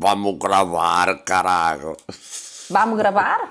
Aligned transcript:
Vamos 0.00 0.38
gravar, 0.38 1.24
caralho. 1.24 1.96
Vamos 2.70 2.96
gravar? 2.98 3.50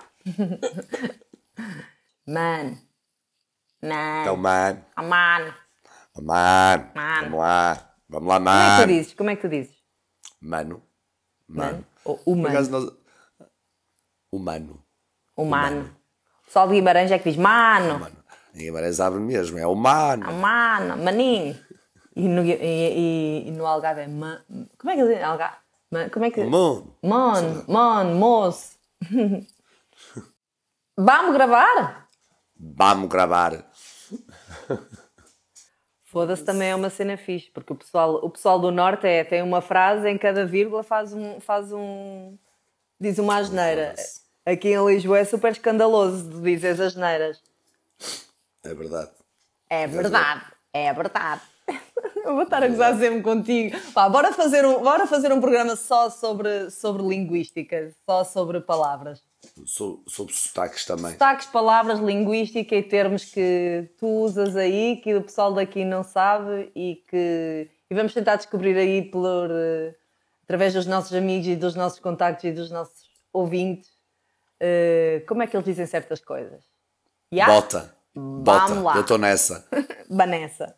Man. 2.25 2.77
Man. 3.83 4.21
Então, 4.21 4.37
mano. 4.37 4.85
Ah, 4.95 5.01
man. 5.03 5.53
Mano. 6.21 6.91
Mano. 6.95 7.21
Vamos 7.25 7.39
lá. 7.39 7.93
Vamos 8.09 8.27
lá, 8.29 8.39
Como 8.39 8.49
é 8.49 8.63
que 8.63 8.65
tu 8.65 8.79
mano. 8.79 8.87
dizes? 8.87 9.13
Como 9.13 9.29
é 9.29 9.35
que 9.35 9.41
tu 9.41 9.49
dizes? 9.49 9.75
Mano. 10.41 10.83
Man. 11.47 11.63
Mano. 11.65 11.85
Por 12.03 12.19
humano. 12.25 12.69
nós- 12.69 12.91
Humano. 14.31 14.83
Humano. 15.35 15.95
Só 16.47 16.65
de 16.65 16.73
Guimarães 16.75 17.11
é 17.11 17.19
que 17.19 17.29
diz 17.29 17.37
mano. 17.37 17.99
Mano. 17.99 18.17
Em 18.55 18.59
Guimarães 18.59 18.99
abre 19.01 19.19
mesmo. 19.19 19.57
É 19.59 19.67
humano. 19.67 20.23
Ah, 20.27 20.31
Mano. 20.31 21.03
Maninho. 21.03 21.57
E 22.15 22.27
no, 22.27 22.41
e, 22.43 22.51
e- 22.53 23.47
e 23.47 23.51
no 23.51 23.65
Algarve 23.67 24.01
é 24.01 24.07
man. 24.07 24.43
Como 24.79 24.91
é 24.91 24.95
que 24.95 25.03
diz? 25.07 25.21
Algarve? 25.23 25.57
Como 26.11 26.25
é 26.25 26.31
que 26.31 26.43
Mano. 26.43 26.95
Mano, 27.01 27.65
mano, 27.67 28.15
moço. 28.15 28.77
Vamos 30.97 31.33
gravar? 31.33 32.07
Vamos 32.59 33.07
gravar. 33.09 33.63
Foda-se 36.05 36.43
também 36.43 36.69
é 36.69 36.75
uma 36.75 36.89
cena 36.89 37.15
fixe, 37.17 37.51
porque 37.51 37.71
o 37.71 37.75
pessoal, 37.75 38.15
o 38.15 38.29
pessoal 38.29 38.59
do 38.59 38.71
Norte 38.71 39.05
é, 39.05 39.23
tem 39.23 39.41
uma 39.43 39.61
frase, 39.61 40.09
em 40.09 40.17
cada 40.17 40.45
vírgula 40.45 40.83
faz 40.83 41.13
um. 41.13 41.39
Faz 41.39 41.71
um 41.71 42.37
diz 42.99 43.17
uma 43.19 43.37
asneira. 43.37 43.93
Aqui 44.45 44.69
em 44.69 44.85
Lisboa 44.85 45.19
é 45.19 45.25
super 45.25 45.51
escandaloso 45.51 46.29
de 46.29 46.41
dizer 46.41 46.69
as 46.69 46.79
asneiras. 46.79 47.41
É 48.63 48.73
verdade. 48.73 49.11
É 49.69 49.87
verdade, 49.87 50.45
é 50.73 50.93
verdade. 50.93 51.41
Eu 52.27 52.33
vou 52.33 52.43
estar 52.43 52.61
a 52.61 52.67
gozar 52.67 52.97
sempre 52.97 53.21
contigo. 53.21 53.77
Pá, 53.93 54.09
bora 54.09 54.33
fazer 54.33 54.65
um, 54.65 54.81
bora 54.81 55.07
fazer 55.07 55.31
um 55.31 55.39
programa 55.39 55.75
só 55.75 56.09
sobre, 56.09 56.69
sobre 56.69 57.01
linguística, 57.03 57.93
só 58.05 58.23
sobre 58.23 58.59
palavras. 58.59 59.23
Sou, 59.65 60.03
sobre 60.05 60.33
sotaques 60.33 60.85
também. 60.85 61.13
Sotaques, 61.13 61.47
palavras, 61.47 61.99
linguística 61.99 62.75
e 62.75 62.83
termos 62.83 63.23
que 63.25 63.89
tu 63.97 64.07
usas 64.07 64.55
aí, 64.55 64.97
que 64.97 65.15
o 65.15 65.23
pessoal 65.23 65.53
daqui 65.53 65.85
não 65.85 66.03
sabe 66.03 66.71
e 66.75 67.01
que 67.07 67.69
e 67.89 67.95
vamos 67.95 68.13
tentar 68.13 68.35
descobrir 68.35 68.77
aí 68.77 69.01
por, 69.01 69.49
eh, 69.49 69.95
através 70.43 70.73
dos 70.73 70.85
nossos 70.85 71.13
amigos 71.13 71.47
e 71.47 71.55
dos 71.55 71.73
nossos 71.75 71.99
contactos 71.99 72.43
e 72.43 72.51
dos 72.51 72.69
nossos 72.69 73.09
ouvintes 73.31 73.97
eh, 74.59 75.23
como 75.27 75.43
é 75.43 75.47
que 75.47 75.55
eles 75.55 75.65
dizem 75.65 75.85
certas 75.85 76.19
coisas. 76.19 76.63
Yeah? 77.33 77.53
Bota. 77.53 77.95
Bota. 78.15 78.67
Vamos 78.67 78.83
lá. 78.83 78.95
Eu 78.95 79.01
estou 79.01 79.17
nessa. 79.17 79.65
Vanessa. 80.09 80.75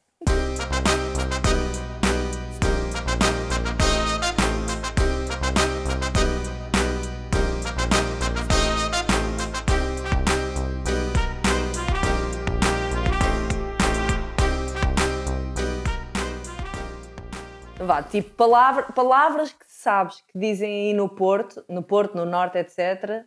Vá, 17.89 18.03
tipo 18.03 18.29
palavra, 18.35 18.83
palavras 18.93 19.51
que 19.51 19.65
sabes 19.67 20.21
que 20.27 20.37
dizem 20.37 20.89
aí 20.89 20.93
no 20.93 21.09
Porto, 21.09 21.65
no 21.67 21.81
Porto, 21.81 22.15
no 22.15 22.23
Norte, 22.23 22.59
etc. 22.59 23.25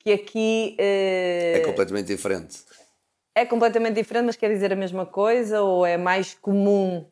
Que 0.00 0.10
aqui 0.14 0.74
eh, 0.80 1.58
É 1.58 1.60
completamente 1.60 2.06
diferente. 2.08 2.64
é 3.36 3.46
completamente 3.46 3.94
diferente, 3.94 4.26
mas 4.26 4.34
quer 4.34 4.48
dizer 4.48 4.72
a 4.72 4.76
mesma 4.76 5.06
coisa? 5.06 5.62
Ou 5.62 5.86
é 5.86 5.96
mais 5.96 6.34
comum 6.34 7.06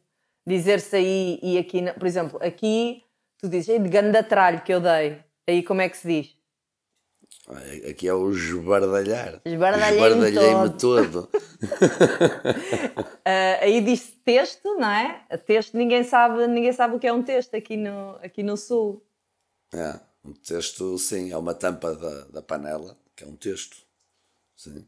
dizer-se 0.45 0.97
aí 0.97 1.39
e 1.41 1.57
aqui? 1.57 1.81
não? 1.81 1.95
Por 1.95 2.05
exemplo, 2.09 2.41
aqui 2.43 3.05
tu 3.39 3.49
dizes, 3.49 3.69
"Ei, 3.69 3.79
de 3.79 3.89
ganda 3.89 4.21
tralho 4.25 4.61
que 4.63 4.75
eu 4.75 4.81
dei. 4.81 5.21
Aí 5.49 5.63
como 5.63 5.83
é 5.83 5.89
que 5.89 5.97
se 5.97 6.09
diz? 6.09 6.37
Aqui 7.91 8.07
é 8.07 8.15
o 8.15 8.31
esbardalhar. 8.31 9.41
Esbardalhei-me 9.45 10.29
Esbardalhei-me 10.29 10.79
todo. 10.79 11.29
Ah, 13.25 13.59
aí 13.61 13.81
diz-se 13.81 14.13
texto, 14.25 14.75
não 14.75 14.91
é? 14.91 15.25
Texto, 15.47 15.77
ninguém 15.77 16.03
sabe, 16.03 16.45
ninguém 16.49 16.73
sabe 16.73 16.97
o 16.97 16.99
que 16.99 17.07
é 17.07 17.13
um 17.13 17.23
texto 17.23 17.55
aqui 17.55 17.77
no, 17.77 18.17
aqui 18.21 18.43
no 18.43 18.57
Sul. 18.57 19.01
É, 19.73 20.01
um 20.25 20.33
texto, 20.33 20.99
sim, 20.99 21.31
é 21.31 21.37
uma 21.37 21.55
tampa 21.55 21.95
da, 21.95 22.25
da 22.25 22.43
panela, 22.43 22.99
que 23.15 23.23
é 23.23 23.27
um 23.29 23.37
texto. 23.37 23.77
Sim. 24.57 24.85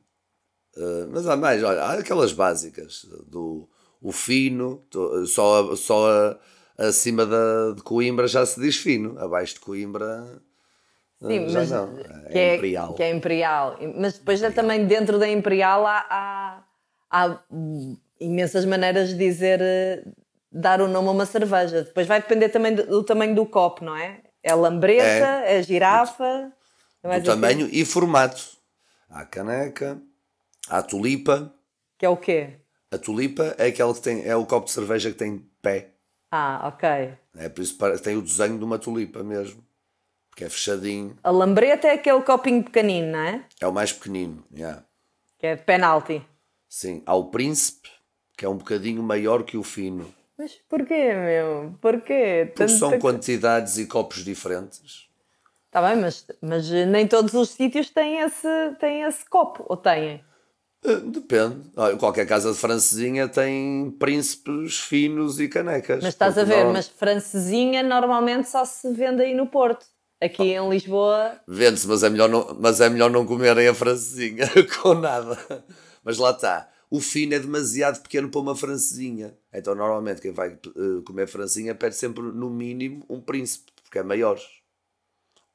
Eh, 0.77 1.07
mas 1.11 1.27
há 1.27 1.37
mais, 1.37 1.63
olha, 1.63 1.83
há 1.83 1.93
aquelas 1.95 2.33
básicas 2.33 3.07
do 3.27 3.69
o 4.03 4.13
fino, 4.13 4.85
só, 5.27 5.75
só 5.77 6.39
acima 6.77 7.25
da, 7.25 7.73
de 7.73 7.83
Coimbra 7.83 8.27
já 8.27 8.45
se 8.45 8.61
diz 8.61 8.77
fino, 8.77 9.19
abaixo 9.19 9.55
de 9.55 9.61
Coimbra 9.61 10.43
Sim, 11.23 11.49
já 11.49 11.61
mas 11.61 11.71
não, 11.71 11.95
que 11.95 12.39
é, 12.39 12.55
imperial. 12.55 12.95
Que 12.95 13.03
é 13.03 13.11
imperial. 13.11 13.77
Mas 13.97 14.19
depois 14.19 14.43
é 14.43 14.51
também 14.51 14.87
dentro 14.87 15.19
da 15.19 15.29
imperial 15.29 15.87
há, 15.87 16.07
há, 16.11 16.65
há, 17.11 17.39
imensas 18.21 18.65
maneiras 18.65 19.11
de 19.11 19.17
dizer, 19.17 19.61
eh, 19.63 20.05
dar 20.51 20.81
o 20.81 20.89
nome 20.89 21.09
a 21.09 21.11
uma 21.13 21.27
cerveja. 21.27 21.83
Depois 21.83 22.07
vai 22.07 22.21
depender 22.21 22.49
também 22.49 22.75
do, 22.75 22.87
do 22.87 23.05
tamanho 23.05 23.35
do 23.35 23.47
copo, 23.47 23.85
não 23.85 23.97
é? 23.97 24.21
É 24.43 24.55
lambreta, 24.55 25.43
é, 25.45 25.63
girafa. 25.63 26.53
é 27.03 27.09
mais 27.09 27.23
do 27.23 27.31
o 27.31 27.35
tamanho 27.35 27.69
e 27.73 27.85
formato. 27.85 28.43
Há 29.09 29.21
a 29.21 29.25
caneca, 29.25 30.01
há 30.69 30.79
a 30.79 30.83
tulipa. 30.83 31.53
Que 31.99 32.07
é 32.07 32.09
o 32.09 32.17
quê? 32.17 32.59
A 32.91 32.99
tulipa 32.99 33.55
é 33.59 33.67
aquela 33.67 33.95
que 33.95 34.01
tem, 34.01 34.25
é 34.27 34.37
o 34.37 34.45
copo 34.47 34.67
de 34.67 34.73
cerveja 34.73 35.11
que 35.11 35.17
tem 35.17 35.39
pé. 35.63 35.91
Ah, 36.31 36.69
ok. 36.69 37.15
É 37.37 37.49
por 37.49 37.63
isso 37.63 37.79
tem 38.03 38.17
o 38.17 38.23
desenho 38.23 38.59
de 38.59 38.65
uma 38.65 38.79
tulipa 38.79 39.23
mesmo. 39.23 39.65
Porque 40.35 40.45
é 40.45 40.49
fechadinho. 40.51 41.17
A 41.23 41.31
lambreta 41.31 41.87
é 41.87 41.93
aquele 41.93 42.21
copinho 42.23 42.65
pequenino, 42.65 43.13
não 43.13 43.21
é? 43.21 43.45
É 43.61 43.67
o 43.69 43.73
mais 43.73 43.93
pequenino. 43.93 44.45
yeah. 44.53 44.83
Que 45.39 45.47
é 45.47 45.55
de 45.55 45.63
penalti. 45.63 46.21
Sim. 46.69 47.05
Há 47.07 47.15
o 47.15 47.27
príncipe, 47.31 47.89
que 48.37 48.45
é 48.45 48.49
um 48.49 48.57
bocadinho 48.57 49.01
maior 49.01 49.45
que 49.45 49.57
o 49.57 49.63
fino. 49.63 50.13
Mas 50.37 50.59
porquê, 50.69 51.15
meu? 51.15 51.79
Porquê? 51.81 52.51
Porque 52.53 52.67
são 52.67 52.99
quantidades 52.99 53.79
e 53.79 53.87
copos 53.87 54.25
diferentes. 54.25 55.09
Tá 55.71 55.81
bem, 55.81 56.01
mas, 56.03 56.27
mas 56.43 56.69
nem 56.69 57.07
todos 57.07 57.33
os 57.35 57.51
sítios 57.51 57.89
têm 57.91 58.19
esse, 58.19 58.49
têm 58.81 59.03
esse 59.03 59.25
copo, 59.31 59.65
ou 59.69 59.77
têm? 59.77 60.21
Eh, 60.85 60.97
Depende. 60.97 61.71
Olha, 61.77 61.97
qualquer 61.97 62.27
casa 62.27 62.51
de 62.53 62.59
francesinha 62.59 63.29
tem 63.29 63.89
príncipes 64.01 64.81
finos 64.81 65.39
e 65.39 65.49
canecas. 65.49 66.03
Mas 66.03 66.13
estás 66.15 66.37
a 66.37 66.43
ver, 66.43 66.65
não- 66.65 66.73
mas 66.73 66.89
francesinha 66.89 67.85
normalmente 67.85 68.49
só 68.49 68.65
se 68.65 68.93
vende 68.93 69.23
aí 69.23 69.33
no 69.33 69.47
Porto. 69.47 69.87
Aqui 70.25 70.43
em 70.55 70.69
Lisboa, 70.71 71.41
Vende-se, 71.47 71.87
mas, 71.87 72.03
é 72.03 72.09
melhor 72.11 72.29
não- 72.29 72.57
mas 72.59 72.81
é 72.81 72.89
melhor 72.89 73.11
não 73.11 73.27
comerem 73.27 73.69
a 73.69 73.75
francesinha 73.75 74.47
com 74.83 74.95
nada. 74.95 75.37
Mas 76.03 76.19
lá 76.19 76.31
está. 76.31 76.71
O 76.91 77.01
fino 77.01 77.35
é 77.35 77.39
demasiado 77.39 78.01
pequeno 78.03 78.31
para 78.31 78.41
uma 78.41 78.55
francesinha. 78.57 79.37
Então, 79.53 79.75
normalmente, 79.75 80.21
quem 80.21 80.31
vai 80.33 80.51
eh, 80.53 81.03
comer 81.05 81.27
francesinha 81.27 81.75
pede 81.75 81.97
sempre, 81.97 82.23
no 82.23 82.49
mínimo, 82.49 83.05
um 83.09 83.21
príncipe, 83.21 83.73
porque 83.83 83.99
é 83.99 84.03
maior. 84.03 84.39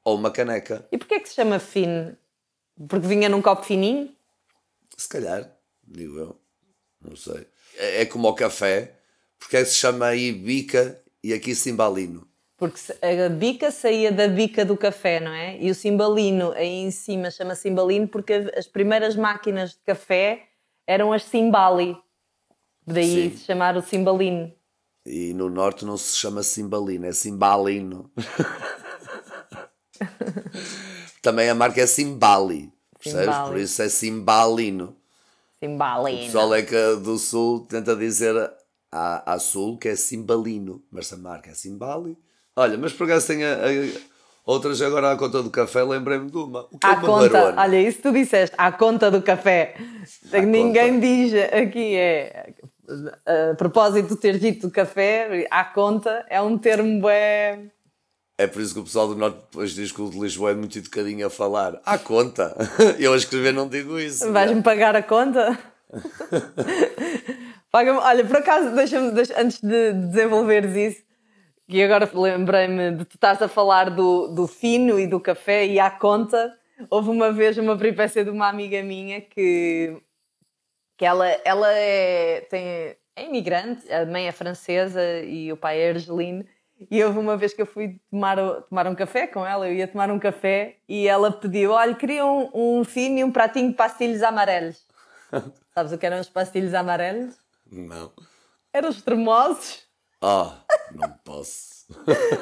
Ou 0.04 0.16
uma 0.18 0.32
caneca. 0.32 0.88
e 0.92 0.98
porquê 0.98 1.16
é 1.16 1.20
que 1.20 1.30
se 1.30 1.36
chama 1.36 1.60
fino? 1.60 2.18
Porque 2.88 3.08
vinha 3.08 3.30
num 3.30 3.42
copo 3.42 3.64
fininho? 3.64 4.14
Se 4.98 5.08
calhar, 5.08 5.50
digo 5.88 6.18
eu. 6.18 6.40
Não 7.02 7.16
sei. 7.16 7.48
É, 7.76 8.02
é 8.02 8.06
como 8.06 8.28
o 8.28 8.34
café. 8.36 8.96
Porque 9.38 9.58
é 9.58 9.64
que 9.64 9.70
se 9.70 9.76
chama 9.76 10.08
aí 10.08 10.32
bica 10.34 11.02
e 11.24 11.34
aqui 11.34 11.56
cimbalino? 11.56 12.28
Porque 12.60 12.80
a 13.02 13.30
bica 13.30 13.72
saía 13.72 14.12
da 14.12 14.28
bica 14.28 14.66
do 14.66 14.76
café, 14.76 15.20
não 15.20 15.32
é? 15.32 15.58
E 15.60 15.72
o 15.72 15.76
cimbalino 15.76 16.52
aí 16.52 16.82
em 16.82 16.92
cima 16.92 17.32
chama 17.32 17.56
cimbalino 17.56 18.08
porque 18.08 18.52
as 18.56 18.68
primeiras 18.68 19.16
máquinas 19.16 19.72
de 19.72 19.80
café 19.86 20.50
eram 20.86 21.14
as 21.14 21.24
cimbali. 21.24 21.98
Daí 22.86 23.32
Sim. 23.32 23.38
se 23.38 23.46
chamar 23.46 23.78
o 23.78 23.82
cimbalino. 23.82 24.52
E 25.06 25.34
no 25.34 25.50
norte 25.50 25.86
não 25.86 25.96
se 25.96 26.18
chama 26.18 26.44
cimbalino, 26.44 27.06
é 27.06 27.14
cimbalino. 27.14 28.12
Também 31.22 31.50
a 31.50 31.56
marca 31.56 31.82
é 31.82 31.88
Cimbali. 31.88 32.72
Percebes? 33.02 33.38
Por 33.48 33.58
isso 33.58 33.82
é 33.82 33.90
cimbalino. 33.90 34.96
O 35.62 35.66
Cimbalino. 35.66 36.26
pessoal 36.26 36.54
é 36.54 36.62
que 36.62 36.96
do 36.98 37.18
sul 37.18 37.66
tenta 37.66 37.96
dizer 37.96 38.36
a, 38.92 39.34
a 39.34 39.40
sul 39.40 39.78
que 39.78 39.90
é 39.90 39.96
cimbalino, 39.96 40.84
mas 40.92 41.12
a 41.12 41.18
marca 41.18 41.52
é 41.52 41.54
Cimbali. 41.54 42.18
Olha, 42.60 42.78
mas 42.78 42.92
por 42.94 43.06
acaso 43.06 43.28
tem 43.28 43.44
a, 43.46 43.54
a- 43.54 44.00
outras 44.46 44.82
agora 44.82 45.12
à 45.12 45.16
conta 45.16 45.42
do 45.42 45.50
café, 45.50 45.82
lembrei-me 45.84 46.30
de 46.30 46.38
uma. 46.38 46.68
O 46.72 46.78
que 46.78 46.86
é 46.86 46.90
À 46.90 46.94
uma 46.94 47.02
conta, 47.02 47.30
marona? 47.42 47.62
olha, 47.62 47.82
isso 47.82 48.02
tu 48.02 48.12
disseste, 48.12 48.56
à 48.58 48.72
conta 48.72 49.10
do 49.10 49.22
café. 49.22 49.76
À 50.34 50.42
Ninguém 50.42 50.96
conta. 50.96 51.06
diz 51.08 51.34
aqui, 51.54 51.96
é. 51.96 52.54
A 53.52 53.56
propósito 53.56 54.10
do 54.10 54.16
ter 54.16 54.40
dito 54.40 54.68
do 54.68 54.72
café, 54.74 55.48
à 55.52 55.64
conta 55.64 56.26
é 56.30 56.42
um 56.42 56.58
termo 56.58 57.08
é. 57.08 57.60
É 58.38 58.48
por 58.48 58.62
isso 58.62 58.74
que 58.74 58.80
o 58.80 58.84
pessoal 58.84 59.08
do 59.08 59.16
norte 59.16 59.38
depois 59.52 59.72
diz 59.76 59.92
que 59.92 60.02
o 60.02 60.10
de 60.10 60.18
Lisboa 60.20 60.52
é 60.52 60.56
muito 60.56 60.78
educadinho 60.78 61.28
a 61.28 61.30
falar. 61.30 61.80
À 61.86 61.98
conta. 61.98 62.56
Eu 62.98 63.14
a 63.14 63.18
escrever 63.18 63.54
não 63.54 63.68
digo 63.70 64.00
isso. 64.00 64.32
Vais-me 64.32 64.62
pagar 64.64 64.96
a 64.96 65.04
conta? 65.04 65.58
Paga-me. 67.72 68.00
Olha, 68.00 68.26
por 68.26 68.38
acaso, 68.38 68.74
deixa-me, 68.76 69.12
deixa- 69.12 69.40
antes 69.40 69.60
de 69.62 69.94
desenvolveres 69.94 70.76
isso, 70.76 71.04
E 71.72 71.84
agora 71.84 72.10
lembrei-me 72.12 72.96
de 72.96 73.06
tu 73.06 73.14
estás 73.14 73.40
a 73.44 73.48
falar 73.48 73.92
do, 73.92 74.28
do 74.30 74.48
fino 74.48 75.00
e 75.00 75.06
do 75.06 75.20
café 75.20 75.68
e 75.68 75.80
à 75.80 75.92
conta. 75.92 76.58
Houve 76.90 77.12
uma 77.12 77.32
vez 77.32 77.60
uma 77.60 77.78
peripécia 77.78 78.24
de 78.24 78.32
uma 78.32 78.48
amiga 78.48 78.82
minha 78.82 79.22
que, 79.22 80.02
que 80.98 81.06
ela, 81.06 81.28
ela 81.46 81.72
é, 81.72 82.42
tem, 82.50 82.98
é 83.16 83.24
imigrante, 83.24 83.92
a 83.94 84.04
mãe 84.04 84.28
é 84.28 84.32
francesa 84.32 85.20
e 85.20 85.52
o 85.52 85.58
pai 85.58 85.80
é 85.80 85.90
argelino. 85.90 86.44
E 86.90 87.04
houve 87.04 87.20
uma 87.20 87.38
vez 87.38 87.54
que 87.54 87.62
eu 87.62 87.68
fui 87.68 88.02
tomar, 88.10 88.38
tomar 88.64 88.88
um 88.88 88.96
café 88.96 89.28
com 89.28 89.46
ela, 89.46 89.68
eu 89.68 89.76
ia 89.76 89.88
tomar 89.88 90.10
um 90.10 90.18
café 90.18 90.78
e 90.88 91.08
ela 91.08 91.32
pediu: 91.32 91.72
olha, 91.72 91.94
queria 91.94 92.26
um, 92.26 92.50
um 92.52 92.84
fino 92.84 93.20
e 93.20 93.24
um 93.24 93.32
pratinho 93.32 93.70
de 93.70 93.76
pastilhos 93.76 94.24
amarelos. 94.24 94.88
Sabes 95.76 95.92
o 95.92 96.00
que 96.00 96.06
eram 96.08 96.20
os 96.20 96.30
pastilhos 96.30 96.74
amarelos? 96.74 97.38
Não. 97.72 98.12
Eram 98.74 98.90
os 98.90 99.04
tremosos. 99.04 99.89
Ah, 100.22 100.64
não 100.94 101.10
posso. 101.24 101.88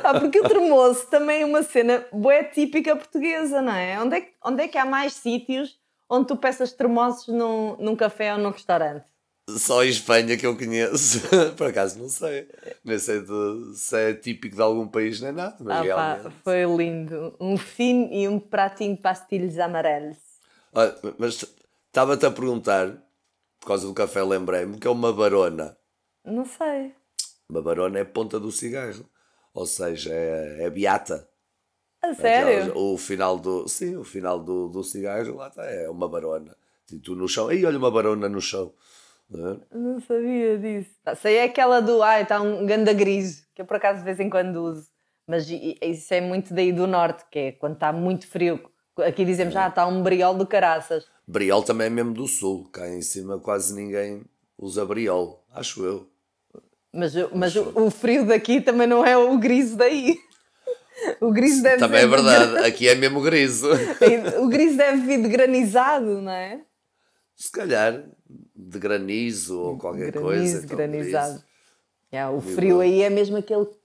ah, 0.03 0.19
porque 0.19 0.39
o 0.39 0.47
tremoso 0.47 1.07
também 1.07 1.41
é 1.41 1.45
uma 1.45 1.63
cena 1.63 2.05
boa 2.11 2.43
típica 2.43 2.95
portuguesa, 2.95 3.61
não 3.61 3.73
é? 3.73 3.99
Onde 4.01 4.15
é 4.15 4.21
que, 4.21 4.33
onde 4.43 4.63
é 4.63 4.67
que 4.67 4.77
há 4.77 4.85
mais 4.85 5.13
sítios 5.13 5.79
onde 6.09 6.27
tu 6.27 6.37
peças 6.37 6.71
tremosos 6.71 7.27
num, 7.27 7.75
num 7.77 7.95
café 7.95 8.33
ou 8.33 8.39
num 8.39 8.49
restaurante? 8.49 9.05
Só 9.49 9.83
em 9.83 9.89
Espanha 9.89 10.37
que 10.37 10.45
eu 10.45 10.57
conheço. 10.57 11.21
Por 11.55 11.67
acaso 11.67 11.99
não 11.99 12.09
sei. 12.09 12.49
Nem 12.83 12.99
sei 12.99 13.21
de, 13.21 13.75
se 13.75 13.95
é 13.95 14.13
típico 14.13 14.55
de 14.55 14.61
algum 14.61 14.87
país 14.87 15.21
nem 15.21 15.31
nada. 15.31 15.55
Mas 15.59 15.77
ah, 15.77 15.81
realmente... 15.81 16.23
pá, 16.23 16.31
foi 16.43 16.65
lindo. 16.65 17.35
Um 17.39 17.55
fino 17.55 18.11
e 18.11 18.27
um 18.27 18.39
pratinho 18.39 18.95
de 18.95 19.01
pastilhos 19.01 19.57
amarelos. 19.57 20.17
Olha, 20.73 20.95
mas 21.17 21.45
estava-te 21.87 22.25
a 22.25 22.31
perguntar, 22.31 22.91
por 23.59 23.67
causa 23.67 23.87
do 23.87 23.93
café, 23.93 24.21
lembrei-me, 24.21 24.77
que 24.77 24.87
é 24.87 24.91
uma 24.91 25.13
barona. 25.13 25.77
Não 26.25 26.43
sei. 26.43 26.93
Uma 27.49 27.61
barona 27.61 27.99
é 27.99 28.03
ponta 28.03 28.39
do 28.39 28.51
cigarro. 28.51 29.05
Ou 29.53 29.65
seja, 29.65 30.13
é, 30.13 30.65
é 30.65 30.69
beata. 30.69 31.27
A 32.01 32.13
sério? 32.13 32.77
o 32.77 32.97
final 32.97 33.39
do. 33.39 33.67
Sim, 33.67 33.97
o 33.97 34.03
final 34.03 34.39
do, 34.39 34.69
do 34.69 34.83
cigarro 34.83 35.35
lá 35.35 35.47
está. 35.47 35.65
É 35.65 35.89
uma 35.89 36.07
barona. 36.07 36.55
Tu 37.03 37.15
no 37.15 37.27
chão. 37.27 37.47
Aí 37.47 37.65
olha 37.65 37.77
uma 37.77 37.91
barona 37.91 38.29
no 38.29 38.39
chão. 38.39 38.71
Não, 39.29 39.53
é? 39.53 39.57
não 39.71 39.99
sabia 39.99 40.57
disso. 40.57 40.91
Sei 41.21 41.37
é 41.37 41.43
aquela 41.43 41.81
do. 41.81 42.01
Ai, 42.01 42.23
está 42.23 42.39
um 42.41 42.65
ganda 42.65 42.93
gris. 42.93 43.45
Que 43.55 43.61
eu 43.61 43.65
por 43.65 43.77
acaso 43.77 43.99
de 43.99 44.05
vez 44.05 44.19
em 44.19 44.29
quando 44.29 44.57
uso. 44.57 44.87
Mas 45.27 45.47
isso 45.49 46.13
é 46.13 46.21
muito 46.21 46.53
daí 46.53 46.71
do 46.71 46.87
norte, 46.87 47.25
que 47.29 47.39
é 47.39 47.51
quando 47.51 47.73
está 47.73 47.91
muito 47.91 48.27
frio. 48.27 48.61
Aqui 49.05 49.25
dizemos, 49.25 49.53
já 49.53 49.65
ah, 49.65 49.67
está 49.67 49.85
um 49.85 50.01
briol 50.01 50.33
do 50.33 50.47
caraças. 50.47 51.05
Briol 51.27 51.61
também 51.61 51.87
é 51.87 51.89
mesmo 51.89 52.13
do 52.13 52.27
sul. 52.27 52.69
Cá 52.71 52.87
em 52.87 53.01
cima 53.01 53.37
quase 53.37 53.75
ninguém 53.75 54.23
usa 54.57 54.85
briol. 54.85 55.43
Acho 55.51 55.83
eu. 55.83 56.09
Mas, 56.93 57.13
mas 57.33 57.55
o, 57.55 57.85
o, 57.85 57.91
frio 57.91 58.25
daqui 58.25 58.61
também 58.61 58.87
não 58.87 59.05
é 59.05 59.17
o 59.17 59.37
griso 59.37 59.75
daí. 59.75 60.17
O 61.21 61.31
griso 61.31 61.61
deve 61.61 61.77
Também 61.77 62.01
é 62.01 62.07
verdade, 62.07 62.53
de... 62.53 62.57
aqui 62.65 62.87
é 62.87 62.95
mesmo 62.95 63.21
griso. 63.21 63.67
O 64.41 64.47
griso 64.47 64.77
deve 64.77 65.01
vir 65.03 65.21
de 65.21 65.29
granizado, 65.29 66.19
não 66.19 66.31
é? 66.31 66.59
Se 67.35 67.51
calhar 67.51 68.03
de 68.55 68.79
granizo 68.79 69.59
ou 69.59 69.77
qualquer 69.77 70.11
granizo, 70.11 70.23
coisa. 70.23 70.65
Então, 70.65 70.75
granizado. 70.75 71.43
É, 72.11 72.25
o 72.27 72.41
frio 72.41 72.79
aí 72.79 73.03
é 73.03 73.11
mesmo 73.11 73.37
aquele 73.37 73.65
que 73.65 73.77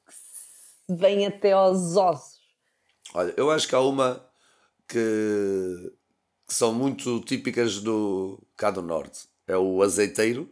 vem 0.89 1.27
até 1.27 1.53
aos 1.53 1.97
ossos. 1.97 2.41
Olha, 3.15 3.35
eu 3.37 3.51
acho 3.51 3.69
que 3.69 3.75
há 3.75 3.81
uma 3.81 4.27
que, 4.89 5.93
que 6.49 6.55
são 6.55 6.73
muito 6.73 7.21
típicas 7.21 7.81
do 7.81 8.43
cá 8.57 8.71
do 8.71 8.81
norte. 8.81 9.29
É 9.47 9.57
o 9.57 9.83
azeiteiro 9.83 10.49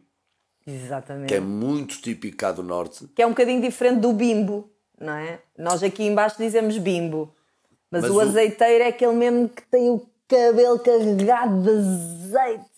Exatamente. 0.67 1.29
Que 1.29 1.35
é 1.35 1.41
muito 1.41 2.01
típico 2.01 2.37
cá 2.37 2.53
do 2.53 2.63
Norte. 2.63 3.09
Que 3.15 3.23
é 3.23 3.27
um 3.27 3.31
bocadinho 3.31 3.61
diferente 3.61 4.01
do 4.01 4.13
bimbo, 4.13 4.71
não 4.99 5.15
é? 5.15 5.41
Nós 5.57 5.83
aqui 5.83 6.05
embaixo 6.05 6.37
dizemos 6.39 6.77
bimbo. 6.79 7.35
Mas, 7.91 8.03
mas 8.03 8.11
o, 8.11 8.17
o 8.17 8.21
azeiteiro 8.21 8.85
é 8.85 8.89
aquele 8.89 9.15
mesmo 9.15 9.49
que 9.49 9.63
tem 9.63 9.91
o 9.91 10.07
cabelo 10.29 10.79
carregado 10.79 11.63
de 11.63 11.71
azeite. 11.71 12.71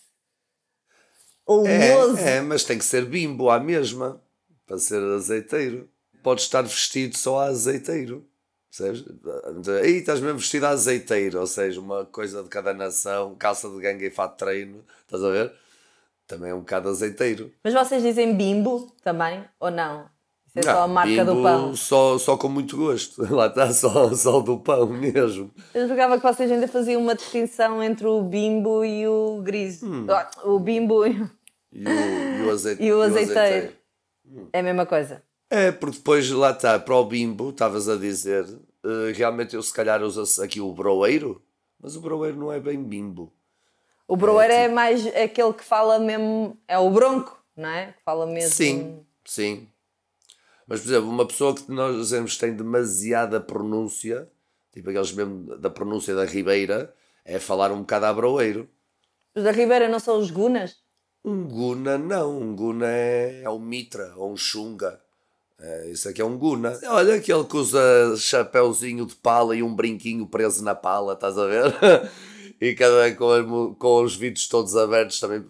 Oleoso. 1.45 2.17
É, 2.17 2.37
é, 2.37 2.41
mas 2.41 2.63
tem 2.63 2.77
que 2.77 2.85
ser 2.85 3.05
bimbo 3.05 3.49
à 3.49 3.59
mesma 3.59 4.21
para 4.65 4.77
ser 4.77 5.01
azeiteiro. 5.03 5.89
Pode 6.23 6.41
estar 6.41 6.61
vestido 6.61 7.17
só 7.17 7.39
a 7.39 7.45
azeiteiro. 7.45 8.25
Percebes? 8.75 9.05
Aí 9.83 9.97
estás 9.97 10.19
mesmo 10.19 10.39
vestido 10.39 10.65
a 10.65 10.69
azeiteiro, 10.69 11.39
ou 11.39 11.45
seja, 11.45 11.79
uma 11.79 12.05
coisa 12.05 12.41
de 12.41 12.49
cada 12.49 12.73
nação, 12.73 13.35
calça 13.35 13.69
de 13.69 13.79
ganga 13.79 14.03
e 14.03 14.09
fato 14.09 14.31
de 14.31 14.37
treino, 14.39 14.83
estás 15.03 15.23
a 15.23 15.29
ver? 15.29 15.53
Também 16.33 16.51
é 16.51 16.55
um 16.55 16.59
bocado 16.59 16.89
azeiteiro. 16.89 17.51
Mas 17.63 17.73
vocês 17.73 18.01
dizem 18.01 18.35
bimbo 18.35 18.91
também, 19.03 19.43
ou 19.59 19.69
não? 19.69 20.11
Isso 20.47 20.59
é 20.59 20.65
não, 20.65 20.73
só 20.73 20.83
a 20.83 20.87
marca 20.87 21.25
do 21.25 21.41
pão? 21.41 21.75
Só, 21.75 22.17
só 22.17 22.37
com 22.37 22.49
muito 22.49 22.77
gosto. 22.77 23.21
Lá 23.33 23.47
está, 23.47 23.71
só, 23.71 24.13
só 24.13 24.39
do 24.39 24.59
pão 24.59 24.87
mesmo. 24.87 25.51
Eu 25.73 25.87
julgava 25.87 26.17
que 26.17 26.23
vocês 26.23 26.51
ainda 26.51 26.67
faziam 26.67 27.01
uma 27.01 27.15
distinção 27.15 27.81
entre 27.81 28.05
o 28.07 28.21
bimbo 28.21 28.83
e 28.83 29.07
o 29.07 29.41
griso. 29.41 29.85
Hum. 29.87 30.07
O 30.43 30.59
bimbo 30.59 31.05
e, 31.05 31.21
o, 31.21 31.29
e 31.71 32.41
o, 32.43 32.51
azeite, 32.51 32.81
e 32.83 32.93
o 32.93 33.01
azeiteiro. 33.01 33.21
E 33.21 33.21
o 33.21 33.23
azeiteiro. 33.23 33.73
Hum. 34.25 34.47
É 34.53 34.59
a 34.59 34.63
mesma 34.63 34.85
coisa. 34.85 35.23
É, 35.49 35.71
porque 35.71 35.97
depois 35.97 36.29
lá 36.31 36.51
está, 36.51 36.79
para 36.79 36.95
o 36.95 37.05
bimbo, 37.05 37.49
estavas 37.49 37.87
a 37.87 37.95
dizer, 37.95 38.43
uh, 38.45 39.11
realmente 39.13 39.55
eu 39.55 39.61
se 39.61 39.73
calhar 39.73 40.01
uso 40.01 40.41
aqui 40.41 40.59
o 40.59 40.71
broeiro, 40.71 41.43
mas 41.79 41.95
o 41.95 42.01
broeiro 42.01 42.37
não 42.37 42.51
é 42.51 42.59
bem 42.59 42.81
bimbo. 42.81 43.31
O 44.13 44.15
broeiro 44.15 44.53
é, 44.53 44.65
é, 44.65 44.67
mais 44.67 45.07
aquele 45.07 45.53
que 45.53 45.63
fala 45.63 45.97
mesmo. 45.97 46.55
É 46.67 46.77
o 46.77 46.87
bronco, 46.91 47.43
não 47.57 47.67
é? 47.67 47.93
Que 47.93 48.03
fala 48.03 48.27
mesmo. 48.27 48.51
Sim, 48.51 49.03
sim. 49.25 49.67
Mas, 50.67 50.81
por 50.81 50.87
exemplo, 50.87 51.09
uma 51.09 51.25
pessoa 51.25 51.55
que 51.55 51.71
nós 51.71 51.95
dizemos 51.95 52.37
tem 52.37 52.55
demasiada 52.55 53.41
pronúncia, 53.41 54.29
tipo 54.71 54.91
aqueles 54.91 55.11
mesmo 55.13 55.57
da 55.57 55.67
pronúncia 55.67 56.13
da 56.13 56.25
Ribeira, 56.25 56.93
é 57.25 57.39
falar 57.39 57.71
um 57.71 57.79
bocado 57.79 58.05
a 58.05 58.13
broeiro. 58.13 58.69
Os 59.33 59.43
da 59.43 59.49
Ribeira 59.49 59.89
não 59.89 59.99
são 59.99 60.19
os 60.19 60.29
gunas? 60.29 60.75
Um 61.25 61.47
guna 61.47 61.97
não, 61.97 62.39
um 62.39 62.55
guna 62.55 62.85
é, 62.87 63.41
é 63.41 63.49
um 63.49 63.57
mitra 63.57 64.13
ou 64.15 64.31
um 64.31 64.37
xunga. 64.37 65.01
É, 65.59 65.89
isso 65.89 66.07
aqui 66.07 66.21
é 66.21 66.25
um 66.25 66.37
guna. 66.37 66.79
Olha 66.85 67.15
aquele 67.15 67.45
que 67.45 67.57
usa 67.57 68.15
chapéuzinho 68.15 69.07
de 69.07 69.15
pala 69.15 69.55
e 69.55 69.63
um 69.63 69.75
brinquinho 69.75 70.27
preso 70.27 70.63
na 70.63 70.75
pala, 70.75 71.13
estás 71.13 71.35
a 71.35 71.47
ver? 71.47 71.73
e 72.59 72.73
cada 72.75 73.13
com, 73.15 73.75
com 73.75 74.03
os 74.03 74.15
vidros 74.15 74.47
todos 74.47 74.75
abertos 74.75 75.19
também 75.19 75.43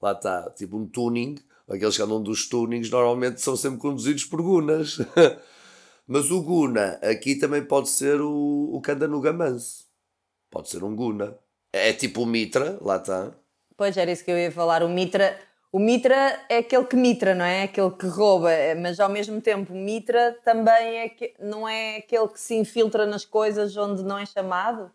lá 0.00 0.12
está, 0.12 0.50
tipo 0.50 0.76
um 0.76 0.86
tuning, 0.86 1.36
aqueles 1.68 1.96
que 1.96 2.02
andam 2.02 2.22
dos 2.22 2.48
tunings 2.48 2.90
normalmente 2.90 3.40
são 3.40 3.56
sempre 3.56 3.78
conduzidos 3.78 4.24
por 4.24 4.42
gunas. 4.42 4.98
Mas 6.06 6.28
o 6.30 6.42
guna 6.42 6.98
aqui 7.02 7.36
também 7.36 7.64
pode 7.64 7.88
ser 7.88 8.20
o, 8.20 8.70
o 8.72 8.80
que 8.80 8.90
anda 8.90 9.06
no 9.06 9.20
gamanço. 9.20 9.84
Pode 10.50 10.68
ser 10.68 10.82
um 10.82 10.96
guna. 10.96 11.36
É 11.72 11.92
tipo 11.92 12.22
o 12.22 12.26
mitra, 12.26 12.76
lá 12.80 12.96
está. 12.96 13.30
Pois 13.76 13.96
era 13.96 14.10
isso 14.10 14.24
que 14.24 14.30
eu 14.32 14.36
ia 14.36 14.50
falar. 14.50 14.82
O 14.82 14.88
mitra, 14.88 15.38
o 15.70 15.78
mitra 15.78 16.44
é 16.48 16.58
aquele 16.58 16.84
que 16.84 16.96
mitra, 16.96 17.32
não 17.32 17.44
é? 17.44 17.62
Aquele 17.62 17.92
que 17.92 18.06
rouba, 18.08 18.50
mas 18.82 18.98
ao 18.98 19.08
mesmo 19.08 19.40
tempo 19.40 19.72
mitra 19.72 20.36
também 20.44 20.98
é 20.98 21.08
que, 21.10 21.32
não 21.38 21.68
é 21.68 21.98
aquele 21.98 22.26
que 22.26 22.40
se 22.40 22.56
infiltra 22.56 23.06
nas 23.06 23.24
coisas 23.24 23.76
onde 23.76 24.02
não 24.02 24.18
é 24.18 24.26
chamado 24.26 24.90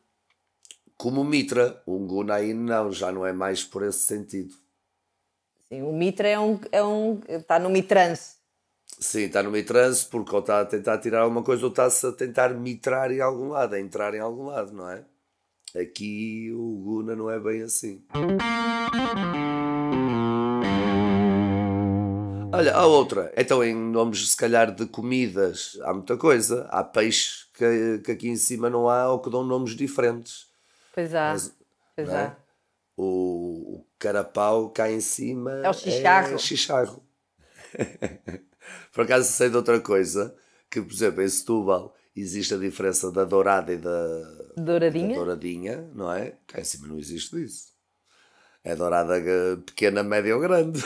como 0.98 1.22
o 1.22 1.26
Mitra. 1.26 1.82
O 1.86 2.00
Gunai 2.00 2.54
não, 2.54 2.92
já 2.92 3.12
não 3.12 3.26
é 3.26 3.34
mais 3.34 3.64
por 3.64 3.84
esse 3.84 4.00
sentido. 4.00 4.54
Sim, 5.68 5.82
o 5.82 5.94
Mitra 5.94 6.28
é 6.28 6.40
um. 6.40 6.60
É 6.72 6.84
um 6.84 7.22
está 7.28 7.60
no 7.60 7.70
mitrance. 7.70 8.36
Sim, 9.00 9.24
está 9.24 9.44
no 9.44 9.52
mitrance 9.52 10.06
porque 10.06 10.34
ou 10.34 10.40
está 10.40 10.62
a 10.62 10.66
tentar 10.66 11.00
tirar 11.00 11.22
alguma 11.22 11.44
coisa 11.44 11.64
ou 11.66 11.70
está-se 11.70 12.06
a 12.06 12.12
tentar 12.12 12.50
mitrar 12.54 13.12
em 13.12 13.20
algum 13.20 13.50
lado, 13.50 13.74
a 13.74 13.80
entrar 13.80 14.14
em 14.14 14.20
algum 14.20 14.46
lado, 14.46 14.72
não 14.72 14.90
é? 14.90 15.04
Aqui 15.76 16.54
o 16.54 16.82
Guna 16.84 17.16
não 17.16 17.30
é 17.30 17.38
bem 17.38 17.62
assim. 17.62 18.02
Olha, 22.54 22.74
a 22.74 22.86
outra. 22.86 23.34
Então, 23.36 23.62
em 23.62 23.76
nomes, 23.76 24.30
se 24.30 24.38
calhar, 24.38 24.74
de 24.74 24.86
comidas, 24.86 25.78
há 25.84 25.94
muita 25.94 26.16
coisa. 26.16 26.66
Há 26.72 26.82
peixes 26.82 27.50
que, 27.54 28.00
que 28.06 28.12
aqui 28.14 28.30
em 28.30 28.38
cima 28.38 28.70
não 28.70 28.88
há 28.88 29.12
ou 29.12 29.20
que 29.20 29.30
dão 29.30 29.44
nomes 29.44 29.76
diferentes. 29.76 30.48
Pois 30.96 31.14
há. 31.14 31.34
Mas, 31.34 31.54
pois 31.94 32.10
é? 32.10 32.34
O, 32.96 33.80
o 33.80 33.86
carapau 34.00 34.70
cá 34.70 34.90
em 34.90 35.02
cima 35.02 35.52
é 35.62 35.70
o 35.70 35.74
chicharro. 35.74 36.36
É 36.36 36.38
chicharro. 36.38 37.04
por 38.94 39.04
acaso 39.04 39.30
sei 39.30 39.50
de 39.50 39.58
outra 39.58 39.82
coisa, 39.82 40.34
que 40.72 40.82
por 40.82 40.94
exemplo 40.94 41.22
em 41.22 41.28
Setúbal 41.28 41.94
existe 42.16 42.54
a 42.54 42.58
diferença 42.58 43.12
da 43.12 43.26
dourada 43.26 43.74
e 43.74 43.78
da 43.78 44.08
douradinha, 44.56 45.10
da 45.10 45.16
douradinha 45.16 45.92
não 45.94 46.10
é? 46.10 46.38
Cá 46.48 46.62
em 46.62 46.64
cima 46.64 46.88
não 46.88 46.98
existe 46.98 47.44
isso. 47.44 47.76
É 48.64 48.74
dourada 48.74 49.22
pequena, 49.66 50.02
média 50.02 50.34
ou 50.34 50.42
grande. 50.42 50.82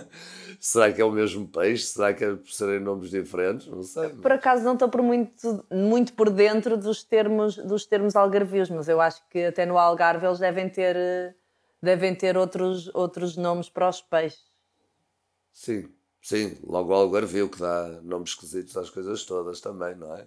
Será 0.66 0.90
que 0.90 0.98
é 0.98 1.04
o 1.04 1.10
mesmo 1.10 1.46
peixe? 1.46 1.84
Será 1.84 2.14
que 2.14 2.24
é 2.24 2.38
serem 2.46 2.80
nomes 2.80 3.10
diferentes? 3.10 3.66
Não 3.66 3.82
sei. 3.82 4.08
Por 4.08 4.32
acaso 4.32 4.64
não 4.64 4.72
estou 4.72 4.88
por 4.88 5.02
muito, 5.02 5.62
muito 5.70 6.14
por 6.14 6.30
dentro 6.30 6.78
dos 6.78 7.04
termos, 7.04 7.56
dos 7.56 7.84
termos 7.84 8.16
algarvios, 8.16 8.70
mas 8.70 8.88
eu 8.88 8.98
acho 8.98 9.22
que 9.28 9.44
até 9.44 9.66
no 9.66 9.76
Algarve 9.76 10.24
eles 10.24 10.38
devem 10.38 10.70
ter, 10.70 10.96
devem 11.82 12.14
ter 12.14 12.38
outros, 12.38 12.90
outros 12.94 13.36
nomes 13.36 13.68
para 13.68 13.90
os 13.90 14.00
peixes. 14.00 14.42
Sim, 15.52 15.86
Sim, 16.22 16.56
logo 16.66 16.90
o 16.90 16.94
Algarve 16.94 17.30
viu 17.30 17.50
que 17.50 17.60
dá 17.60 18.00
nomes 18.02 18.30
esquisitos 18.30 18.74
às 18.78 18.88
coisas 18.88 19.22
todas 19.26 19.60
também, 19.60 19.94
não 19.94 20.16
é? 20.16 20.26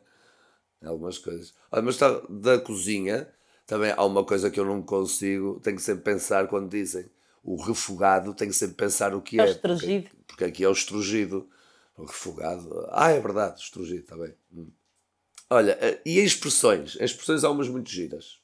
Algumas 0.86 1.18
coisas. 1.18 1.56
Ah, 1.72 1.82
mas 1.82 1.96
está, 1.96 2.22
da 2.30 2.60
cozinha, 2.60 3.28
também 3.66 3.92
há 3.98 4.06
uma 4.06 4.24
coisa 4.24 4.52
que 4.52 4.60
eu 4.60 4.66
não 4.66 4.84
consigo, 4.84 5.60
tenho 5.62 5.78
que 5.78 5.82
sempre 5.82 6.04
pensar 6.04 6.48
quando 6.48 6.70
dizem 6.70 7.10
o 7.44 7.56
refogado, 7.56 8.36
tenho 8.36 8.52
que 8.52 8.58
sempre 8.58 8.76
pensar 8.76 9.16
o 9.16 9.22
que 9.22 9.40
É 9.40 9.44
é. 9.44 9.46
o 9.48 9.50
estrugido. 9.50 10.17
Porque, 10.28 10.44
aqui 10.44 10.64
é 10.64 10.70
o 10.70 10.74
estrugido. 10.74 11.50
O 11.98 12.06
refogado. 12.06 12.88
Ah, 12.92 13.10
é 13.12 13.20
verdade, 13.20 13.60
estrugido, 13.60 14.02
está 14.02 14.16
bem. 14.16 14.36
Hum. 14.54 14.70
Olha, 15.50 15.78
eh, 15.82 16.00
e 16.06 16.20
expressões? 16.20 16.96
Expressões 17.00 17.44
há 17.44 17.50
umas 17.50 17.70
muito 17.70 17.90
giras. 17.90 18.40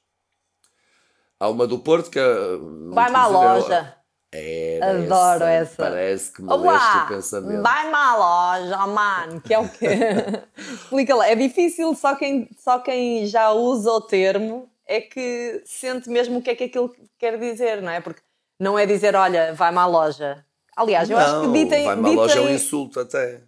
Há 1.40 1.50
uma 1.50 1.68
do 1.68 1.78
Porto 1.80 2.10
que 2.10 2.18
é. 2.18 2.58
muito 2.58 2.96
Vai-me 2.96 3.16
à 3.16 3.24
é 3.24 3.28
loja. 3.28 3.98
Era 4.32 4.98
Adoro 4.98 5.44
essa. 5.44 5.84
Parece 5.84 6.32
que 6.32 6.42
me 6.42 6.52
Olá, 6.52 7.04
o 7.06 7.08
pensamento. 7.08 7.62
vai-me 7.62 7.94
à 7.94 8.16
loja, 8.16 8.84
oh, 8.84 8.88
mano, 8.88 9.42
que 9.42 9.54
é 9.54 9.60
o 9.60 9.70
quê? 9.70 9.88
Explica 10.58 11.16
lá. 11.16 11.28
É 11.28 11.36
difícil, 11.36 11.94
só 11.94 12.16
quem, 12.16 12.50
só 12.58 12.80
quem 12.80 13.28
já 13.28 13.52
usa 13.52 13.92
o 13.92 14.02
termo 14.02 14.68
é 14.88 15.02
que 15.02 15.62
sente 15.66 16.10
mesmo 16.10 16.40
o 16.40 16.42
que 16.42 16.50
é 16.50 16.56
que 16.56 16.64
aquilo 16.64 16.96
quer 17.20 17.38
dizer, 17.38 17.82
não 17.82 17.92
é? 17.92 18.02
Porque 18.02 18.22
não 18.60 18.80
é 18.80 18.86
dizer, 18.86 19.16
olha, 19.16 19.54
vai-me 19.54 19.78
à 19.78 19.86
loja. 19.86 20.44
Aliás, 20.76 21.10
eu 21.10 21.18
acho 21.18 21.42
que 21.42 21.48
Não, 21.48 21.54
ditem. 21.54 21.86
vai-me 21.86 22.10
à 22.10 22.12
loja 22.12 22.40
é 22.40 22.42
um 22.42 22.50
insulto 22.50 23.00
até. 23.00 23.44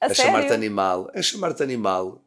a 0.00 0.06
é 0.06 0.14
sério. 0.14 0.32
chamar-te 0.32 0.52
animal. 0.52 1.10
É 1.14 1.22
chamar-te 1.22 1.62
animal. 1.62 2.24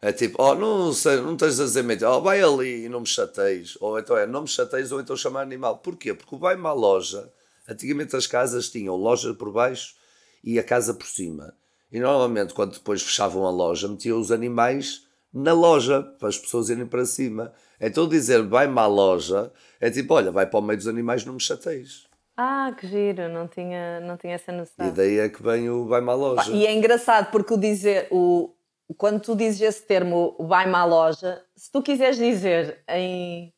É 0.00 0.12
tipo, 0.12 0.42
oh, 0.42 0.54
não, 0.54 0.92
sei, 0.92 1.16
não 1.20 1.36
tens 1.36 1.60
a 1.60 1.64
dizer 1.64 1.84
mentira, 1.84 2.10
oh, 2.10 2.20
vai 2.20 2.42
ali 2.42 2.86
e 2.86 2.88
não 2.88 3.00
me 3.00 3.06
chateis. 3.06 3.78
Ou 3.80 3.98
então 3.98 4.16
é, 4.16 4.26
não 4.26 4.42
me 4.42 4.48
chateis, 4.48 4.90
ou 4.90 5.00
então 5.00 5.16
chamar 5.16 5.42
animal. 5.42 5.78
Porquê? 5.78 6.12
Porque 6.12 6.34
o 6.34 6.38
vai-me 6.38 6.66
à 6.66 6.72
loja, 6.72 7.32
antigamente 7.68 8.16
as 8.16 8.26
casas 8.26 8.68
tinham 8.68 8.96
loja 8.96 9.32
por 9.32 9.52
baixo 9.52 9.94
e 10.42 10.58
a 10.58 10.64
casa 10.64 10.92
por 10.92 11.06
cima. 11.06 11.54
E 11.90 12.00
normalmente, 12.00 12.52
quando 12.52 12.72
depois 12.72 13.00
fechavam 13.00 13.46
a 13.46 13.50
loja, 13.50 13.86
metiam 13.86 14.18
os 14.18 14.32
animais 14.32 15.06
na 15.32 15.52
loja, 15.52 16.02
para 16.02 16.28
as 16.28 16.36
pessoas 16.36 16.68
irem 16.68 16.86
para 16.86 17.06
cima. 17.06 17.52
Então 17.80 18.08
dizer 18.08 18.42
vai-me 18.42 18.78
à 18.78 18.86
loja 18.86 19.52
é 19.80 19.90
tipo, 19.90 20.14
olha, 20.14 20.30
vai 20.30 20.46
para 20.46 20.58
o 20.58 20.62
meio 20.62 20.78
dos 20.78 20.88
animais, 20.88 21.24
não 21.24 21.34
me 21.34 21.40
chateis. 21.40 22.06
Ah, 22.44 22.72
que 22.76 22.86
giro, 22.88 23.28
não 23.28 23.46
tinha, 23.46 24.00
não 24.00 24.16
tinha 24.16 24.34
essa 24.34 24.50
noção. 24.50 24.86
E 24.88 24.90
daí 24.90 25.18
é 25.20 25.28
que 25.28 25.40
vem 25.42 25.70
o 25.70 25.86
vai-me 25.86 26.10
à 26.10 26.14
loja. 26.14 26.50
E 26.50 26.66
é 26.66 26.72
engraçado 26.72 27.30
porque 27.30 27.54
o 27.54 27.56
dizer, 27.56 28.08
o, 28.10 28.52
quando 28.96 29.20
tu 29.20 29.36
dizes 29.36 29.60
esse 29.60 29.82
termo, 29.82 30.34
o 30.38 30.46
vai-me 30.46 30.74
à 30.74 30.84
loja, 30.84 31.40
se 31.54 31.70
tu 31.70 31.80
quiseres 31.82 32.16
dizer 32.16 32.82
em 32.88 33.52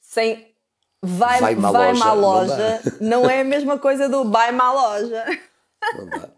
sem 0.00 0.46
vai- 1.02 1.40
Vai-me 1.40 1.64
à 1.66 1.70
vai-me 1.72 2.02
à 2.02 2.12
loja, 2.12 2.56
não 2.56 2.56
loja, 2.56 2.96
não 3.00 3.30
é 3.30 3.40
a 3.40 3.44
mesma 3.44 3.78
coisa 3.78 4.08
do 4.08 4.30
vai-me 4.30 4.60
à 4.60 4.72
loja. 4.72 5.24
Não 5.96 6.06
dá. 6.06 6.28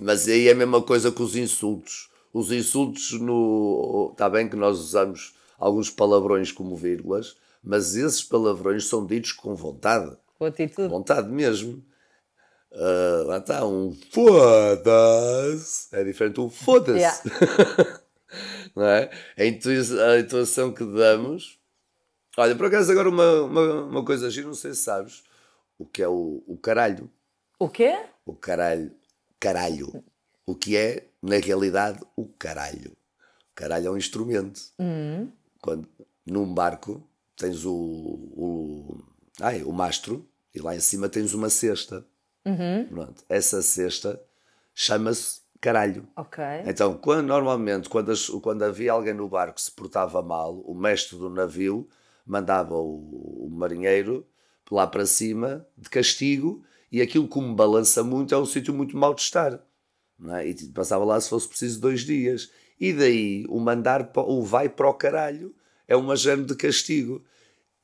Mas 0.00 0.26
aí 0.26 0.48
é 0.48 0.52
a 0.52 0.54
mesma 0.54 0.82
coisa 0.82 1.12
que 1.12 1.22
os 1.22 1.36
insultos. 1.36 2.10
Os 2.32 2.50
insultos 2.50 3.12
no. 3.20 4.08
Está 4.12 4.28
bem 4.30 4.48
que 4.48 4.56
nós 4.56 4.78
usamos 4.78 5.34
alguns 5.58 5.90
palavrões 5.90 6.50
como 6.50 6.74
vírgulas, 6.76 7.36
mas 7.62 7.94
esses 7.94 8.22
palavrões 8.22 8.86
são 8.88 9.04
ditos 9.06 9.32
com 9.32 9.54
vontade. 9.54 10.16
Com 10.40 10.46
atitude. 10.46 10.88
Vontade 10.88 11.28
mesmo. 11.28 11.84
Ah, 12.72 13.24
lá 13.26 13.36
está 13.36 13.66
um 13.66 13.92
foda-se. 14.10 15.94
É 15.94 16.02
diferente 16.02 16.36
do 16.36 16.48
foda-se. 16.48 16.98
Yeah. 16.98 18.00
Não 18.74 18.86
é? 18.86 19.10
A, 19.36 20.18
intuação 20.18 20.72
que 20.72 20.82
damos. 20.82 21.60
Olha, 22.38 22.56
por 22.56 22.66
acaso 22.66 22.90
agora 22.90 23.10
uma, 23.10 23.42
uma, 23.42 23.84
uma 23.84 24.04
coisa 24.04 24.30
gira, 24.30 24.46
não 24.46 24.54
sei 24.54 24.72
se 24.72 24.82
sabes 24.84 25.22
o 25.76 25.84
que 25.84 26.00
é 26.00 26.08
o, 26.08 26.42
o 26.46 26.56
caralho. 26.56 27.10
O 27.58 27.68
quê? 27.68 27.98
O 28.24 28.34
caralho. 28.34 28.94
Caralho. 29.38 30.02
O 30.46 30.54
que 30.54 30.74
é, 30.74 31.06
na 31.20 31.36
realidade, 31.36 32.00
o 32.16 32.24
caralho. 32.26 32.92
O 33.50 33.54
caralho 33.54 33.88
é 33.88 33.90
um 33.90 33.98
instrumento. 33.98 34.58
Quando, 35.60 35.86
num 36.24 36.54
barco 36.54 37.06
tens 37.36 37.66
o, 37.66 37.74
o, 37.74 39.04
ai, 39.40 39.62
o 39.62 39.72
mastro 39.72 40.26
e 40.54 40.60
lá 40.60 40.74
em 40.74 40.80
cima 40.80 41.08
tens 41.08 41.32
uma 41.34 41.48
cesta. 41.50 42.06
Pronto. 42.88 43.22
Essa 43.28 43.62
cesta 43.62 44.20
chama-se 44.74 45.40
caralho. 45.60 46.08
Ok. 46.16 46.42
Então, 46.66 46.94
quando, 46.94 47.26
normalmente, 47.26 47.88
quando, 47.88 48.10
as- 48.10 48.28
quando 48.28 48.62
havia 48.62 48.92
alguém 48.92 49.12
no 49.14 49.28
barco 49.28 49.54
que 49.56 49.62
se 49.62 49.70
portava 49.70 50.22
mal, 50.22 50.58
o 50.60 50.74
mestre 50.74 51.16
do 51.18 51.28
navio 51.28 51.88
mandava 52.26 52.74
o, 52.74 53.46
o 53.46 53.50
marinheiro 53.50 54.26
lá 54.70 54.86
para 54.86 55.04
cima 55.04 55.66
de 55.76 55.90
castigo 55.90 56.62
e 56.90 57.02
aquilo 57.02 57.28
como 57.28 57.54
balança 57.54 58.02
muito 58.02 58.34
é 58.34 58.38
um 58.38 58.46
sítio 58.46 58.72
muito 58.72 58.96
mau 58.96 59.14
de 59.14 59.20
estar. 59.20 59.60
É? 60.36 60.46
E 60.48 60.54
tipo, 60.54 60.72
passava 60.72 61.04
lá 61.04 61.20
se 61.20 61.28
fosse 61.28 61.48
preciso 61.48 61.80
dois 61.80 62.02
dias. 62.02 62.50
E 62.78 62.92
daí 62.92 63.44
o 63.48 63.58
mandar, 63.60 64.10
o 64.16 64.42
vai 64.42 64.68
para 64.68 64.88
o 64.88 64.94
caralho 64.94 65.54
é 65.86 65.94
uma 65.96 66.16
género 66.16 66.46
de 66.46 66.54
castigo. 66.56 67.22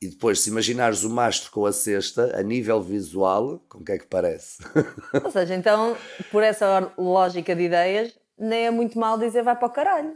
E 0.01 0.07
depois, 0.09 0.39
se 0.41 0.49
imaginares 0.51 1.03
o 1.03 1.09
mastro 1.09 1.49
com 1.51 1.65
a 1.65 1.71
cesta, 1.71 2.37
a 2.37 2.43
nível 2.43 2.81
visual, 2.81 3.59
como 3.67 3.83
que 3.83 3.93
é 3.93 3.97
que 3.97 4.05
parece? 4.05 4.57
Ou 5.23 5.31
seja, 5.31 5.55
então, 5.55 5.97
por 6.31 6.43
essa 6.43 6.91
lógica 6.97 7.55
de 7.55 7.63
ideias, 7.63 8.13
nem 8.37 8.67
é 8.67 8.71
muito 8.71 8.99
mal 8.99 9.17
dizer 9.17 9.41
vai 9.43 9.55
para 9.55 9.67
o 9.67 9.71
caralho. 9.71 10.15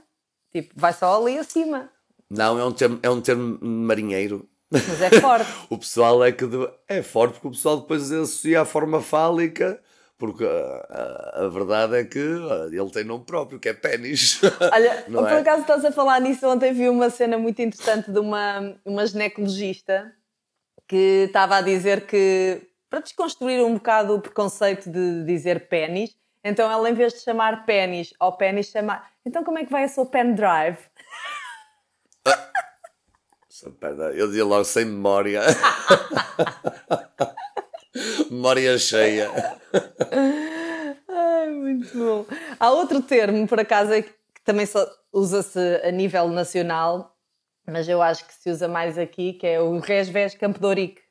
Tipo, 0.51 0.71
vai 0.75 0.93
só 0.93 1.19
ali 1.19 1.37
acima. 1.39 1.89
Não, 2.29 2.59
é 2.59 2.63
um 2.65 2.71
termo, 2.71 2.99
é 3.01 3.09
um 3.09 3.19
termo 3.21 3.57
marinheiro. 3.61 4.47
Mas 4.71 5.01
é 5.01 5.09
forte. 5.19 5.49
O 5.69 5.77
pessoal 5.77 6.23
é 6.23 6.31
que 6.31 6.45
de- 6.45 6.69
é 6.87 7.01
forte 7.01 7.33
porque 7.33 7.47
o 7.47 7.51
pessoal 7.51 7.79
depois 7.81 8.11
associa 8.11 8.61
a 8.61 8.65
forma 8.65 9.01
fálica, 9.01 9.81
porque 10.21 10.45
ah, 10.45 11.31
a, 11.33 11.45
a 11.45 11.49
verdade 11.49 11.95
é 11.95 12.05
que 12.05 12.19
ah, 12.19 12.67
ele 12.71 12.91
tem 12.91 13.03
nome 13.03 13.25
próprio, 13.25 13.59
que 13.59 13.69
é 13.69 13.73
pênis. 13.73 14.39
Olha, 14.71 15.01
por 15.01 15.27
é? 15.27 15.39
acaso 15.39 15.61
estás 15.61 15.83
a 15.83 15.91
falar 15.91 16.21
nisso, 16.21 16.47
ontem 16.47 16.71
vi 16.71 16.87
uma 16.87 17.09
cena 17.09 17.39
muito 17.39 17.59
interessante 17.59 18.11
de 18.11 18.19
uma, 18.19 18.77
uma 18.85 19.03
ginecologista 19.07 20.13
que 20.87 21.23
estava 21.25 21.57
a 21.57 21.61
dizer 21.61 22.05
que, 22.05 22.61
para 22.87 22.99
desconstruir 22.99 23.65
um 23.65 23.73
bocado 23.73 24.13
o 24.13 24.21
preconceito 24.21 24.91
de 24.91 25.25
dizer 25.25 25.67
pênis, 25.67 26.15
então 26.43 26.71
ela 26.71 26.87
em 26.87 26.93
vez 26.93 27.13
de 27.13 27.21
chamar 27.21 27.65
pênis 27.65 28.13
ao 28.19 28.37
pênis 28.37 28.67
chamar... 28.67 29.09
Então 29.25 29.43
como 29.43 29.57
é 29.57 29.65
que 29.65 29.71
vai 29.71 29.85
a 29.85 29.89
sua 29.89 30.05
pen 30.05 30.35
drive? 30.35 30.77
Pera, 33.79 34.13
Eu 34.13 34.27
dizia 34.27 34.45
logo 34.45 34.65
sem 34.65 34.85
memória. 34.85 35.41
memória 38.29 38.77
cheia. 38.77 39.29
Ai, 41.07 41.49
muito 41.49 41.97
bom. 41.97 42.25
Há 42.59 42.71
outro 42.71 43.01
termo, 43.01 43.47
por 43.47 43.59
acaso, 43.59 43.91
é 43.93 44.01
que 44.01 44.13
também 44.43 44.65
só 44.65 44.85
usa-se 45.11 45.59
a 45.83 45.91
nível 45.91 46.27
nacional, 46.29 47.15
mas 47.67 47.87
eu 47.87 48.01
acho 48.01 48.25
que 48.25 48.33
se 48.33 48.49
usa 48.49 48.67
mais 48.67 48.97
aqui, 48.97 49.33
que 49.33 49.45
é 49.47 49.59
o 49.61 49.79
Resvés 49.79 50.33
Campo 50.35 50.59
de 50.59 50.65
Ourique. 50.65 51.01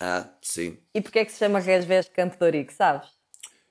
Ah, 0.00 0.28
sim. 0.40 0.78
E 0.94 1.00
porquê 1.00 1.20
é 1.20 1.24
que 1.24 1.32
se 1.32 1.38
chama 1.38 1.58
Resvés 1.58 2.08
Campo 2.08 2.36
de 2.38 2.44
Ourique, 2.44 2.72
sabes? 2.72 3.08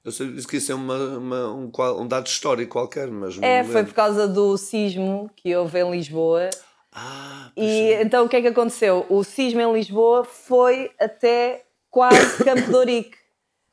Eu 0.04 0.12
sei 0.12 0.34
que 0.44 0.58
isso 0.58 0.72
é 0.72 0.76
uma, 0.76 0.96
uma- 1.18 1.54
um, 1.54 1.72
um 2.00 2.08
dado 2.08 2.28
histórico 2.28 2.74
qualquer, 2.74 3.08
mas 3.10 3.38
É, 3.42 3.64
foi 3.64 3.84
por 3.84 3.94
causa 3.94 4.28
do 4.28 4.58
sismo 4.58 5.30
que 5.36 5.56
houve 5.56 5.80
em 5.80 5.92
Lisboa. 5.92 6.50
Ah, 6.92 7.52
E 7.56 7.94
então 8.02 8.26
o 8.26 8.30
que 8.30 8.36
é 8.38 8.42
que 8.42 8.48
aconteceu? 8.48 9.06
O 9.10 9.24
sismo 9.24 9.60
em 9.62 9.74
Lisboa 9.74 10.24
foi 10.24 10.92
até 11.00 11.66
quase 11.90 12.44
Campo 12.44 12.70
de 12.70 12.76
Ourique. 12.76 13.18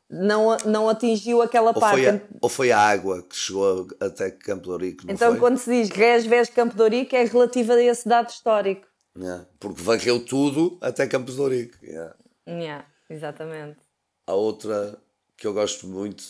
Não, 0.08 0.56
não 0.64 0.88
atingiu 0.88 1.42
aquela 1.42 1.72
ou, 1.72 1.80
parte. 1.80 1.96
foi 1.96 2.08
a, 2.08 2.20
ou 2.40 2.48
foi 2.48 2.72
a 2.72 2.78
água 2.78 3.22
que 3.22 3.34
chegou 3.34 3.88
até 3.98 4.30
Campo 4.30 4.68
não 4.68 5.14
Então 5.14 5.32
foi? 5.32 5.40
quando 5.40 5.58
se 5.58 5.68
diz 5.68 5.90
Resvés 5.90 6.48
Campo 6.48 6.76
de 6.76 6.82
Ourique 6.82 7.16
é 7.16 7.24
relativo 7.24 7.72
a 7.72 7.82
esse 7.82 8.08
dado 8.08 8.28
histórico. 8.30 8.86
Yeah, 9.18 9.46
Porque 9.58 9.82
varreu 9.82 10.24
tudo 10.24 10.78
até 10.80 11.06
Campos 11.06 11.34
de 11.34 11.40
Ourique. 11.40 11.76
Yeah. 11.84 12.14
Yeah, 12.46 12.86
exatamente. 13.10 13.78
Há 14.26 14.34
outra 14.34 14.96
que 15.36 15.46
eu 15.46 15.52
gosto 15.52 15.86
muito, 15.86 16.22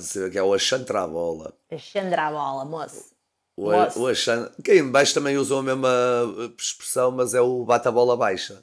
de 0.00 0.02
ser, 0.02 0.30
que 0.30 0.38
é 0.38 0.42
o 0.42 0.52
achantrabola. 0.52 1.54
Xandra 1.78 2.26
a 2.26 2.30
bola, 2.30 2.64
moço. 2.64 3.10
O, 3.56 3.70
Nossa. 3.70 3.98
o 3.98 4.06
achan... 4.06 4.50
Quem 4.64 4.78
em 4.78 4.90
baixo 4.90 5.14
também 5.14 5.36
usam 5.36 5.58
a 5.58 5.62
mesma 5.62 5.88
expressão, 6.58 7.10
mas 7.10 7.34
é 7.34 7.40
o 7.40 7.64
bata-bola 7.64 8.16
baixa. 8.16 8.62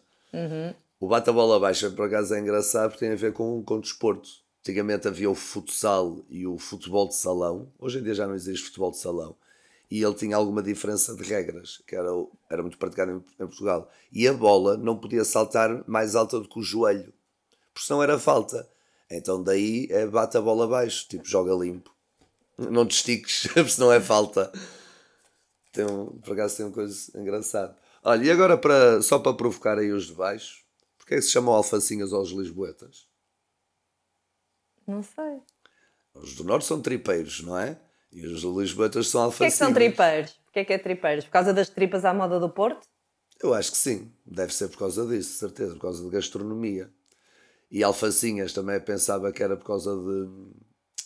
O 0.99 1.07
bata-bola 1.07 1.59
baixa, 1.59 1.91
por 1.91 2.07
acaso, 2.07 2.33
é 2.33 2.39
engraçado 2.39 2.89
porque 2.89 3.05
tem 3.05 3.13
a 3.13 3.17
ver 3.17 3.31
com, 3.31 3.63
com 3.63 3.79
desporto. 3.79 4.27
Antigamente 4.61 5.07
havia 5.07 5.29
o 5.29 5.35
futsal 5.35 6.25
e 6.27 6.47
o 6.47 6.57
futebol 6.57 7.07
de 7.07 7.15
salão. 7.15 7.71
Hoje 7.77 7.99
em 7.99 8.03
dia 8.03 8.15
já 8.15 8.25
não 8.25 8.33
existe 8.33 8.65
futebol 8.65 8.89
de 8.89 8.97
salão. 8.97 9.35
E 9.91 10.03
ele 10.03 10.15
tinha 10.15 10.35
alguma 10.35 10.61
diferença 10.61 11.15
de 11.15 11.23
regras, 11.23 11.81
que 11.87 11.95
era, 11.95 12.09
era 12.49 12.63
muito 12.63 12.79
praticado 12.79 13.11
em, 13.11 13.15
em 13.15 13.47
Portugal. 13.47 13.89
E 14.11 14.27
a 14.27 14.33
bola 14.33 14.75
não 14.75 14.97
podia 14.97 15.23
saltar 15.23 15.87
mais 15.87 16.15
alta 16.15 16.39
do 16.39 16.49
que 16.49 16.59
o 16.59 16.63
joelho, 16.63 17.13
porque 17.73 17.85
senão 17.85 18.01
era 18.01 18.17
falta. 18.17 18.67
Então 19.09 19.41
daí 19.41 19.87
é 19.91 20.05
bate 20.05 20.35
a 20.35 20.41
bola 20.41 20.65
abaixo, 20.65 21.07
tipo 21.07 21.25
joga 21.25 21.53
limpo. 21.53 21.95
Não 22.57 22.87
te 22.87 22.95
estiques, 22.95 23.43
porque 23.53 23.69
senão 23.69 23.93
é 23.93 24.01
falta. 24.01 24.51
Tem 25.71 25.85
um, 25.85 26.07
por 26.07 26.33
acaso 26.33 26.57
tem 26.57 26.65
uma 26.65 26.73
coisa 26.73 27.11
engraçada. 27.15 27.77
Olha, 28.03 28.25
e 28.25 28.31
agora 28.31 28.57
para, 28.57 29.01
só 29.01 29.19
para 29.19 29.33
provocar 29.33 29.77
aí 29.77 29.91
os 29.91 30.07
de 30.07 30.13
baixo, 30.13 30.66
porque 31.07 31.15
é 31.15 31.17
que 31.19 31.23
se 31.23 31.31
chamam 31.31 31.53
alfacinhas 31.53 32.11
aos 32.11 32.31
lisboetas? 32.31 33.07
Não 34.85 35.01
sei. 35.01 35.41
Os 36.13 36.35
do 36.35 36.43
Norte 36.43 36.65
são 36.65 36.81
tripeiros, 36.81 37.41
não 37.43 37.57
é? 37.57 37.79
E 38.11 38.25
os 38.27 38.43
lisboetas 38.43 39.07
são 39.07 39.21
Porquê 39.29 39.45
é 39.45 39.47
alfacinhas. 39.47 39.53
que 39.53 39.57
são 39.57 39.73
tripeiros? 39.73 40.31
Porquê 40.43 40.59
é 40.59 40.65
que 40.65 40.73
é 40.73 40.77
tripeiros? 40.77 41.23
Por 41.23 41.31
causa 41.31 41.53
das 41.53 41.69
tripas 41.69 42.03
à 42.03 42.13
moda 42.13 42.41
do 42.41 42.49
Porto? 42.49 42.85
Eu 43.41 43.53
acho 43.53 43.71
que 43.71 43.77
sim. 43.77 44.11
Deve 44.25 44.53
ser 44.53 44.67
por 44.67 44.79
causa 44.79 45.07
disso, 45.07 45.31
de 45.31 45.37
certeza. 45.37 45.73
Por 45.75 45.81
causa 45.83 46.03
de 46.03 46.09
gastronomia. 46.09 46.91
E 47.71 47.81
alfacinhas 47.85 48.51
também 48.51 48.77
pensava 48.81 49.31
que 49.31 49.41
era 49.41 49.55
por 49.55 49.65
causa 49.65 49.95
de, 49.95 50.51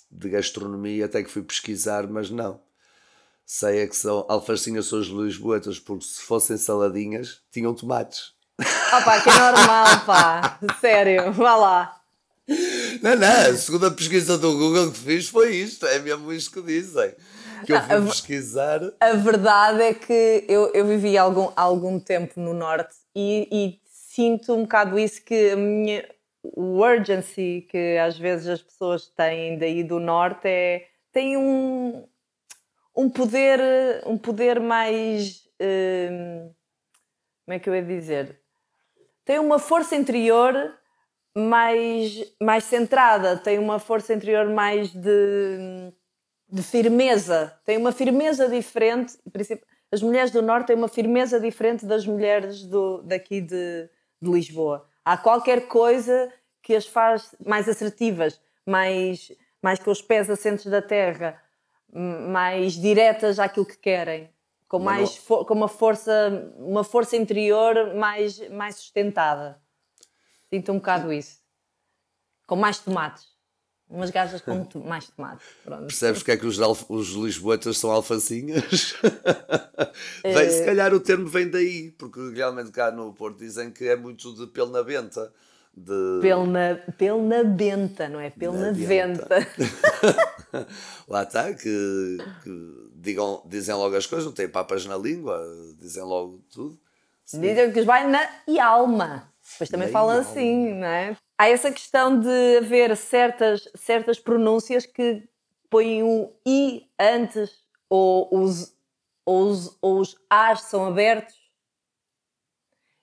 de 0.10 0.29
gastronomia, 0.29 1.05
até 1.05 1.24
que 1.24 1.29
fui 1.29 1.43
pesquisar, 1.43 2.08
mas 2.08 2.31
não. 2.31 2.60
Sei 3.46 3.81
é 3.81 3.88
que 3.88 3.96
são 3.96 4.25
alfacinhas 4.27 4.88
são 4.88 5.00
os 5.00 5.10
lisboetas, 5.10 5.79
porque 5.79 6.05
se 6.05 6.22
fossem 6.24 6.58
saladinhas, 6.58 7.43
tinham 7.51 7.75
tomates. 7.75 8.34
Opá, 8.62 9.22
que 9.22 9.30
é 9.30 9.39
normal, 9.39 9.86
pá. 10.06 10.60
Sério, 10.80 11.32
vá 11.34 11.56
lá. 11.56 11.98
Não, 13.01 13.15
não, 13.15 13.27
a 13.27 13.56
segunda 13.56 13.91
pesquisa 13.91 14.38
do 14.38 14.58
Google 14.58 14.91
que 14.91 14.98
fiz 15.00 15.30
foi 15.30 15.56
isto, 15.56 15.86
é 15.86 16.00
mesmo 16.00 16.32
isto 16.34 16.51
que 16.51 16.62
dizem. 16.62 17.13
Que 17.65 17.74
eu 17.74 17.82
fui 17.82 17.96
Não, 17.96 18.03
a- 18.03 18.10
pesquisar. 18.10 18.80
A 19.00 19.13
verdade 19.13 19.82
é 19.84 19.94
que 19.94 20.46
eu, 20.50 20.72
eu 20.74 20.86
vivi 20.86 21.18
algum, 21.18 21.51
algum 21.56 22.00
tempo 22.00 22.39
no 22.39 22.53
Norte 22.53 22.94
e, 23.15 23.48
e 23.51 23.80
sinto 23.86 24.53
um 24.53 24.63
bocado 24.63 24.98
isso 25.00 25.24
que 25.24 25.51
a 25.51 25.56
minha 25.56 26.03
o 26.44 26.80
urgency 26.82 27.68
que 27.70 27.98
às 28.00 28.18
vezes 28.18 28.48
as 28.48 28.62
pessoas 28.63 29.08
têm 29.15 29.60
daí 29.60 29.84
do 29.84 30.00
Norte 30.00 30.48
é 30.48 30.88
tem 31.13 31.38
um, 31.38 32.03
um 32.98 33.08
poder 33.12 33.60
um 34.08 34.18
poder 34.18 34.60
mais 34.60 35.44
hum, 35.62 36.51
como 37.46 37.56
é 37.56 37.60
que 37.60 37.70
eu 37.70 37.75
ia 37.75 37.84
dizer 37.84 38.40
tem 39.25 39.39
uma 39.39 39.59
força 39.59 39.95
interior 39.95 40.73
mais 41.35 42.33
mais 42.41 42.63
centrada 42.65 43.37
tem 43.37 43.57
uma 43.57 43.79
força 43.79 44.13
interior 44.13 44.49
mais 44.49 44.91
de 44.91 45.93
de 46.51 46.61
firmeza, 46.61 47.57
tem 47.65 47.77
uma 47.77 47.93
firmeza 47.93 48.49
diferente. 48.49 49.17
As 49.89 50.01
mulheres 50.01 50.31
do 50.31 50.41
Norte 50.41 50.67
têm 50.67 50.75
uma 50.75 50.89
firmeza 50.89 51.39
diferente 51.39 51.85
das 51.85 52.05
mulheres 52.05 52.63
do, 52.63 53.01
daqui 53.03 53.39
de, 53.39 53.89
de 54.21 54.29
Lisboa. 54.29 54.85
Há 55.05 55.17
qualquer 55.17 55.67
coisa 55.67 56.31
que 56.61 56.75
as 56.75 56.85
faz 56.85 57.33
mais 57.45 57.69
assertivas, 57.69 58.39
mais, 58.67 59.31
mais 59.63 59.79
com 59.79 59.91
os 59.91 60.01
pés 60.01 60.29
assentes 60.29 60.65
da 60.65 60.81
terra, 60.81 61.41
mais 61.93 62.73
diretas 62.73 63.39
àquilo 63.39 63.65
que 63.65 63.77
querem, 63.77 64.29
com, 64.77 64.79
mais 64.79 65.09
não- 65.09 65.21
fo- 65.23 65.45
com 65.45 65.53
uma, 65.53 65.67
força, 65.67 66.53
uma 66.57 66.83
força 66.83 67.17
interior 67.17 67.93
mais, 67.95 68.39
mais 68.49 68.75
sustentada. 68.75 69.59
Sinto 70.49 70.71
um 70.71 70.75
bocado 70.75 71.11
isso. 71.11 71.39
Com 72.47 72.55
mais 72.55 72.79
tomates. 72.79 73.25
Umas 73.89 74.09
gajas 74.09 74.39
com 74.41 74.63
to- 74.63 74.79
mais 74.79 75.09
tomates. 75.09 75.45
Pronto. 75.65 75.87
Percebes 75.87 76.19
porque 76.19 76.31
é 76.31 76.37
que 76.37 76.45
os, 76.45 76.57
os 76.87 77.09
lisboetas 77.09 77.77
são 77.77 77.91
alfacinhas? 77.91 78.95
Eh, 80.23 80.31
Vem, 80.33 80.49
se 80.49 80.63
calhar 80.65 80.93
o 80.93 80.99
termo 81.01 81.27
vem 81.27 81.49
daí, 81.49 81.91
porque 81.91 82.19
realmente 82.33 82.71
cá 82.71 82.89
no 82.91 83.13
Porto 83.13 83.39
dizem 83.39 83.69
que 83.71 83.85
é 83.89 83.95
muito 83.97 84.33
de 84.33 84.47
pelo 84.47 84.71
na 84.71 84.81
benta. 84.83 85.33
De... 85.75 86.19
Pelo 86.21 86.45
na, 86.47 86.75
pelo 86.97 87.25
na 87.27 87.43
benta, 87.43 88.07
não 88.09 88.19
é? 88.19 88.29
Pelo 88.29 88.53
na, 88.57 88.67
Na 88.67 88.71
venta. 88.71 89.39
venta. 89.39 89.47
Lá 91.07 91.23
está, 91.23 91.53
que, 91.53 92.17
que 92.43 92.90
digam, 93.01 93.41
dizem 93.46 93.74
logo 93.75 93.96
as 93.96 94.05
coisas, 94.05 94.25
não 94.25 94.34
têm 94.34 94.48
papas 94.48 94.86
na 94.86 94.98
língua, 94.98 95.43
dizem 95.79 96.03
logo 96.03 96.39
tudo. 96.51 96.79
Dizem 97.25 97.72
que 97.72 97.79
os 97.79 97.86
vai 97.86 98.08
na 98.08 98.29
e 98.48 98.60
alma. 98.60 99.31
Depois 99.53 99.70
também 99.70 99.88
Na 99.88 99.93
falam 99.93 100.20
assim, 100.20 100.74
não 100.74 100.88
é? 100.88 101.17
Há 101.38 101.50
essa 101.50 101.72
questão 101.72 102.20
de 102.20 102.58
haver 102.58 102.96
certas, 102.96 103.67
certas 103.75 104.20
pronúncias 104.20 104.86
que 104.86 105.27
põem 105.70 106.03
o 106.03 106.31
i 106.46 106.88
antes 107.00 107.51
ou 107.89 108.27
os, 108.31 108.75
ou 109.25 109.50
os, 109.50 109.77
ou 109.81 110.00
os 110.00 110.15
as 110.29 110.62
são 110.62 110.86
abertos. 110.86 111.36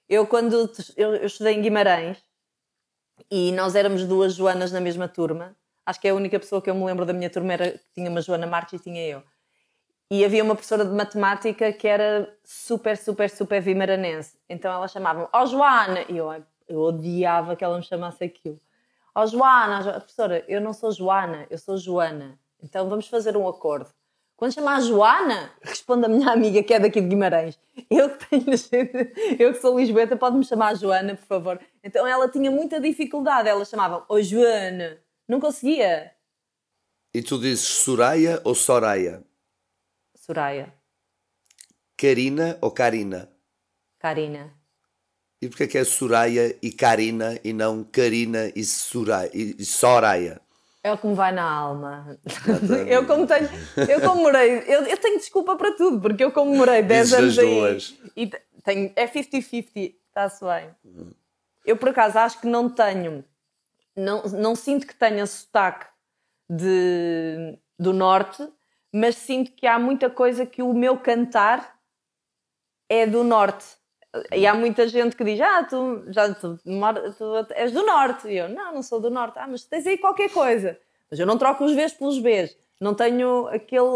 Eu, 0.09 0.27
quando 0.27 0.71
eu, 0.97 1.17
eu 1.17 1.27
estudei 1.27 1.55
em 1.55 1.63
Guimarães 1.63 2.19
e 3.31 3.53
nós 3.53 3.75
éramos 3.75 4.05
duas 4.05 4.35
Joanas 4.35 4.71
na 4.71 4.81
mesma 4.81 5.09
turma, 5.09 5.57
acho 5.85 6.01
que 6.01 6.07
é 6.07 6.11
a 6.11 6.15
única 6.15 6.39
pessoa 6.39 6.63
que 6.63 6.71
eu 6.71 6.75
me 6.75 6.85
lembro 6.85 7.05
da 7.05 7.13
minha 7.13 7.29
turma 7.29 7.53
era 7.53 7.73
que 7.73 7.93
tinha 7.95 8.09
uma 8.09 8.21
Joana 8.21 8.47
Marques 8.47 8.81
e 8.81 8.83
tinha 8.83 9.05
eu. 9.07 9.23
E 10.11 10.25
havia 10.25 10.43
uma 10.43 10.55
professora 10.55 10.85
de 10.85 10.93
matemática 10.93 11.71
que 11.73 11.87
era 11.87 12.35
super, 12.43 12.97
super, 12.97 13.29
super 13.29 13.61
vimaranense. 13.61 14.39
Então 14.49 14.73
ela 14.73 14.89
chamava-me, 14.89 15.29
ó 15.33 15.45
Joana! 15.45 16.03
E 16.09 16.17
eu, 16.17 16.29
eu 16.67 16.79
odiava 16.81 17.55
que 17.55 17.63
ela 17.63 17.77
me 17.77 17.83
chamasse 17.85 18.25
aquilo. 18.25 18.59
Ó 19.15 19.27
Joana, 19.27 19.83
Jo- 19.83 19.93
professora, 20.01 20.45
eu 20.49 20.61
não 20.61 20.73
sou 20.73 20.91
Joana, 20.93 21.47
eu 21.51 21.59
sou 21.59 21.77
Joana. 21.77 22.39
Então 22.63 22.89
vamos 22.89 23.07
fazer 23.07 23.37
um 23.37 23.47
acordo. 23.47 23.87
Quando 24.35 24.55
chamar 24.55 24.77
a 24.77 24.81
Joana, 24.81 25.51
responde 25.61 26.07
a 26.07 26.09
minha 26.09 26.31
amiga 26.31 26.63
que 26.63 26.73
é 26.73 26.79
daqui 26.79 27.01
de 27.01 27.09
Guimarães. 27.09 27.59
Eu 27.91 28.09
que 28.11 28.25
tenho 28.31 28.45
eu 29.39 29.53
que 29.53 29.61
sou 29.61 29.79
Lisboeta, 29.79 30.17
pode-me 30.17 30.45
chamar 30.45 30.77
Joana, 30.77 31.17
por 31.17 31.27
favor. 31.27 31.61
Então 31.85 32.07
ela 32.07 32.29
tinha 32.29 32.51
muita 32.51 32.81
dificuldade. 32.81 33.49
Ela 33.49 33.65
chamava, 33.65 34.05
ó 34.09 34.21
Joana. 34.21 34.99
Não 35.27 35.39
conseguia. 35.41 36.13
E 37.13 37.21
tu 37.21 37.39
dizes 37.39 37.67
Soraya 37.67 38.41
ou 38.45 38.55
Soraya? 38.55 39.23
Soraya, 40.33 40.75
Karina 41.97 42.59
ou 42.61 42.71
Karina? 42.71 43.31
Karina. 43.99 44.53
E 45.41 45.49
porquê 45.49 45.67
que 45.67 45.79
é 45.79 45.85
Soraya 45.85 46.55
e 46.61 46.71
Karina 46.71 47.41
e 47.43 47.55
não 47.55 47.83
Karina 47.83 48.53
e 48.55 48.63
Soraya? 48.63 49.31
E, 49.33 49.65
Soraya? 49.65 50.39
É 50.83 50.93
o 50.93 50.99
que 50.99 51.07
me 51.07 51.15
vai 51.15 51.33
na 51.33 51.51
alma. 51.51 52.19
eu 52.87 53.07
como 53.07 53.27
tenho, 53.27 53.49
eu 53.91 54.01
como 54.03 54.23
morei, 54.23 54.59
eu, 54.67 54.83
eu 54.85 54.97
tenho 54.99 55.17
desculpa 55.19 55.57
para 55.57 55.75
tudo, 55.75 55.99
porque 55.99 56.23
eu 56.23 56.31
como 56.31 56.55
morei 56.55 56.83
10 56.83 57.09
Dizes 57.09 57.19
anos 57.19 57.39
aí 57.39 57.47
duas. 57.47 57.95
e 58.15 58.27
te- 58.27 58.43
tenho, 58.63 58.93
é 58.97 59.07
50-50, 59.07 59.95
está-se 60.09 60.45
bem. 60.45 60.71
Eu 61.65 61.79
por 61.79 61.89
acaso 61.89 62.19
acho 62.19 62.39
que 62.41 62.47
não 62.47 62.69
tenho, 62.69 63.25
não, 63.97 64.23
não 64.25 64.55
sinto 64.55 64.87
que 64.87 64.95
tenha 64.95 65.25
sotaque 65.27 65.87
de, 66.51 67.59
do 67.79 67.93
norte, 67.95 68.47
mas 68.93 69.17
sinto 69.17 69.53
que 69.53 69.67
há 69.67 69.79
muita 69.79 70.09
coisa 70.11 70.45
que 70.47 70.63
o 70.63 70.73
meu 70.73 70.97
cantar 70.99 71.77
é 72.89 73.07
do 73.07 73.23
norte. 73.25 73.65
E 74.33 74.47
há 74.47 74.55
muita 74.55 74.89
gente 74.89 75.15
que 75.15 75.23
diz: 75.25 75.41
Ah, 75.41 75.63
tu, 75.65 76.03
já, 76.11 76.33
tu, 76.35 76.59
tu 77.19 77.53
és 77.55 77.73
do 77.73 77.85
norte. 77.85 78.29
E 78.29 78.39
eu: 78.39 78.49
Não, 78.49 78.75
não 78.75 78.83
sou 78.83 78.99
do 79.01 79.11
norte. 79.11 79.39
Ah, 79.39 79.47
mas 79.47 79.65
tens 79.65 79.87
aí 79.87 79.99
qualquer 79.99 80.31
coisa. 80.31 80.79
Mas 81.11 81.21
eu 81.21 81.27
não 81.27 81.37
troco 81.39 81.65
os 81.65 81.75
Vs 81.75 81.93
pelos 81.95 82.19
Bs. 82.19 82.57
Não 82.81 82.95
tenho 82.95 83.47
aquele, 83.49 83.91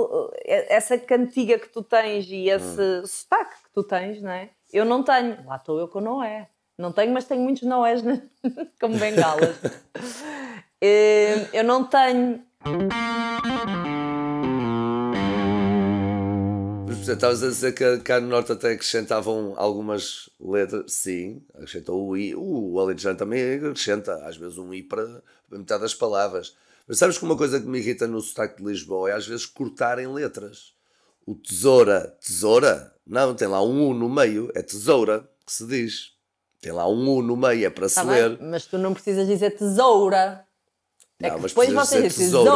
essa 0.44 0.98
cantiga 0.98 1.59
que 1.59 1.68
tu 1.68 1.83
tens 1.83 2.26
e 2.28 2.48
esse 2.48 3.07
sotaque 3.07 3.55
que 3.64 3.70
tu 3.72 3.83
tens, 3.85 4.20
não 4.20 4.31
é? 4.31 4.50
Eu 4.72 4.85
não 4.85 5.02
tenho. 5.02 5.38
Lá 5.46 5.57
estou 5.57 5.78
eu 5.78 5.87
com 5.88 6.00
Noé. 6.00 6.48
Não 6.76 6.90
tenho, 6.92 7.12
mas 7.12 7.24
tenho 7.26 7.40
muitos 7.42 7.62
Noés 7.62 8.02
na- 8.02 8.20
como 8.81 8.96
bengalas. 8.98 9.57
Eh, 10.85 11.46
eu 11.52 11.62
não 11.62 11.85
tenho. 11.85 12.44
Portanto, 17.04 17.14
estavas 17.16 17.42
a 17.42 17.48
dizer 17.48 17.72
que 17.74 17.98
cá 17.98 18.20
no 18.20 18.28
Norte 18.28 18.52
até 18.52 18.72
acrescentavam 18.72 19.54
algumas 19.56 20.30
letras. 20.40 20.92
Sim, 20.92 21.42
acrescentou 21.54 22.06
o 22.06 22.16
I. 22.16 22.34
O 22.34 22.78
Alentejano 22.78 23.18
também 23.18 23.54
acrescenta, 23.54 24.14
às 24.26 24.36
vezes, 24.36 24.58
um 24.58 24.72
I 24.72 24.82
para 24.82 25.22
metade 25.50 25.82
das 25.82 25.94
palavras. 25.94 26.54
Mas 26.86 26.98
sabes 26.98 27.18
que 27.18 27.24
uma 27.24 27.36
coisa 27.36 27.60
que 27.60 27.66
me 27.66 27.78
irrita 27.78 28.06
no 28.06 28.20
sotaque 28.20 28.62
de 28.62 28.68
Lisboa 28.68 29.10
é 29.10 29.12
às 29.14 29.26
vezes 29.26 29.46
cortarem 29.46 30.06
letras. 30.12 30.72
O 31.26 31.34
tesoura, 31.34 32.16
tesoura? 32.20 32.92
Não, 33.06 33.34
tem 33.34 33.46
lá 33.48 33.62
um 33.62 33.88
U 33.88 33.94
no 33.94 34.08
meio, 34.08 34.50
é 34.54 34.62
tesoura 34.62 35.28
que 35.46 35.52
se 35.52 35.66
diz. 35.66 36.12
Tem 36.60 36.72
lá 36.72 36.88
um 36.88 37.08
U 37.08 37.22
no 37.22 37.36
meio, 37.36 37.66
é 37.66 37.70
para 37.70 37.88
se 37.88 37.94
Tá 37.96 38.02
ler. 38.02 38.36
bem? 38.36 38.48
Mas 38.50 38.66
tu 38.66 38.78
não 38.78 38.92
precisas 38.94 39.26
dizer 39.26 39.50
tesoura. 39.56 40.44
É 41.20 41.28
Não, 41.28 41.36
que 41.36 41.42
mas 41.42 41.50
depois 41.52 41.72
vocês 41.72 42.02
dizem 42.12 42.26
tesoura. 42.26 42.50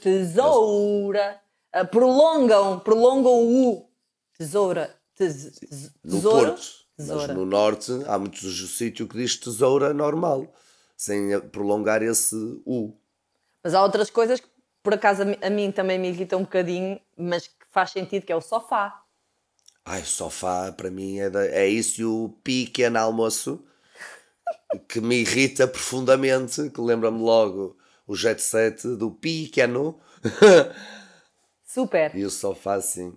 tesoura. 0.00 1.40
Ah, 1.72 1.84
prolongam, 1.84 2.80
prolongam 2.80 3.32
o. 3.32 3.88
Tesoura. 4.38 4.94
Tes, 5.14 5.58
tes- 5.58 5.92
No 6.04 6.16
tesouro. 6.16 6.46
Porto. 6.52 6.62
Tesoura. 6.96 7.26
Mas 7.28 7.36
no 7.36 7.46
Norte 7.46 7.92
há 8.06 8.18
muitos 8.18 8.76
sítios 8.76 9.08
que 9.08 9.16
diz 9.16 9.36
tesoura 9.36 9.92
normal, 9.94 10.52
sem 10.96 11.38
prolongar 11.50 12.02
esse 12.02 12.34
U. 12.66 12.92
Mas 13.62 13.74
há 13.74 13.82
outras 13.82 14.10
coisas 14.10 14.40
que, 14.40 14.48
por 14.82 14.94
acaso, 14.94 15.22
a 15.40 15.50
mim, 15.50 15.70
também 15.70 15.98
me 15.98 16.08
irritam 16.08 16.40
um 16.40 16.42
bocadinho, 16.42 16.98
mas 17.16 17.46
que 17.46 17.54
faz 17.70 17.90
sentido, 17.90 18.24
que 18.26 18.32
é 18.32 18.36
o 18.36 18.40
sofá. 18.40 19.00
Ai, 19.84 20.04
sofá 20.04 20.72
para 20.72 20.90
mim 20.90 21.18
é, 21.18 21.30
da- 21.30 21.46
é 21.46 21.66
isso 21.68 22.00
e 22.00 22.04
o 22.04 22.30
pequeno 22.42 22.98
almoço 22.98 23.64
que 24.88 25.00
me 25.00 25.16
irrita 25.20 25.66
profundamente, 25.68 26.68
que 26.70 26.80
lembra-me 26.80 27.20
logo 27.22 27.76
o 28.06 28.14
jet 28.16 28.40
set 28.42 28.86
do 28.96 29.10
pequeno 29.10 29.98
Super. 31.78 32.14
e 32.16 32.24
o 32.24 32.30
sofá 32.30 32.80
sim. 32.80 33.14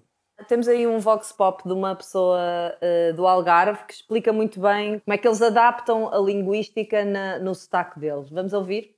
Temos 0.48 0.68
aí 0.68 0.86
um 0.88 1.00
vox 1.00 1.32
pop 1.32 1.64
de 1.68 1.74
uma 1.74 1.96
pessoa 1.96 2.40
eh, 2.82 3.12
do 3.14 3.28
Algarve 3.28 3.86
que 3.88 3.94
explica 3.94 4.32
muito 4.34 4.60
bem 4.60 5.00
como 5.00 5.14
é 5.14 5.18
que 5.18 5.28
eles 5.28 5.42
adaptam 5.42 6.12
a 6.14 6.18
linguística 6.20 7.04
na- 7.06 7.40
no 7.40 7.54
sotaque 7.56 8.00
deles. 8.00 8.30
Vamos 8.30 8.54
ouvir? 8.54 8.96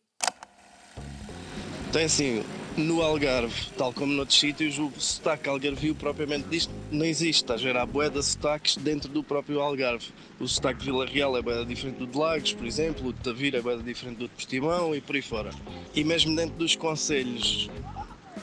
Então 1.90 2.02
assim, 2.04 2.44
no 2.78 3.02
Algarve, 3.02 3.70
tal 3.78 3.94
como 3.94 4.12
noutros 4.14 4.40
sítios, 4.40 4.80
o 4.80 4.90
sotaque 4.98 5.48
algarvio 5.48 5.94
propriamente 5.94 6.48
disto 6.48 6.74
não 6.92 7.06
existe. 7.06 7.44
Estás 7.44 7.62
a 7.62 7.64
ver? 7.66 7.78
Há 7.78 7.86
bué 7.86 8.10
de 8.10 8.24
sotaques 8.24 8.78
dentro 8.78 9.10
do 9.10 9.22
próprio 9.24 9.62
Algarve. 9.62 10.12
O 10.40 10.48
sotaque 10.48 10.80
de 10.80 10.86
Vila 10.86 11.06
Real 11.06 11.38
é 11.38 11.42
bué 11.42 11.64
diferente 11.66 11.98
do 11.98 12.08
de 12.08 12.18
Lagos, 12.18 12.54
por 12.54 12.66
exemplo, 12.66 13.08
o 13.10 13.14
de 13.14 13.20
Tavira 13.20 13.60
é 13.60 13.62
bué 13.62 13.76
diferente 13.78 14.18
do 14.18 14.28
de 14.28 14.34
Portimão 14.34 14.96
e 14.96 15.02
por 15.02 15.16
aí 15.16 15.22
fora. 15.22 15.52
E 15.94 16.04
mesmo 16.04 16.36
dentro 16.36 16.56
dos 16.56 16.76
conselhos 16.76 17.70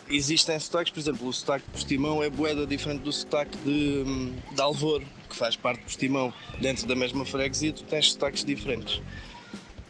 existem 0.08 0.58
sotaques, 0.58 0.92
por 0.92 1.00
exemplo, 1.00 1.28
o 1.28 1.32
sotaque 1.32 1.64
de 1.66 1.70
Portimão 1.72 2.22
é 2.22 2.30
bué 2.30 2.54
diferente 2.66 3.02
do 3.02 3.12
sotaque 3.12 3.56
de, 3.58 4.04
hum, 4.06 4.34
de 4.52 4.60
Alvor, 4.60 5.02
que 5.28 5.36
faz 5.36 5.56
parte 5.56 5.78
de 5.78 5.84
Portimão. 5.84 6.32
Dentro 6.60 6.86
da 6.86 6.94
mesma 6.94 7.24
freguesia 7.24 7.72
tu 7.72 7.84
tens 7.84 8.12
sotaques 8.12 8.44
diferentes. 8.44 9.00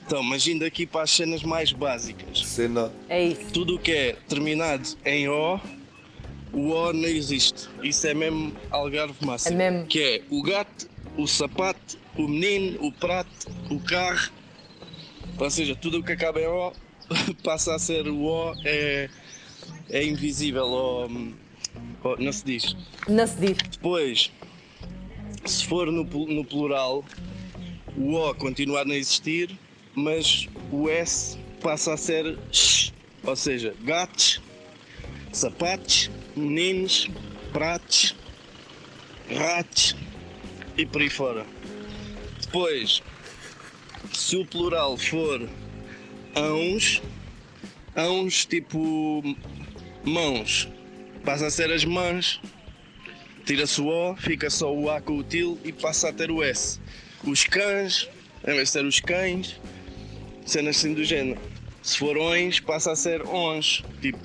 Então, 0.06 0.22
mas 0.22 0.46
indo 0.46 0.64
aqui 0.64 0.86
para 0.86 1.02
as 1.02 1.10
cenas 1.12 1.42
mais 1.42 1.72
básicas. 1.72 2.44
Cena. 2.44 2.92
É 3.08 3.22
isso. 3.22 3.52
Tudo 3.52 3.76
o 3.76 3.78
que 3.78 3.92
é 3.92 4.16
terminado 4.28 4.88
em 5.04 5.28
O, 5.28 5.60
o 6.52 6.70
O 6.70 6.92
não 6.92 7.08
existe. 7.08 7.68
Isso 7.82 8.06
é 8.08 8.14
mesmo 8.14 8.52
Algarve 8.70 9.14
máximo. 9.24 9.60
É 9.60 9.70
mesmo. 9.70 9.86
Que 9.86 10.02
é 10.02 10.22
o 10.28 10.42
gato, 10.42 10.88
o 11.16 11.28
sapato, 11.28 11.96
o 12.16 12.26
menino, 12.26 12.84
o 12.84 12.90
prato, 12.90 13.48
o 13.70 13.78
carro. 13.78 14.32
Ou 15.38 15.48
seja, 15.48 15.76
tudo 15.76 16.00
o 16.00 16.02
que 16.02 16.10
acaba 16.10 16.40
em 16.40 16.46
O 16.46 16.72
passa 17.44 17.74
a 17.74 17.78
ser 17.78 18.08
o 18.08 18.22
O, 18.22 18.54
é, 18.64 19.08
é 19.90 20.04
invisível 20.04 20.66
ou, 20.66 21.10
ou 22.02 22.18
não 22.18 22.32
se 22.32 22.44
diz. 22.44 22.76
Não 23.08 23.26
se 23.26 23.36
diz. 23.36 23.56
Depois, 23.70 24.30
se 25.44 25.66
for 25.66 25.86
no, 25.90 26.04
no 26.04 26.44
plural, 26.44 27.04
o 27.96 28.14
O 28.14 28.34
continua 28.34 28.82
a 28.82 28.84
não 28.84 28.94
existir, 28.94 29.50
mas 29.94 30.48
o 30.70 30.88
S 30.88 31.38
passa 31.60 31.94
a 31.94 31.96
ser 31.96 32.38
X. 32.50 32.92
Ou 33.22 33.36
seja, 33.36 33.74
gatos, 33.82 34.40
sapatos, 35.32 36.10
meninos, 36.34 37.08
pratos, 37.52 38.14
ratos 39.30 39.96
e 40.76 40.86
por 40.86 41.02
aí 41.02 41.10
fora. 41.10 41.46
Depois, 42.40 43.02
se 44.12 44.36
o 44.36 44.46
plural 44.46 44.96
for 44.96 45.48
ãos, 46.34 47.02
ãos 47.94 48.46
tipo 48.46 49.22
mãos, 50.04 50.68
passa 51.24 51.46
a 51.46 51.50
ser 51.50 51.70
as 51.70 51.84
mãos 51.84 52.40
Tira-se 53.50 53.80
o 53.80 53.88
O, 53.88 54.16
fica 54.16 54.48
só 54.48 54.72
o 54.72 54.88
A 54.90 55.00
com 55.00 55.18
o 55.18 55.24
til 55.24 55.58
e 55.64 55.72
passa 55.72 56.10
a 56.10 56.12
ter 56.12 56.30
o 56.30 56.40
S. 56.40 56.78
Os 57.24 57.42
cães, 57.42 58.08
em 58.46 58.54
vez 58.54 58.68
de 58.68 58.70
ser 58.70 58.84
os 58.84 59.00
cães, 59.00 59.60
cenas 60.46 60.76
assim 60.76 60.94
do 60.94 61.04
género. 61.04 61.40
Se 61.82 61.98
for 61.98 62.16
ons, 62.16 62.60
passa 62.60 62.92
a 62.92 62.96
ser 62.96 63.22
ons. 63.26 63.82
Tipo, 64.00 64.20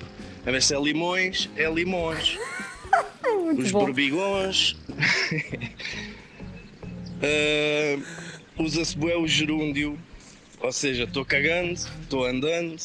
em 0.46 0.50
vez 0.52 0.64
de 0.64 0.68
ser 0.68 0.80
limões, 0.80 1.50
é 1.56 1.68
limões. 1.68 2.38
Os 3.58 3.70
bom. 3.70 3.80
borbigões. 3.80 4.76
Ah, 7.18 7.98
Usa-se 8.58 8.96
bué 8.96 9.16
o 9.16 9.26
gerúndio. 9.26 9.98
Ou 10.60 10.70
seja, 10.70 11.04
estou 11.04 11.24
cagando, 11.24 11.72
estou 11.72 12.26
andando, 12.26 12.76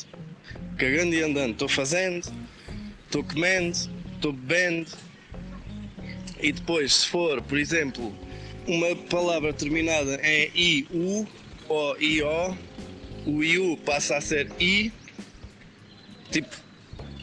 cagando 0.77 1.13
e 1.13 1.21
andando, 1.21 1.51
estou 1.51 1.67
fazendo, 1.67 2.32
estou 3.19 4.32
bebendo. 4.34 4.89
E 6.39 6.52
depois, 6.52 6.93
se 6.93 7.08
for, 7.08 7.41
por 7.41 7.58
exemplo, 7.58 8.15
uma 8.67 8.95
palavra 8.95 9.54
terminada 9.54 10.19
em 10.24 10.52
I, 10.56 10.88
U 10.91 11.28
ou 11.67 12.02
I, 12.02 12.24
O, 12.24 12.58
o 13.26 13.43
IU 13.43 13.78
passa 13.78 14.17
a 14.17 14.21
ser 14.21 14.50
I. 14.60 14.91
Tipo, 16.32 16.56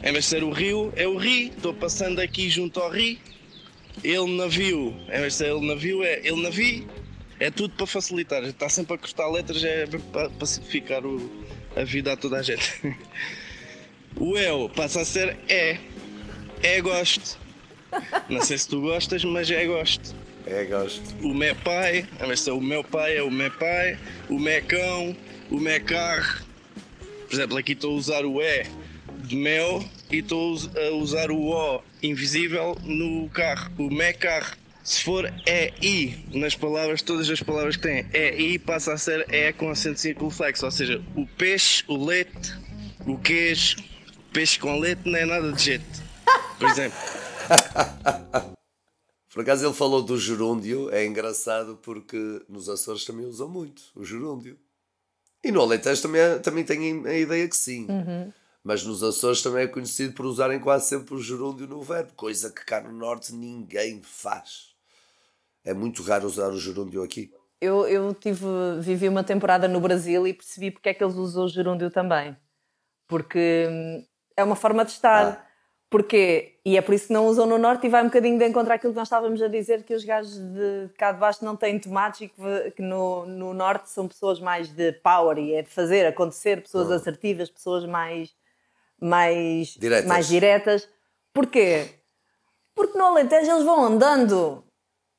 em 0.03 0.11
vez 0.11 0.25
de 0.25 0.29
ser 0.29 0.43
o 0.43 0.51
rio, 0.51 0.93
é 0.95 1.07
o 1.07 1.17
ri. 1.17 1.47
Estou 1.47 1.73
passando 1.73 2.19
aqui 2.19 2.49
junto 2.49 2.79
ao 2.79 2.89
ri. 2.89 3.19
Ele 4.01 4.37
navio, 4.37 4.95
em 5.07 5.19
vez 5.19 5.33
de 5.33 5.39
ser 5.39 5.47
ele 5.47 5.65
navio, 5.67 6.03
é 6.03 6.19
ele 6.25 6.41
navio. 6.41 6.87
É 7.39 7.49
tudo 7.51 7.73
para 7.75 7.87
facilitar. 7.87 8.43
Está 8.43 8.69
sempre 8.69 8.93
a 8.95 8.97
cortar 8.97 9.27
letras, 9.29 9.63
é 9.63 9.85
para 10.11 10.29
pacificar 10.29 11.05
o- 11.05 11.29
a 11.75 11.83
vida 11.83 12.13
a 12.13 12.17
toda 12.17 12.37
a 12.37 12.41
gente. 12.43 12.79
O 14.19 14.37
eu 14.37 14.69
passa 14.75 15.01
a 15.01 15.05
ser 15.05 15.37
é. 15.47 15.77
É 16.61 16.81
gosto. 16.81 17.39
Não 18.27 18.41
sei 18.41 18.57
se 18.57 18.67
tu 18.67 18.81
gostas, 18.81 19.23
mas 19.23 19.49
é 19.49 19.65
gosto. 19.65 20.13
É, 20.45 20.65
gosto. 20.65 21.15
O 21.25 21.33
meu 21.33 21.55
pai, 21.55 22.05
a 22.19 22.49
é 22.49 22.53
o 22.53 22.59
meu 22.61 22.83
pai, 22.83 23.17
é 23.17 23.23
o 23.23 23.31
meu 23.31 23.51
pai, 23.51 23.97
o 24.29 24.37
meu 24.39 24.61
cão, 24.63 25.15
o 25.49 25.57
meu 25.57 25.81
carro. 25.83 26.43
Por 27.27 27.33
exemplo, 27.33 27.57
aqui 27.57 27.73
estou 27.73 27.93
a 27.93 27.97
usar 27.97 28.25
o 28.25 28.41
E 28.41 28.65
de 29.23 29.35
meu 29.35 29.83
e 30.11 30.17
estou 30.17 30.49
a 30.49 30.53
us- 30.53 30.69
a 30.75 30.91
usar 30.95 31.31
o 31.31 31.49
O 31.49 31.81
invisível 32.01 32.75
no 32.83 33.29
carro, 33.29 33.71
o 33.77 33.89
meu 33.89 34.13
carro. 34.15 34.57
Se 34.83 35.03
for 35.03 35.31
é 35.45 35.71
I 35.81 36.25
nas 36.33 36.55
palavras, 36.55 37.01
todas 37.01 37.29
as 37.29 37.41
palavras 37.41 37.75
que 37.75 37.83
têm 37.83 38.05
é 38.11 38.35
I 38.39 38.57
passa 38.57 38.93
a 38.93 38.97
ser 38.97 39.25
é 39.29 39.51
com 39.53 39.69
acento 39.69 39.99
circunflexo, 39.99 40.65
ou 40.65 40.71
seja, 40.71 41.01
o 41.15 41.27
peixe, 41.27 41.83
o 41.87 42.03
leite, 42.05 42.53
o 43.05 43.17
queijo, 43.17 43.75
peixe 44.31 44.59
com 44.59 44.79
leite 44.79 45.07
não 45.09 45.17
é 45.17 45.25
nada 45.25 45.51
de 45.51 45.63
jeito. 45.63 46.03
Por 46.57 46.69
exemplo. 46.69 46.97
Por 49.31 49.41
acaso 49.41 49.65
ele 49.65 49.73
falou 49.73 50.01
do 50.01 50.17
gerúndio, 50.17 50.89
é 50.91 51.05
engraçado 51.05 51.77
porque 51.81 52.43
nos 52.49 52.67
Açores 52.67 53.05
também 53.05 53.25
usam 53.25 53.47
muito 53.47 53.83
o 53.95 54.03
gerúndio. 54.03 54.57
E 55.43 55.51
no 55.51 55.61
Alentejo 55.61 56.01
também, 56.01 56.21
também 56.41 56.63
tenho 56.63 57.07
a 57.07 57.13
ideia 57.13 57.47
que 57.47 57.55
sim. 57.55 57.87
Mas 58.63 58.83
nos 58.83 59.03
Açores 59.03 59.41
também 59.41 59.63
é 59.63 59.67
conhecido 59.67 60.13
por 60.13 60.25
usarem 60.25 60.59
quase 60.59 60.89
sempre 60.89 61.13
o 61.13 61.21
gerúndio 61.21 61.67
no 61.67 61.81
verbo, 61.81 62.13
coisa 62.13 62.51
que 62.51 62.65
cá 62.65 62.81
no 62.81 62.91
Norte 62.91 63.33
ninguém 63.33 64.01
faz. 64.03 64.75
É 65.63 65.73
muito 65.73 66.01
raro 66.03 66.27
usar 66.27 66.49
o 66.49 66.59
gerúndio 66.59 67.03
aqui. 67.03 67.31
Eu, 67.61 67.87
eu 67.87 68.13
tive, 68.13 68.45
vivi 68.81 69.07
uma 69.07 69.23
temporada 69.23 69.67
no 69.67 69.79
Brasil 69.79 70.25
e 70.25 70.33
percebi 70.33 70.71
porque 70.71 70.89
é 70.89 70.93
que 70.93 71.03
eles 71.03 71.15
usam 71.15 71.45
o 71.45 71.49
gerúndio 71.49 71.91
também. 71.91 72.35
Porque 73.07 73.67
hum, 73.69 74.05
é 74.39 74.43
uma 74.43 74.55
forma 74.55 74.83
de 74.85 74.91
estar. 74.91 75.25
Ah. 75.27 75.45
Porquê? 75.89 76.53
E 76.63 76.77
é 76.77 76.81
por 76.81 76.93
isso 76.93 77.07
que 77.07 77.13
não 77.13 77.25
usam 77.25 77.47
no 77.47 77.57
Norte 77.57 77.87
e 77.87 77.89
vai 77.89 78.01
um 78.03 78.05
bocadinho 78.05 78.37
de 78.37 78.45
encontrar 78.45 78.75
aquilo 78.75 78.93
que 78.93 78.99
nós 78.99 79.07
estávamos 79.07 79.41
a 79.41 79.47
dizer, 79.47 79.81
que 79.83 79.93
os 79.95 80.03
gajos 80.05 80.37
de 80.37 80.87
cá 80.97 81.11
de 81.11 81.19
baixo 81.19 81.43
não 81.43 81.55
têm 81.55 81.79
tomates 81.79 82.21
e 82.21 82.27
que, 82.27 82.71
que 82.75 82.81
no, 82.83 83.25
no 83.25 83.55
Norte 83.55 83.89
são 83.89 84.07
pessoas 84.07 84.39
mais 84.39 84.69
de 84.69 84.91
power 84.93 85.39
e 85.39 85.55
é 85.55 85.63
de 85.63 85.69
fazer 85.69 86.05
acontecer, 86.05 86.61
pessoas 86.61 86.91
assertivas, 86.91 87.49
pessoas 87.49 87.87
mais, 87.87 88.29
mais, 89.01 89.69
Diretas. 89.69 90.05
mais 90.07 90.27
diretas. 90.27 90.89
Porquê? 91.33 91.87
Porque 92.75 92.95
no 92.97 93.05
Alentejo 93.07 93.49
eles 93.49 93.63
vão 93.63 93.83
andando. 93.83 94.63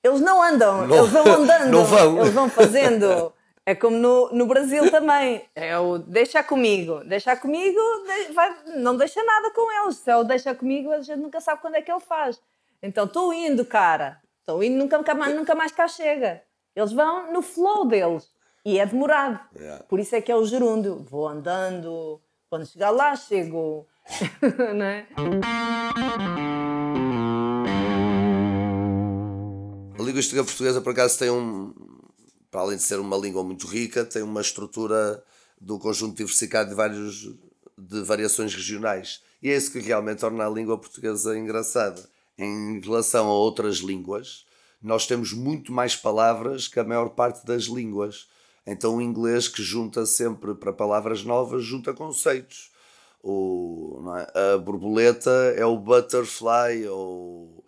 Eles 0.04 0.20
não 0.20 0.40
andam, 0.42 0.86
Não- 0.86 0.96
eles 0.98 1.10
vão 1.10 1.26
andando. 1.34 1.70
não 1.72 1.84
vão. 1.84 2.20
Eles 2.20 2.32
vão 2.32 2.48
fazendo. 2.48 3.32
É 3.70 3.74
como 3.76 3.96
no, 3.96 4.30
no 4.32 4.46
Brasil 4.46 4.90
também. 4.90 5.44
É 5.54 5.78
o 5.78 5.96
deixa 5.96 6.42
comigo. 6.42 7.04
Deixa 7.04 7.36
comigo, 7.36 7.78
de- 8.04 8.32
vai- 8.32 8.56
não 8.78 8.96
deixa 8.96 9.22
nada 9.22 9.52
com 9.52 9.70
eles. 9.84 9.96
Se 9.98 10.10
é 10.10 10.16
o 10.16 10.24
deixa 10.24 10.52
comigo, 10.56 10.90
a 10.90 11.00
gente 11.00 11.20
nunca 11.20 11.40
sabe 11.40 11.60
quando 11.60 11.76
é 11.76 11.80
que 11.80 11.88
ele 11.88 12.00
faz. 12.00 12.40
Então 12.82 13.04
estou 13.04 13.32
indo, 13.32 13.64
cara. 13.64 14.20
Estou 14.40 14.60
indo, 14.64 14.76
nunca, 14.76 14.98
nunca, 14.98 15.14
mais, 15.14 15.36
nunca 15.36 15.54
mais 15.54 15.70
cá 15.70 15.86
chega. 15.86 16.42
Eles 16.74 16.90
vão 16.90 17.32
no 17.32 17.42
flow 17.42 17.86
deles. 17.86 18.28
E 18.64 18.76
é 18.80 18.84
demorado. 18.84 19.38
Yeah. 19.56 19.84
Por 19.84 20.00
isso 20.00 20.16
é 20.16 20.20
que 20.20 20.32
é 20.32 20.36
o 20.36 20.44
gerúndio. 20.44 20.96
Vou 21.08 21.28
andando. 21.28 22.20
Quando 22.48 22.66
chegar 22.66 22.90
lá, 22.90 23.14
chego. 23.14 23.86
não 24.74 24.84
é? 24.84 25.06
A 29.96 30.02
linguística 30.02 30.42
portuguesa, 30.42 30.80
por 30.80 30.90
acaso, 30.90 31.16
tem 31.20 31.30
um. 31.30 31.72
Para 32.50 32.62
além 32.62 32.76
de 32.76 32.82
ser 32.82 32.98
uma 32.98 33.16
língua 33.16 33.44
muito 33.44 33.66
rica, 33.66 34.04
tem 34.04 34.22
uma 34.22 34.40
estrutura 34.40 35.22
do 35.60 35.78
conjunto 35.78 36.16
diversificado 36.16 36.70
de, 36.70 36.74
vários, 36.74 37.28
de 37.78 38.02
variações 38.02 38.54
regionais. 38.54 39.22
E 39.42 39.50
é 39.50 39.56
isso 39.56 39.70
que 39.70 39.78
realmente 39.78 40.20
torna 40.20 40.46
a 40.46 40.50
língua 40.50 40.76
portuguesa 40.76 41.38
engraçada. 41.38 42.02
Em 42.36 42.80
relação 42.80 43.28
a 43.28 43.32
outras 43.32 43.76
línguas, 43.76 44.44
nós 44.82 45.06
temos 45.06 45.32
muito 45.32 45.72
mais 45.72 45.94
palavras 45.94 46.66
que 46.66 46.80
a 46.80 46.84
maior 46.84 47.10
parte 47.10 47.44
das 47.44 47.64
línguas. 47.64 48.28
Então, 48.66 48.96
o 48.96 49.02
inglês, 49.02 49.46
que 49.46 49.62
junta 49.62 50.04
sempre 50.06 50.54
para 50.54 50.72
palavras 50.72 51.22
novas, 51.22 51.62
junta 51.62 51.92
conceitos. 51.92 52.70
O, 53.22 54.02
é? 54.16 54.54
A 54.54 54.58
borboleta 54.58 55.30
é 55.56 55.64
o 55.64 55.78
butterfly, 55.78 56.88
ou 56.88 57.62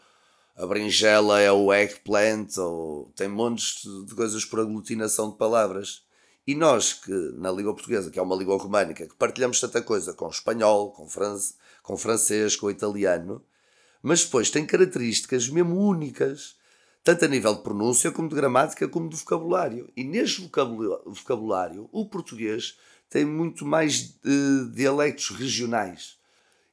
a 0.62 0.66
berinjela 0.66 1.40
é 1.40 1.50
o 1.50 1.72
eggplant, 1.72 2.56
ou 2.58 3.12
tem 3.16 3.26
montes 3.28 3.82
de- 4.06 4.14
coisas 4.14 4.44
por 4.44 4.60
aglutinação 4.60 5.30
de 5.30 5.36
palavras. 5.36 6.04
E 6.46 6.54
nós, 6.54 6.92
que 6.92 7.10
na 7.36 7.50
língua 7.50 7.74
portuguesa, 7.74 8.10
que 8.10 8.18
é 8.18 8.22
uma 8.22 8.36
língua 8.36 8.56
românica, 8.56 9.06
que 9.06 9.14
partilhamos 9.16 9.60
tanta 9.60 9.82
coisa 9.82 10.12
com 10.12 10.26
o 10.26 10.30
espanhol, 10.30 10.92
com, 10.92 11.08
france, 11.08 11.54
com 11.82 11.96
francês, 11.96 12.54
com 12.54 12.66
o 12.66 12.70
italiano, 12.70 13.42
mas 14.02 14.24
depois 14.24 14.50
tem 14.50 14.64
características 14.64 15.48
mesmo 15.48 15.76
únicas, 15.76 16.56
tanto 17.02 17.24
a 17.24 17.28
nível 17.28 17.54
de 17.56 17.62
pronúncia, 17.62 18.12
como 18.12 18.28
de 18.28 18.34
gramática, 18.36 18.88
como 18.88 19.08
de 19.08 19.16
vocabulário. 19.16 19.90
E 19.96 20.04
neste 20.04 20.48
vocabulário, 21.06 21.88
o 21.90 22.06
português 22.06 22.76
tem 23.10 23.24
muito 23.24 23.64
mais 23.64 24.14
eh, 24.24 24.70
dialectos 24.72 25.30
regionais. 25.30 26.16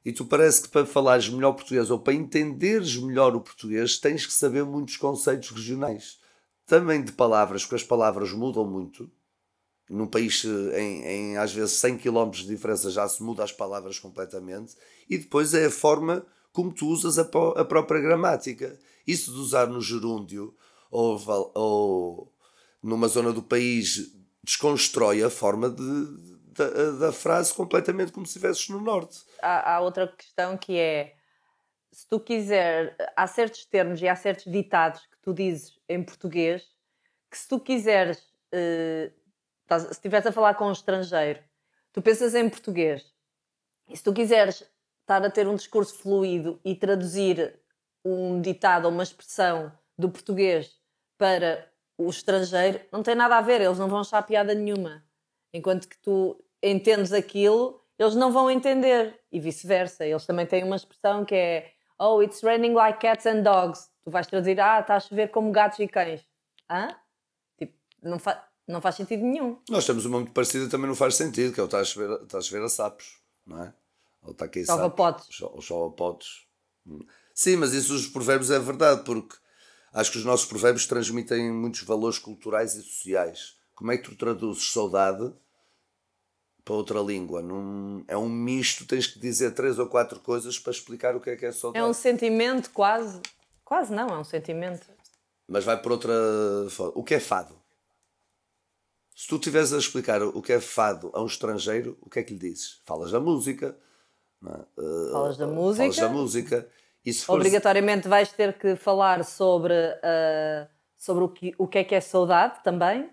E 0.04 0.12
tu 0.12 0.24
parece 0.24 0.62
que 0.62 0.68
para 0.68 0.86
falares 0.86 1.28
melhor 1.28 1.52
português 1.52 1.90
ou 1.90 1.98
para 1.98 2.14
entenderes 2.14 2.96
melhor 2.96 3.34
o 3.36 3.40
português 3.40 3.98
tens 3.98 4.24
que 4.24 4.32
saber 4.32 4.64
muitos 4.64 4.96
conceitos 4.96 5.50
regionais. 5.50 6.18
Também 6.66 7.02
de 7.02 7.12
palavras, 7.12 7.62
porque 7.62 7.74
as 7.74 7.82
palavras 7.82 8.32
mudam 8.32 8.64
muito. 8.64 9.10
Num 9.90 10.06
país 10.06 10.44
em, 10.44 11.04
em 11.04 11.36
às 11.36 11.52
vezes 11.52 11.72
100 11.72 11.98
km 11.98 12.30
de 12.30 12.46
diferença 12.46 12.90
já 12.90 13.06
se 13.08 13.22
muda 13.22 13.44
as 13.44 13.52
palavras 13.52 13.98
completamente. 13.98 14.74
E 15.08 15.18
depois 15.18 15.52
é 15.52 15.66
a 15.66 15.70
forma 15.70 16.24
como 16.52 16.72
tu 16.72 16.86
usas 16.86 17.18
a, 17.18 17.22
a 17.56 17.64
própria 17.64 18.00
gramática. 18.00 18.78
Isso 19.06 19.32
de 19.32 19.38
usar 19.38 19.66
no 19.66 19.80
gerúndio 19.80 20.54
ou, 20.90 21.20
ou 21.54 22.32
numa 22.82 23.08
zona 23.08 23.32
do 23.32 23.42
país 23.42 24.14
desconstrói 24.42 25.22
a 25.22 25.30
forma 25.30 25.68
de, 25.68 25.82
da, 26.68 26.90
da 26.92 27.12
frase 27.12 27.54
completamente 27.54 28.12
como 28.12 28.26
se 28.26 28.32
estivesses 28.32 28.68
no 28.68 28.80
norte. 28.80 29.20
Há, 29.40 29.74
há, 29.74 29.80
outra 29.80 30.08
questão 30.08 30.56
que 30.56 30.78
é 30.78 31.14
se 31.92 32.06
tu 32.06 32.20
quiser, 32.20 32.96
há 33.16 33.26
certos 33.26 33.64
termos 33.64 34.00
e 34.00 34.08
há 34.08 34.14
certos 34.14 34.50
ditados 34.50 35.00
que 35.06 35.18
tu 35.22 35.34
dizes 35.34 35.78
em 35.88 36.02
português 36.02 36.64
que 37.30 37.38
se 37.38 37.48
tu 37.48 37.60
quiseres, 37.60 38.18
uh, 38.52 39.80
se 39.80 39.90
estiveres 39.92 40.26
a 40.26 40.32
falar 40.32 40.54
com 40.54 40.66
um 40.66 40.72
estrangeiro, 40.72 41.40
tu 41.92 42.02
pensas 42.02 42.34
em 42.34 42.48
português 42.48 43.04
e 43.88 43.96
se 43.96 44.02
tu 44.02 44.12
quiseres 44.12 44.64
estar 45.00 45.24
a 45.24 45.30
ter 45.30 45.46
um 45.46 45.54
discurso 45.54 45.94
fluido 45.94 46.60
e 46.64 46.74
traduzir 46.74 47.58
um 48.04 48.40
ditado 48.40 48.86
ou 48.86 48.90
uma 48.90 49.02
expressão 49.02 49.72
do 49.98 50.10
português 50.10 50.76
para 51.18 51.70
o 51.98 52.08
estrangeiro, 52.08 52.80
não 52.90 53.02
tem 53.02 53.14
nada 53.14 53.36
a 53.36 53.40
ver, 53.40 53.60
eles 53.60 53.78
não 53.78 53.88
vão 53.88 54.00
achar 54.00 54.22
piada 54.22 54.54
nenhuma. 54.54 55.04
Enquanto 55.52 55.88
que 55.88 55.98
tu 55.98 56.42
entendes 56.62 57.12
aquilo, 57.12 57.80
eles 57.98 58.14
não 58.14 58.32
vão 58.32 58.50
entender. 58.50 59.18
E 59.30 59.38
vice-versa. 59.38 60.04
Eles 60.06 60.26
também 60.26 60.46
têm 60.46 60.64
uma 60.64 60.76
expressão 60.76 61.24
que 61.24 61.34
é 61.34 61.72
Oh, 62.00 62.22
it's 62.22 62.42
raining 62.42 62.72
like 62.72 62.98
cats 62.98 63.26
and 63.26 63.42
dogs. 63.42 63.90
Tu 64.02 64.10
vais 64.10 64.26
traduzir, 64.26 64.58
ah, 64.58 64.80
está 64.80 64.96
a 64.96 65.00
chover 65.00 65.28
como 65.30 65.52
gatos 65.52 65.78
e 65.78 65.86
cães. 65.86 66.26
Hã? 66.68 66.88
Tipo, 67.58 67.74
não, 68.02 68.18
fa 68.18 68.42
não 68.66 68.80
faz 68.80 68.94
sentido 68.94 69.22
nenhum. 69.22 69.58
Nós 69.68 69.84
temos 69.84 70.06
uma 70.06 70.18
muito 70.18 70.32
parecida 70.32 70.66
também 70.70 70.88
não 70.88 70.94
faz 70.94 71.16
sentido, 71.16 71.52
que 71.52 71.60
é 71.60 71.62
o 71.62 71.66
está 71.66 71.80
a 71.80 71.84
chover, 71.84 72.22
está 72.22 72.38
a, 72.38 72.40
chover 72.40 72.62
a 72.62 72.68
sapos, 72.70 73.20
não 73.46 73.62
é? 73.62 73.74
Ou 74.22 74.32
está 74.32 74.46
aqui 74.46 74.64
chova 74.64 74.88
potes. 74.88 75.42
Ou 75.42 75.60
chova 75.60 75.94
potes. 75.94 76.46
Sim, 77.34 77.56
mas 77.56 77.74
isso 77.74 77.92
dos 77.92 78.06
provérbios 78.06 78.50
é 78.50 78.58
verdade, 78.58 79.04
porque 79.04 79.36
acho 79.92 80.10
que 80.10 80.18
os 80.18 80.24
nossos 80.24 80.46
provérbios 80.46 80.86
transmitem 80.86 81.52
muitos 81.52 81.82
valores 81.82 82.18
culturais 82.18 82.74
e 82.74 82.82
sociais. 82.82 83.58
Como 83.74 83.92
é 83.92 83.98
que 83.98 84.04
tu 84.04 84.16
traduzes 84.16 84.72
saudade 84.72 85.34
para 86.64 86.74
outra 86.74 87.00
língua. 87.00 87.42
Num, 87.42 88.04
é 88.06 88.16
um 88.16 88.28
misto, 88.28 88.86
tens 88.86 89.06
que 89.06 89.18
dizer 89.18 89.52
três 89.52 89.78
ou 89.78 89.86
quatro 89.86 90.20
coisas 90.20 90.58
para 90.58 90.72
explicar 90.72 91.16
o 91.16 91.20
que 91.20 91.30
é 91.30 91.36
que 91.36 91.46
é 91.46 91.52
saudade. 91.52 91.84
É 91.84 91.86
um 91.86 91.92
sentimento 91.92 92.70
quase. 92.70 93.20
Quase 93.64 93.92
não, 93.92 94.08
é 94.08 94.18
um 94.18 94.24
sentimento. 94.24 94.86
Mas 95.46 95.64
vai 95.64 95.80
por 95.80 95.92
outra 95.92 96.12
O 96.94 97.02
que 97.02 97.14
é 97.14 97.20
fado? 97.20 97.54
Se 99.14 99.28
tu 99.28 99.36
estiveres 99.36 99.72
a 99.72 99.78
explicar 99.78 100.22
o 100.22 100.40
que 100.40 100.52
é 100.52 100.60
fado 100.60 101.10
a 101.12 101.22
um 101.22 101.26
estrangeiro, 101.26 101.98
o 102.00 102.08
que 102.08 102.20
é 102.20 102.22
que 102.22 102.32
lhe 102.32 102.38
dizes? 102.38 102.80
Falas 102.84 103.10
da 103.10 103.20
música. 103.20 103.76
É? 104.46 104.80
Uh, 104.80 105.12
falas 105.12 105.36
da 105.36 105.46
música. 105.46 105.82
Falas 105.82 105.96
da 105.96 106.08
música. 106.08 106.68
E 107.04 107.12
se 107.12 107.24
fores... 107.24 107.40
Obrigatoriamente 107.40 108.08
vais 108.08 108.32
ter 108.32 108.58
que 108.58 108.76
falar 108.76 109.24
sobre, 109.24 109.74
uh, 109.74 110.68
sobre 110.96 111.24
o, 111.24 111.28
que, 111.28 111.54
o 111.58 111.68
que 111.68 111.78
é 111.78 111.84
que 111.84 111.94
é 111.94 112.00
saudade 112.00 112.62
também. 112.62 113.10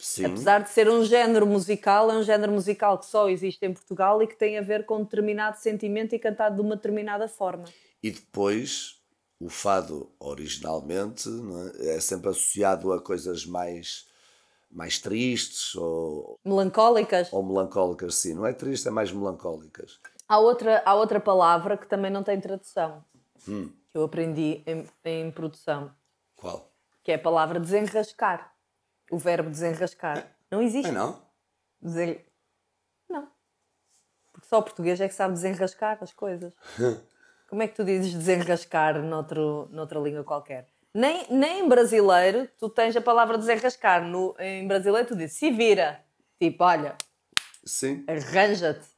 Sim. 0.00 0.24
Apesar 0.24 0.62
de 0.62 0.70
ser 0.70 0.88
um 0.88 1.04
género 1.04 1.46
musical, 1.46 2.10
é 2.10 2.14
um 2.14 2.22
género 2.22 2.52
musical 2.52 2.98
que 2.98 3.06
só 3.06 3.28
existe 3.28 3.64
em 3.64 3.72
Portugal 3.72 4.22
e 4.22 4.26
que 4.26 4.34
tem 4.34 4.58
a 4.58 4.62
ver 4.62 4.86
com 4.86 4.96
um 4.96 5.04
determinado 5.04 5.58
sentimento 5.58 6.14
e 6.14 6.18
cantado 6.18 6.56
de 6.56 6.62
uma 6.62 6.76
determinada 6.76 7.28
forma. 7.28 7.64
E 8.02 8.10
depois, 8.10 8.98
o 9.38 9.50
fado, 9.50 10.10
originalmente, 10.18 11.28
é? 11.80 11.96
é? 11.96 12.00
sempre 12.00 12.30
associado 12.30 12.92
a 12.92 13.00
coisas 13.00 13.44
mais, 13.44 14.06
mais 14.70 14.98
tristes 14.98 15.74
ou. 15.74 16.38
melancólicas. 16.44 17.30
Ou 17.32 17.42
melancólicas, 17.42 18.14
sim. 18.14 18.34
Não 18.34 18.46
é 18.46 18.54
triste, 18.54 18.88
é 18.88 18.90
mais 18.90 19.12
melancólicas. 19.12 20.00
Há 20.26 20.38
outra, 20.38 20.82
há 20.84 20.94
outra 20.94 21.20
palavra 21.20 21.76
que 21.76 21.86
também 21.86 22.10
não 22.10 22.22
tem 22.22 22.40
tradução. 22.40 23.04
Hum. 23.46 23.70
Que 23.90 23.98
eu 23.98 24.04
aprendi 24.04 24.62
em, 24.66 24.86
em 25.04 25.30
produção. 25.30 25.90
Qual? 26.36 26.70
Que 27.02 27.12
é 27.12 27.16
a 27.16 27.18
palavra 27.18 27.60
desenrascar 27.60 28.49
o 29.10 29.18
verbo 29.18 29.50
desenrascar. 29.50 30.26
Não 30.50 30.62
existe. 30.62 30.90
Não? 30.90 31.20
Desen... 31.80 32.24
Não. 33.08 33.28
Porque 34.32 34.46
só 34.48 34.58
o 34.58 34.62
português 34.62 35.00
é 35.00 35.08
que 35.08 35.14
sabe 35.14 35.34
desenrascar 35.34 35.98
as 36.00 36.12
coisas. 36.12 36.52
Como 37.48 37.62
é 37.62 37.68
que 37.68 37.74
tu 37.74 37.84
dizes 37.84 38.14
desenrascar 38.14 39.02
noutro, 39.02 39.68
noutra 39.72 39.98
língua 39.98 40.22
qualquer? 40.22 40.68
Nem, 40.94 41.26
nem 41.30 41.64
em 41.64 41.68
brasileiro 41.68 42.48
tu 42.58 42.68
tens 42.68 42.96
a 42.96 43.00
palavra 43.00 43.36
desenrascar. 43.36 44.04
No, 44.04 44.36
em 44.38 44.66
brasileiro 44.66 45.08
tu 45.08 45.16
dizes 45.16 45.36
se 45.36 45.50
vira. 45.50 46.04
Tipo, 46.40 46.64
olha, 46.64 46.96
Sim. 47.64 48.04
arranja-te. 48.08 48.88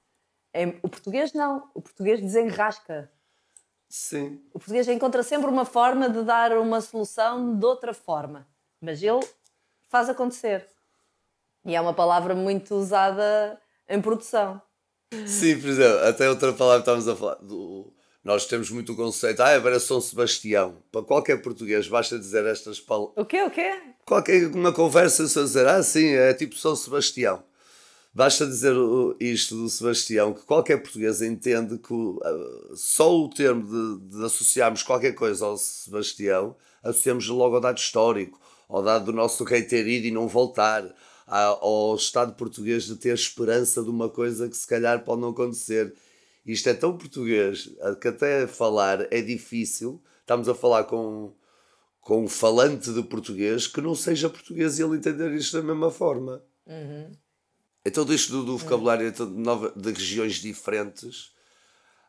O 0.83 0.89
português 0.89 1.33
não. 1.33 1.71
O 1.75 1.81
português 1.81 2.21
desenrasca. 2.21 3.11
Sim. 3.89 4.43
O 4.53 4.59
português 4.59 4.89
encontra 4.89 5.23
sempre 5.23 5.49
uma 5.49 5.65
forma 5.65 6.09
de 6.09 6.23
dar 6.23 6.53
uma 6.53 6.81
solução 6.81 7.59
de 7.59 7.65
outra 7.65 7.93
forma. 7.93 8.47
Mas 8.81 9.03
ele 9.03 9.21
faz 9.93 10.09
acontecer. 10.09 10.67
E 11.67 11.77
é 11.77 11.81
uma 11.81 11.93
palavra 11.93 12.35
muito 12.35 12.75
usada 12.75 13.61
em 13.87 14.01
produção. 14.01 14.61
Sim, 15.27 15.61
por 15.61 15.69
exemplo, 15.69 15.99
até 16.09 16.29
outra 16.31 16.53
palavra 16.55 16.79
que 16.79 16.91
estávamos 16.91 17.07
a 17.07 17.15
falar. 17.15 17.35
Do, 17.43 17.93
nós 18.25 18.47
temos 18.47 18.71
muito 18.71 18.93
o 18.93 18.97
conceito, 18.97 19.41
ah, 19.41 19.55
agora 19.55 19.79
São 19.79 20.01
Sebastião. 20.01 20.83
Para 20.91 21.03
qualquer 21.03 21.43
português, 21.43 21.87
basta 21.87 22.19
dizer 22.19 22.47
estas 22.47 22.81
palavras. 22.81 23.15
O 23.19 23.27
quê? 23.27 23.43
O 23.43 23.51
quê? 23.51 23.81
Qualquer 24.07 24.47
uma 24.47 24.73
conversa, 24.73 25.29
só 25.29 25.43
dizer, 25.43 25.67
ah, 25.69 25.83
sim, 25.83 26.07
é 26.15 26.33
tipo 26.33 26.57
São 26.57 26.75
Sebastião. 26.75 27.45
Basta 28.15 28.47
dizer 28.47 28.75
isto 29.21 29.55
do 29.57 29.69
Sebastião, 29.69 30.33
que 30.33 30.43
qualquer 30.43 30.79
português 30.79 31.21
entende 31.21 31.79
que 31.79 31.95
só 32.75 33.15
o 33.15 33.29
termo 33.29 33.67
de, 33.67 34.17
de 34.17 34.25
associarmos 34.25 34.83
qualquer 34.83 35.13
coisa 35.13 35.47
ao 35.47 35.57
Sebastião, 35.57 36.57
associamos 36.83 37.29
logo 37.29 37.55
ao 37.57 37.61
dado 37.61 37.79
histórico 37.79 38.42
ao 38.73 38.83
dado 38.83 39.05
do 39.05 39.13
nosso 39.13 39.45
rei 39.45 39.63
ter 39.63 39.87
ido 39.87 40.07
e 40.07 40.11
não 40.11 40.27
voltar, 40.27 40.83
ao 41.27 41.95
Estado 41.95 42.35
português 42.35 42.85
de 42.85 42.97
ter 42.97 43.13
esperança 43.15 43.83
de 43.83 43.91
uma 43.91 44.09
coisa 44.09 44.49
que 44.49 44.57
se 44.57 44.67
calhar 44.67 45.05
pode 45.05 45.21
não 45.21 45.29
acontecer. 45.29 45.95
Isto 46.45 46.71
é 46.71 46.75
tão 46.75 46.97
português 46.97 47.71
que 48.01 48.09
até 48.09 48.47
falar 48.47 49.07
é 49.13 49.21
difícil. 49.21 50.03
Estamos 50.21 50.49
a 50.49 50.55
falar 50.55 50.85
com, 50.85 51.35
com 52.01 52.25
um 52.25 52.29
falante 52.29 52.91
de 52.93 53.03
português 53.03 53.67
que 53.67 53.81
não 53.83 53.95
seja 53.95 54.31
português 54.31 54.79
e 54.79 54.83
ele 54.83 54.97
entender 54.97 55.31
isto 55.33 55.59
da 55.59 55.63
mesma 55.63 55.91
forma. 55.91 56.43
Uhum. 56.67 57.11
Então, 57.85 58.11
isto 58.11 58.33
do, 58.33 58.45
do 58.45 58.57
vocabulário 58.57 59.07
então, 59.07 59.31
de, 59.31 59.39
nova, 59.39 59.71
de 59.77 59.93
regiões 59.93 60.37
diferentes, 60.37 61.33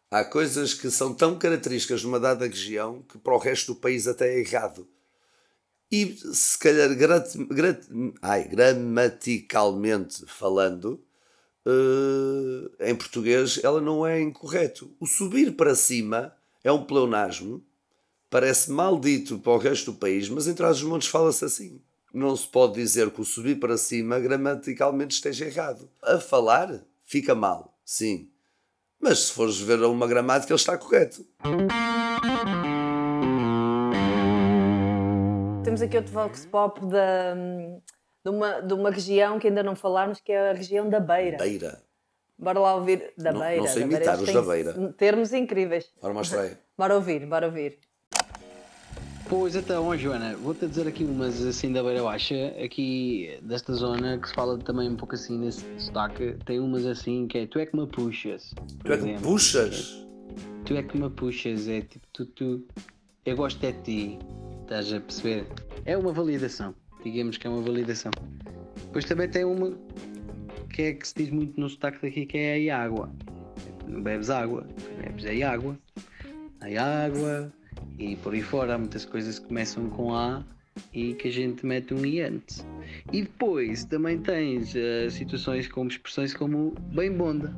há 0.10 0.24
coisas 0.24 0.74
que 0.74 0.90
são 0.90 1.14
tão 1.14 1.38
características 1.38 2.02
de 2.02 2.08
uma 2.08 2.22
dada 2.22 2.48
região 2.48 3.02
que 3.02 3.18
para 3.18 3.34
o 3.34 3.40
resto 3.40 3.74
do 3.74 3.80
país 3.80 4.08
até 4.08 4.34
é 4.34 4.40
errado 4.40 4.88
e 5.94 6.18
se 6.34 6.58
calhar 6.58 6.96
grat, 6.96 7.38
grat, 7.52 7.86
ai, 8.20 8.46
gramaticalmente 8.46 10.26
falando, 10.26 11.00
uh, 11.68 12.72
em 12.80 12.96
português 12.96 13.60
ela 13.64 13.80
não 13.80 14.04
é 14.04 14.20
incorreto. 14.20 14.90
O 15.00 15.06
subir 15.06 15.56
para 15.56 15.76
cima 15.76 16.34
é 16.64 16.72
um 16.72 16.84
pleonasmo, 16.84 17.64
parece 18.28 18.72
maldito 18.72 19.38
para 19.38 19.52
o 19.52 19.60
resto 19.60 19.92
do 19.92 20.00
país, 20.00 20.28
mas 20.30 20.48
em 20.48 20.56
trás 20.56 20.80
dos 20.80 20.90
montes 20.90 21.10
fala-se 21.10 21.46
assim. 21.46 21.80
Não 22.12 22.36
se 22.36 22.48
pode 22.48 22.74
dizer 22.74 23.12
que 23.12 23.22
o 23.22 23.26
subir 23.26 23.60
para 23.60 23.78
cima 23.78 24.20
gramaticalmente 24.20 25.14
esteja 25.14 25.46
errado. 25.46 25.88
A 26.02 26.18
falar 26.20 26.84
fica 27.06 27.36
mal, 27.36 27.78
sim. 27.86 28.32
Mas 29.00 29.26
se 29.26 29.32
fores 29.32 29.60
ver 29.60 29.80
uma 29.84 30.08
gramática, 30.08 30.52
ele 30.52 30.60
está 30.60 30.76
correto. 30.76 31.24
Temos 35.74 35.82
aqui 35.82 35.98
outro 35.98 36.14
vox 36.14 36.46
pop 36.46 36.86
da, 36.86 37.34
de, 38.24 38.30
uma, 38.30 38.62
de 38.62 38.74
uma 38.76 38.92
região 38.92 39.40
que 39.40 39.48
ainda 39.48 39.64
não 39.64 39.76
falámos, 39.76 40.20
que 40.20 40.32
é 40.32 40.52
a 40.52 40.54
região 40.54 40.88
da 40.88 41.00
Beira. 41.00 41.38
Beira. 41.38 41.82
Bora 42.38 42.60
lá 42.60 42.76
ouvir 42.76 43.12
da 43.18 43.32
não, 43.32 43.40
Beira. 43.40 43.62
Não 43.62 43.68
sei 43.68 43.82
imitar 43.82 44.22
os 44.22 44.32
da 44.32 44.42
Beira. 44.44 44.94
Termos 44.96 45.34
incríveis. 45.34 45.92
Bora 46.00 46.14
mostrar 46.14 46.42
aí. 46.42 46.58
Bora 46.78 46.94
ouvir, 46.94 47.26
bora 47.26 47.48
ouvir. 47.48 47.80
Pois 49.28 49.56
então, 49.56 49.98
Joana, 49.98 50.36
vou-te 50.36 50.68
dizer 50.68 50.88
aqui 50.88 51.04
umas 51.04 51.44
assim 51.44 51.72
da 51.72 51.82
Beira 51.82 52.04
Baixa, 52.04 52.54
aqui 52.64 53.40
desta 53.42 53.74
zona, 53.74 54.20
que 54.20 54.28
se 54.28 54.36
fala 54.36 54.60
também 54.60 54.90
um 54.90 54.96
pouco 54.96 55.16
assim 55.16 55.40
nesse 55.40 55.66
destaque. 55.66 56.38
Tem 56.46 56.60
umas 56.60 56.86
assim 56.86 57.26
que 57.26 57.40
é 57.40 57.48
tu 57.48 57.58
é 57.58 57.66
que 57.66 57.76
me 57.76 57.88
puxas. 57.88 58.54
Tu 58.84 58.94
é 58.94 58.98
que 58.98 59.04
me 59.04 59.20
puxas? 59.20 60.06
Tu 60.66 60.76
é 60.76 60.84
que 60.84 60.98
me 60.98 61.10
puxas, 61.10 61.68
é 61.68 61.82
tipo 61.82 62.06
tu, 62.14 62.26
tu, 62.28 62.68
eu 63.26 63.36
gosto 63.36 63.64
é 63.64 63.72
de 63.72 63.82
ti. 63.82 64.20
Estás 64.74 64.92
a 64.92 65.00
perceber? 65.00 65.46
É 65.86 65.96
uma 65.96 66.12
validação. 66.12 66.74
Digamos 67.04 67.38
que 67.38 67.46
é 67.46 67.50
uma 67.52 67.62
validação. 67.62 68.10
Depois 68.86 69.06
também 69.06 69.30
tem 69.30 69.46
uma 69.46 69.78
que 70.72 70.82
é 70.82 70.94
que 70.94 71.08
se 71.08 71.14
diz 71.16 71.30
muito 71.30 71.60
no 71.60 71.70
sotaque 71.70 72.02
daqui 72.02 72.26
que 72.26 72.40
é 72.40 72.72
a 72.72 72.82
água. 72.82 73.08
bebes 73.88 74.32
água, 74.32 74.66
bebes 75.00 75.26
aí 75.28 75.44
água, 75.44 75.78
aí 76.60 76.76
água 76.76 77.54
e 78.00 78.16
por 78.16 78.34
aí 78.34 78.42
fora 78.42 78.74
há 78.74 78.78
muitas 78.80 79.06
coisas 79.06 79.38
que 79.38 79.46
começam 79.46 79.92
com 79.92 80.16
A 80.16 80.44
e 80.92 81.14
que 81.14 81.28
a 81.28 81.32
gente 81.32 81.64
mete 81.64 81.94
um 81.94 82.04
I 82.04 82.22
antes. 82.22 82.66
E 83.12 83.22
depois 83.22 83.86
também 83.86 84.18
tens 84.18 84.74
uh, 84.74 85.12
situações 85.12 85.68
como 85.68 85.88
expressões 85.88 86.34
como 86.34 86.74
bem 86.96 87.12
bonda, 87.16 87.56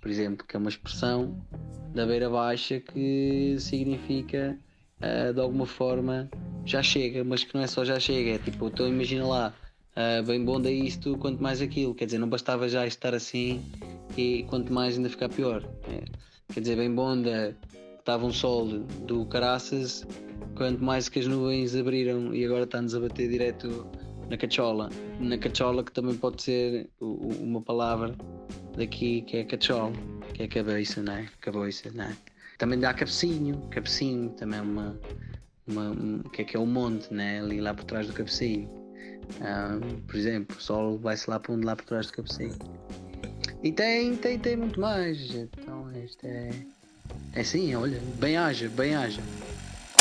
por 0.00 0.08
exemplo, 0.08 0.46
que 0.46 0.54
é 0.54 0.60
uma 0.60 0.70
expressão 0.70 1.44
da 1.92 2.06
beira 2.06 2.30
baixa 2.30 2.78
que 2.78 3.56
significa 3.58 4.56
uh, 5.00 5.32
de 5.32 5.40
alguma 5.40 5.66
forma 5.66 6.28
já 6.64 6.82
chega, 6.82 7.22
mas 7.24 7.44
que 7.44 7.54
não 7.54 7.62
é 7.62 7.66
só 7.66 7.84
já 7.84 7.98
chega, 8.00 8.30
é 8.30 8.38
tipo, 8.38 8.66
então 8.66 8.88
imagina 8.88 9.26
lá, 9.26 9.54
uh, 9.96 10.22
bem 10.24 10.44
bonda 10.44 10.70
isto, 10.70 11.16
quanto 11.18 11.42
mais 11.42 11.60
aquilo, 11.60 11.94
quer 11.94 12.06
dizer, 12.06 12.18
não 12.18 12.28
bastava 12.28 12.68
já 12.68 12.86
estar 12.86 13.14
assim 13.14 13.62
e 14.16 14.44
quanto 14.48 14.72
mais 14.72 14.96
ainda 14.96 15.08
ficar 15.08 15.28
pior. 15.28 15.62
É. 15.88 16.04
Quer 16.52 16.60
dizer, 16.60 16.76
bem 16.76 16.92
bonda, 16.92 17.56
estava 17.98 18.24
um 18.24 18.32
sol 18.32 18.66
do 18.68 19.26
caraças, 19.26 20.06
quanto 20.56 20.82
mais 20.82 21.08
que 21.08 21.18
as 21.18 21.26
nuvens 21.26 21.74
abriram 21.74 22.34
e 22.34 22.44
agora 22.44 22.64
está-nos 22.64 22.94
a 22.94 23.00
bater 23.00 23.28
direto 23.28 23.86
na 24.30 24.36
cachola. 24.36 24.90
Na 25.20 25.36
cachola 25.38 25.82
que 25.82 25.92
também 25.92 26.16
pode 26.16 26.42
ser 26.42 26.88
uma 27.00 27.60
palavra 27.60 28.14
daqui 28.76 29.22
que 29.22 29.38
é 29.38 29.44
cachola, 29.44 29.92
que 30.34 30.42
é 30.42 30.48
cabeça, 30.48 31.02
não 31.02 31.14
é? 31.14 31.28
Cabeça, 31.40 31.90
não 31.94 32.04
é? 32.04 32.16
Também 32.58 32.78
dá 32.78 32.94
cabecinho, 32.94 33.60
cabecinho 33.70 34.30
também 34.30 34.58
é 34.58 34.62
uma, 34.62 35.00
uma 35.66 35.90
um, 35.90 36.22
que 36.22 36.42
é 36.42 36.44
que 36.44 36.56
é 36.56 36.60
o 36.60 36.66
monte, 36.66 37.12
né? 37.12 37.40
Ali 37.40 37.60
lá 37.60 37.74
por 37.74 37.84
trás 37.84 38.06
do 38.06 38.12
cabecinho. 38.12 38.68
Um, 39.40 40.00
por 40.02 40.16
exemplo, 40.16 40.56
o 40.56 40.60
sol 40.60 40.98
vai-se 40.98 41.28
lá 41.28 41.38
para 41.38 41.52
onde 41.52 41.66
lá 41.66 41.76
por 41.76 41.84
trás 41.84 42.06
do 42.06 42.14
cabecinho. 42.14 42.56
E 43.62 43.72
tem, 43.72 44.16
tem, 44.16 44.38
tem 44.38 44.56
muito 44.56 44.80
mais. 44.80 45.34
Então 45.34 45.92
isto 45.92 46.24
é. 46.26 46.50
É 47.34 47.40
assim, 47.40 47.74
olha, 47.74 48.00
bem 48.18 48.36
haja, 48.36 48.68
bem 48.68 48.94
haja. 48.94 49.22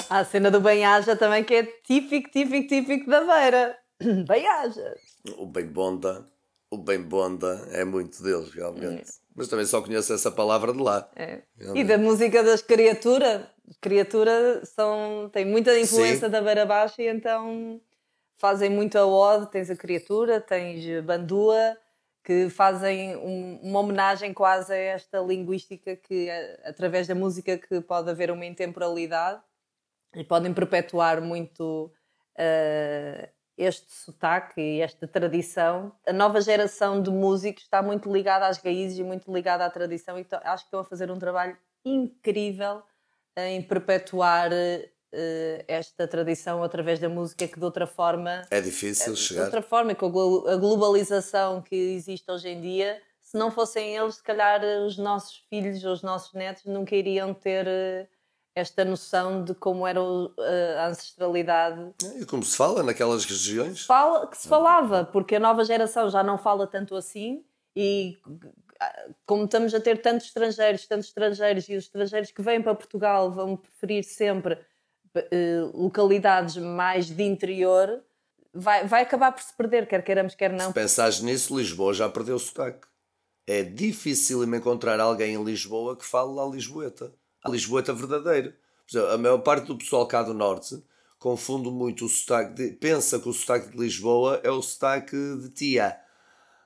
Há 0.10 0.20
a 0.20 0.26
cena 0.26 0.52
do 0.52 0.60
bem 0.62 0.86
haja 0.86 1.16
também 1.16 1.44
que 1.44 1.54
é 1.56 1.64
típico, 1.64 2.30
típico, 2.30 2.68
típico 2.68 3.10
da 3.10 3.22
beira. 3.22 3.78
Bem 4.28 4.46
haja. 4.46 4.94
O 5.38 5.46
bem 5.46 5.66
bonda, 5.66 6.26
o 6.70 6.78
bem 6.78 7.02
bonda 7.02 7.66
é 7.72 7.86
muito 7.86 8.22
deles, 8.22 8.52
realmente. 8.52 9.10
Mas 9.36 9.50
também 9.50 9.66
só 9.66 9.82
conheço 9.82 10.14
essa 10.14 10.32
palavra 10.32 10.72
de 10.72 10.80
lá. 10.80 11.10
É. 11.16 11.42
E 11.74 11.84
da 11.84 11.98
música 11.98 12.42
das 12.42 12.62
criaturas. 12.62 13.42
Criatura 13.82 14.64
são, 14.64 15.30
tem 15.34 15.44
muita 15.44 15.78
influência 15.78 16.28
Sim. 16.28 16.32
da 16.32 16.42
beira 16.42 16.66
baixa 16.66 17.02
e 17.02 17.08
então 17.08 17.82
fazem 18.36 18.70
muito 18.70 18.98
a 18.98 19.06
ode. 19.06 19.52
Tens 19.52 19.70
a 19.70 19.76
criatura, 19.76 20.40
tens 20.40 21.04
bandua, 21.04 21.76
que 22.24 22.50
fazem 22.50 23.16
um, 23.18 23.60
uma 23.62 23.80
homenagem 23.80 24.34
quase 24.34 24.72
a 24.72 24.78
esta 24.78 25.20
linguística 25.20 25.96
que, 25.96 26.30
através 26.64 27.08
da 27.08 27.14
música, 27.14 27.58
que 27.58 27.82
pode 27.82 28.10
haver 28.10 28.32
uma 28.32 28.46
intemporalidade 28.46 29.42
e 30.16 30.24
podem 30.24 30.54
perpetuar 30.54 31.22
muito 31.22 31.92
uh, 32.38 33.30
este 33.58 33.92
sotaque 33.94 34.60
e 34.60 34.82
esta 34.82 35.08
tradição. 35.08 35.92
A 36.06 36.14
nova 36.14 36.42
geração 36.42 37.02
de 37.02 37.10
músicos 37.10 37.64
está 37.64 37.82
muito 37.82 38.12
ligada 38.12 38.48
às 38.48 38.58
raízes 38.58 39.00
e 39.00 39.04
muito 39.04 39.32
ligada 39.34 39.66
à 39.66 39.70
tradição, 39.70 40.20
e 40.20 40.26
acho 40.44 40.64
que 40.64 40.68
estão 40.68 40.82
a 40.82 40.84
fazer 40.84 41.10
um 41.10 41.18
trabalho 41.18 41.58
incrível 41.84 42.84
em 43.38 43.62
perpetuar 43.62 44.52
uh, 44.52 45.64
esta 45.68 46.08
tradição 46.08 46.64
através 46.64 47.00
da 47.00 47.10
música 47.10 47.48
que 47.48 47.60
de 47.60 47.66
outra 47.66 47.86
forma 47.86 48.42
é 48.50 48.62
difícil 48.62 49.14
uh, 49.14 49.16
chegar. 49.16 49.42
De 49.42 49.46
outra 49.48 49.62
forma, 49.62 49.94
com 49.96 50.08
a 50.48 50.56
globalização 50.56 51.62
que 51.62 51.76
existe 51.76 52.30
hoje 52.30 52.50
em 52.50 52.62
dia, 52.62 53.02
se 53.22 53.38
não 53.38 53.52
fossem 53.52 53.96
eles, 53.96 54.16
se 54.16 54.24
calhar 54.24 54.62
os 54.86 54.98
nossos 54.98 55.38
filhos 55.50 55.84
ou 55.84 55.94
os 55.94 56.02
nossos 56.02 56.34
netos 56.34 56.66
nunca 56.66 56.96
iriam 56.96 57.34
ter 57.34 57.66
uh, 57.66 58.15
esta 58.56 58.86
noção 58.86 59.44
de 59.44 59.54
como 59.54 59.86
era 59.86 60.00
a 60.00 60.88
ancestralidade. 60.88 61.94
E 62.20 62.26
como 62.26 62.44
se 62.44 62.56
fala 62.56 62.82
naquelas 62.82 63.26
regiões? 63.26 63.86
Fala, 63.86 64.26
que 64.28 64.38
se 64.38 64.48
falava, 64.48 65.04
porque 65.04 65.36
a 65.36 65.40
nova 65.40 65.66
geração 65.66 66.10
já 66.10 66.24
não 66.24 66.38
fala 66.38 66.66
tanto 66.66 66.96
assim 66.96 67.44
e 67.76 68.18
como 69.26 69.44
estamos 69.44 69.74
a 69.74 69.80
ter 69.80 70.02
tantos 70.02 70.28
estrangeiros, 70.28 70.88
tantos 70.88 71.08
estrangeiros 71.08 71.68
e 71.68 71.76
os 71.76 71.84
estrangeiros 71.84 72.32
que 72.32 72.42
vêm 72.42 72.62
para 72.62 72.76
Portugal 72.76 73.30
vão 73.30 73.58
preferir 73.58 74.04
sempre 74.04 74.54
uh, 74.54 75.78
localidades 75.78 76.56
mais 76.56 77.08
de 77.08 77.24
interior, 77.24 78.02
vai, 78.54 78.88
vai 78.88 79.02
acabar 79.02 79.34
por 79.34 79.44
se 79.44 79.54
perder, 79.56 79.86
quer 79.88 80.02
queiramos, 80.02 80.34
quer 80.34 80.52
não. 80.52 80.68
Se 80.68 80.74
pensares 80.74 81.20
nisso, 81.20 81.58
Lisboa 81.58 81.94
já 81.94 82.10
perdeu 82.10 82.36
o 82.36 82.40
sotaque. 82.40 82.88
É 83.48 83.64
difícil 83.64 84.44
encontrar 84.44 85.00
alguém 85.00 85.36
em 85.36 85.44
Lisboa 85.44 85.96
que 85.96 86.06
fale 86.06 86.34
lá 86.34 86.46
Lisboeta 86.46 87.14
a 87.46 87.50
Lisboeta 87.50 87.94
verdadeira. 87.94 88.56
a 89.14 89.18
maior 89.18 89.38
parte 89.38 89.68
do 89.68 89.78
pessoal 89.78 90.08
cá 90.08 90.24
do 90.24 90.34
Norte 90.34 90.84
confunde 91.20 91.70
muito 91.70 92.06
o 92.06 92.10
sotaque, 92.10 92.54
de, 92.54 92.72
pensa 92.74 93.20
que 93.20 93.30
o 93.30 93.34
sotaque 93.34 93.72
de 93.72 93.78
Lisboa 93.78 94.42
é 94.44 94.50
o 94.50 94.62
sotaque 94.62 95.16
de 95.42 95.50
tia. 95.50 95.98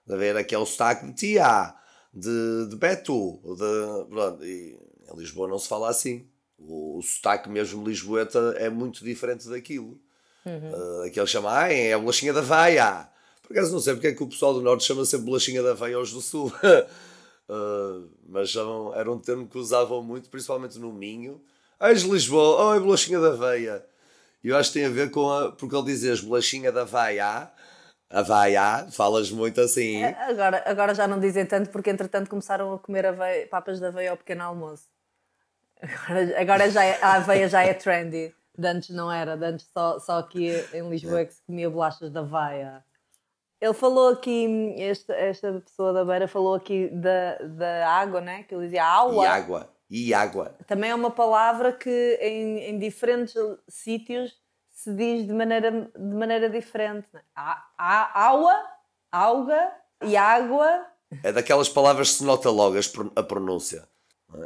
Da 0.08 0.16
ver 0.16 0.44
que 0.46 0.56
é 0.56 0.58
o 0.58 0.66
sotaque 0.66 1.06
de 1.08 1.14
tia, 1.14 1.76
de, 2.14 2.68
de 2.70 2.76
Beto. 2.76 3.40
De, 3.44 4.10
pronto, 4.10 4.44
e 4.44 4.78
em 5.14 5.18
Lisboa 5.18 5.48
não 5.48 5.60
se 5.60 5.68
fala 5.68 5.90
assim. 5.90 6.28
O, 6.58 6.98
o 6.98 7.02
sotaque 7.02 7.50
mesmo 7.50 7.88
lisboeta 7.88 8.56
é 8.58 8.70
muito 8.70 9.04
diferente 9.04 9.48
daquilo. 9.48 10.00
Uhum. 10.46 10.72
Uh, 10.72 11.02
aquele 11.04 11.28
chama, 11.28 11.58
ah, 11.58 11.72
é 11.72 11.94
a 11.94 12.00
bolachinha 12.00 12.34
da 12.34 12.42
veia. 12.42 13.10
Por 13.44 13.54
acaso 13.54 13.72
não 13.72 13.80
sei 13.80 13.94
porque 13.94 14.08
é 14.08 14.14
que 14.14 14.24
o 14.24 14.28
pessoal 14.28 14.54
do 14.54 14.62
Norte 14.62 14.84
chama 14.84 15.06
sempre 15.06 15.26
bolachinha 15.26 15.62
da 15.62 15.74
veia 15.74 15.98
aos 15.98 16.12
do 16.12 16.22
Sul. 16.22 16.52
Uh, 17.50 18.08
mas 18.28 18.56
eram, 18.56 18.94
era 18.96 19.12
um 19.12 19.18
termo 19.18 19.48
que 19.48 19.58
usavam 19.58 20.04
muito, 20.04 20.30
principalmente 20.30 20.78
no 20.78 20.94
Minho. 20.94 21.42
Eis 21.82 22.04
Lisboa, 22.04 22.74
oi, 22.74 22.80
bolachinha 22.80 23.20
da 23.20 23.32
veia. 23.32 23.84
Eu 24.44 24.56
acho 24.56 24.72
que 24.72 24.80
tem 24.80 24.86
a 24.86 24.90
ver 24.90 25.10
com 25.10 25.32
a. 25.32 25.52
Porque 25.52 25.76
ele 25.76 25.86
dizes 25.86 26.22
bolachinha 26.22 26.72
da 26.72 26.84
veia, 26.84 27.50
a 28.08 28.22
veia, 28.22 28.88
falas 28.92 29.32
muito 29.32 29.60
assim. 29.62 30.04
É, 30.04 30.16
agora, 30.30 30.64
agora 30.66 30.94
já 30.94 31.08
não 31.08 31.20
dizem 31.20 31.44
tanto, 31.44 31.72
porque 31.72 31.90
entretanto 31.90 32.30
começaram 32.30 32.72
a 32.74 32.78
comer 32.78 33.08
aveia, 33.08 33.48
papas 33.48 33.80
da 33.80 33.88
aveia 33.88 34.12
ao 34.12 34.18
pequeno 34.18 34.44
almoço. 34.44 34.84
Agora, 35.82 36.42
agora 36.42 36.70
já 36.70 36.84
é, 36.84 37.02
a 37.02 37.14
aveia 37.14 37.50
já 37.50 37.64
é 37.64 37.74
trendy. 37.74 38.36
De 38.58 38.68
antes 38.68 38.90
não 38.90 39.10
era, 39.10 39.38
de 39.38 39.46
antes 39.46 39.66
só, 39.74 39.98
só 40.00 40.20
aqui 40.20 40.50
em 40.74 40.88
Lisboa 40.90 41.22
é 41.22 41.26
que 41.26 41.34
se 41.34 41.42
comia 41.44 41.70
bolachas 41.70 42.12
da 42.12 42.20
aveia. 42.20 42.84
Ele 43.62 43.74
falou 43.74 44.10
aqui, 44.10 44.76
esta, 44.78 45.14
esta 45.14 45.52
pessoa 45.60 45.92
da 45.92 46.06
beira 46.06 46.28
falou 46.28 46.56
aqui 46.56 46.88
da, 46.90 47.38
da 47.40 47.90
água, 47.90 48.22
né? 48.22 48.44
Que 48.44 48.56
ele 48.56 48.66
dizia 48.66 48.86
água. 48.86 49.24
E 49.24 49.28
água. 49.28 49.70
E 49.90 50.14
água. 50.14 50.56
Também 50.66 50.92
é 50.92 50.96
uma 50.96 51.12
palavra 51.12 51.74
que 51.74 52.18
em, 52.22 52.60
em 52.70 52.80
diferentes 52.80 53.36
sítios 53.68 54.38
se 54.72 54.94
diz 54.94 55.28
de 55.28 55.34
maneira, 55.34 55.72
de 55.72 56.16
maneira 56.16 56.50
diferente. 56.50 57.08
Né? 57.12 57.22
Á, 57.36 57.66
água, 57.78 58.54
água 59.12 59.72
e 60.06 60.16
água. 60.16 60.86
É 61.22 61.34
daquelas 61.34 61.68
palavras 61.68 62.12
que 62.12 62.16
se 62.18 62.24
nota 62.24 62.50
logo 62.50 62.78
a 63.16 63.24
pronúncia. 63.24 63.86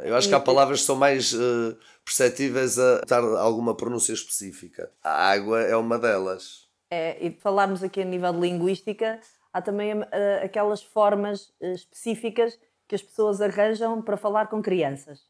Eu 0.02 0.16
acho 0.16 0.28
que 0.28 0.34
há 0.34 0.40
palavras 0.40 0.80
que 0.80 0.86
são 0.86 0.96
mais 0.96 1.34
uh, 1.34 1.76
perceptíveis 2.04 2.78
a 2.78 3.02
dar 3.06 3.22
alguma 3.22 3.76
pronúncia 3.76 4.12
específica. 4.12 4.90
A 5.02 5.30
água 5.30 5.60
é 5.60 5.76
uma 5.76 5.98
delas 5.98 6.63
é, 6.90 7.26
e 7.26 7.30
falarmos 7.40 7.82
aqui 7.82 8.02
a 8.02 8.04
nível 8.04 8.32
de 8.32 8.40
linguística, 8.40 9.20
há 9.52 9.62
também 9.62 9.94
uh, 9.94 10.04
aquelas 10.42 10.82
formas 10.82 11.48
uh, 11.60 11.72
específicas 11.72 12.58
que 12.88 12.94
as 12.94 13.02
pessoas 13.02 13.40
arranjam 13.40 14.02
para 14.02 14.16
falar 14.16 14.48
com 14.48 14.60
crianças, 14.60 15.20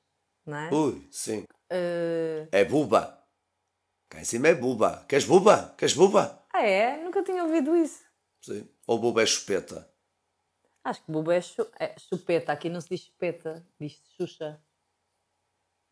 não 0.44 0.56
é? 0.56 0.74
Ui, 0.74 1.06
sim. 1.10 1.44
Uh... 1.72 2.48
É 2.50 2.64
buba. 2.64 3.22
Cá 4.08 4.20
em 4.20 4.24
cima 4.24 4.48
é 4.48 4.54
buba. 4.54 5.04
Queres 5.08 5.24
buba? 5.24 5.74
Queres 5.76 5.94
buba? 5.94 6.44
Ah, 6.52 6.62
é? 6.62 7.02
Nunca 7.02 7.22
tinha 7.22 7.42
ouvido 7.42 7.76
isso. 7.76 8.02
Sim. 8.42 8.68
Ou 8.86 8.98
buba 8.98 9.22
é 9.22 9.26
chupeta? 9.26 9.88
Acho 10.84 11.02
que 11.02 11.10
buba 11.10 11.34
é, 11.34 11.40
chu 11.40 11.66
é 11.80 11.94
chupeta. 11.98 12.52
Aqui 12.52 12.68
não 12.68 12.80
se 12.80 12.90
diz 12.90 13.00
chupeta, 13.00 13.66
diz 13.80 14.00
xuxa. 14.16 14.60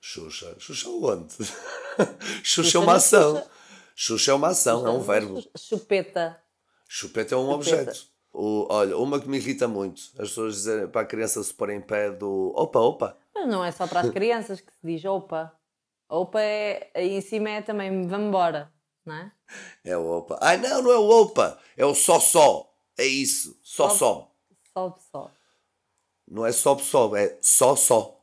Xuxa? 0.00 0.56
Xuxa 0.58 0.88
onde? 0.90 1.34
Xuxa 2.44 2.78
é 2.78 2.80
uma 2.80 2.96
ação. 2.96 3.36
Xuxa. 3.36 3.50
Xuxa 3.95 4.32
é 4.32 4.34
uma 4.34 4.49
ação, 4.49 4.86
é 4.86 4.90
um 4.90 5.01
verbo. 5.01 5.43
Chupeta. 5.57 6.40
Chupeta 6.88 7.34
é 7.34 7.38
um 7.38 7.62
Chupeta. 7.62 7.82
objeto. 7.82 8.12
O, 8.32 8.66
olha, 8.70 8.97
uma 8.97 9.20
que 9.20 9.28
me 9.28 9.36
irrita 9.36 9.68
muito, 9.68 10.01
as 10.18 10.30
pessoas 10.30 10.55
dizerem 10.55 10.88
para 10.88 11.03
a 11.03 11.07
criança 11.07 11.43
se 11.43 11.53
pôr 11.53 11.68
em 11.70 11.82
pé 11.82 12.11
do 12.11 12.53
opa, 12.57 12.80
opa. 12.80 13.18
Mas 13.34 13.47
não 13.47 13.62
é 13.62 13.70
só 13.70 13.86
para 13.86 14.01
as 14.01 14.11
crianças 14.11 14.61
que 14.61 14.72
se 14.72 14.78
diz 14.82 15.05
opa. 15.05 15.55
Opa 16.09 16.40
é, 16.40 16.90
aí 16.95 17.14
em 17.14 17.20
cima 17.20 17.51
é 17.51 17.62
também 17.62 18.07
vamos 18.07 18.28
embora, 18.28 18.72
não 19.05 19.14
é? 19.14 19.32
É 19.84 19.97
o 19.97 20.07
opa. 20.07 20.38
Ai 20.40 20.57
não, 20.57 20.82
não 20.82 20.90
é 20.90 20.97
o 20.97 21.09
opa, 21.09 21.59
é 21.76 21.84
o 21.84 21.95
só 21.95 22.18
só. 22.18 22.72
É 22.97 23.05
isso, 23.05 23.59
só 23.62 23.90
só. 23.90 24.32
Só 24.72 24.97
só. 25.12 25.30
Não 26.26 26.47
é 26.47 26.53
só 26.53 26.78
só, 26.78 27.14
é 27.14 27.36
só 27.43 27.76
só. 27.76 28.18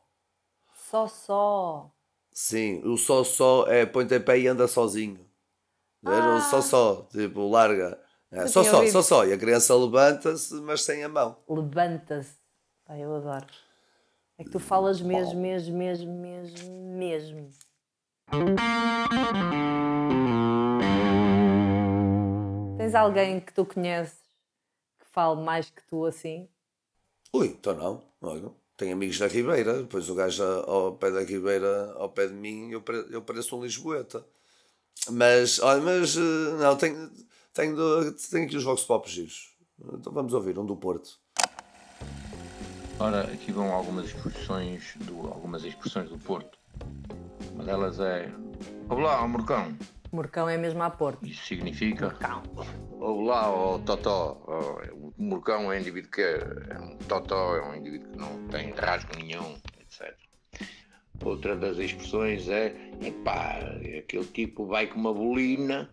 Só 0.89 1.07
só. 1.07 1.91
Sim, 2.31 2.81
o 2.83 2.97
só 2.97 3.23
só 3.23 3.67
é 3.67 3.85
põe-te 3.85 4.15
em 4.15 4.21
pé 4.21 4.39
e 4.39 4.47
anda 4.47 4.67
sozinho. 4.67 5.28
Ah. 6.05 6.41
Só 6.49 6.61
só, 6.61 7.07
tipo, 7.11 7.49
larga. 7.49 7.99
É, 8.31 8.47
só 8.47 8.63
só, 8.63 8.77
ouvido. 8.77 8.91
só 8.91 9.01
só. 9.01 9.25
E 9.25 9.33
a 9.33 9.37
criança 9.37 9.75
levanta-se, 9.75 10.53
mas 10.61 10.83
sem 10.83 11.03
a 11.03 11.09
mão. 11.09 11.37
Levanta-se. 11.47 12.37
eu 12.89 13.15
adoro. 13.15 13.45
É 14.37 14.43
que 14.43 14.51
tu 14.51 14.59
falas 14.59 15.01
mesmo, 15.01 15.39
mesmo, 15.39 15.77
mesmo, 15.77 16.13
mesmo, 16.13 16.69
mesmo. 16.97 17.49
Tens 22.77 22.95
alguém 22.95 23.41
que 23.41 23.51
tu 23.51 23.65
conheces 23.65 24.17
que 24.99 25.05
fale 25.11 25.41
mais 25.41 25.69
que 25.69 25.81
tu 25.87 26.05
assim? 26.05 26.47
Ui, 27.33 27.47
então 27.47 27.75
não. 27.75 28.01
Olha, 28.21 28.49
tenho 28.77 28.93
amigos 28.93 29.19
da 29.19 29.27
Ribeira, 29.27 29.81
depois 29.81 30.09
o 30.09 30.15
gajo 30.15 30.43
ao 30.43 30.95
pé 30.95 31.11
da 31.11 31.21
Ribeira, 31.21 31.91
ao 31.97 32.09
pé 32.09 32.27
de 32.27 32.33
mim, 32.33 32.71
eu, 32.71 32.81
eu 33.11 33.21
pareço 33.21 33.57
um 33.57 33.63
Lisboeta. 33.63 34.25
Mas, 35.11 35.59
olha, 35.59 35.81
mas 35.81 36.15
eh, 36.15 36.19
não, 36.59 36.75
tenho, 36.75 37.09
tenho, 37.53 38.13
tenho 38.13 38.45
aqui 38.45 38.57
os 38.57 38.63
Vox 38.63 38.83
Pop 38.83 39.09
giros. 39.09 39.55
Então 39.93 40.11
vamos 40.11 40.33
ouvir 40.33 40.59
um 40.59 40.65
do 40.65 40.75
Porto. 40.75 41.09
Ora, 42.99 43.21
aqui 43.21 43.51
vão 43.51 43.71
algumas 43.71 44.07
expressões 44.07 44.93
do, 44.97 45.27
algumas 45.27 45.63
expressões 45.63 46.09
do 46.09 46.17
Porto. 46.17 46.57
Uma 47.53 47.63
delas 47.63 47.99
é 47.99 48.29
Olá, 48.89 49.25
Morcão. 49.25 49.77
Morcão 50.11 50.49
é 50.49 50.57
mesmo 50.57 50.83
a 50.83 50.89
Porto. 50.89 51.25
Isso 51.25 51.45
significa 51.45 52.07
Morcão. 52.07 52.43
Olá, 52.99 53.49
ó 53.49 53.77
Totó. 53.79 54.41
Ó, 54.45 54.81
o 54.93 55.13
Morcão 55.17 55.71
é 55.71 55.77
um 55.77 55.79
indivíduo 55.79 56.11
que 56.11 56.21
é, 56.21 56.39
é 56.71 56.79
um 56.79 56.97
Totó, 56.97 57.55
é 57.55 57.69
um 57.69 57.75
indivíduo 57.75 58.11
que 58.11 58.17
não 58.17 58.47
tem 58.47 58.71
rasgo 58.71 59.11
nenhum. 59.15 59.55
Outra 61.23 61.55
das 61.55 61.77
expressões 61.77 62.47
é 62.49 62.73
epá, 63.05 63.59
aquele 63.97 64.25
tipo 64.25 64.65
vai 64.65 64.87
com 64.87 64.99
uma 64.99 65.13
bolina, 65.13 65.89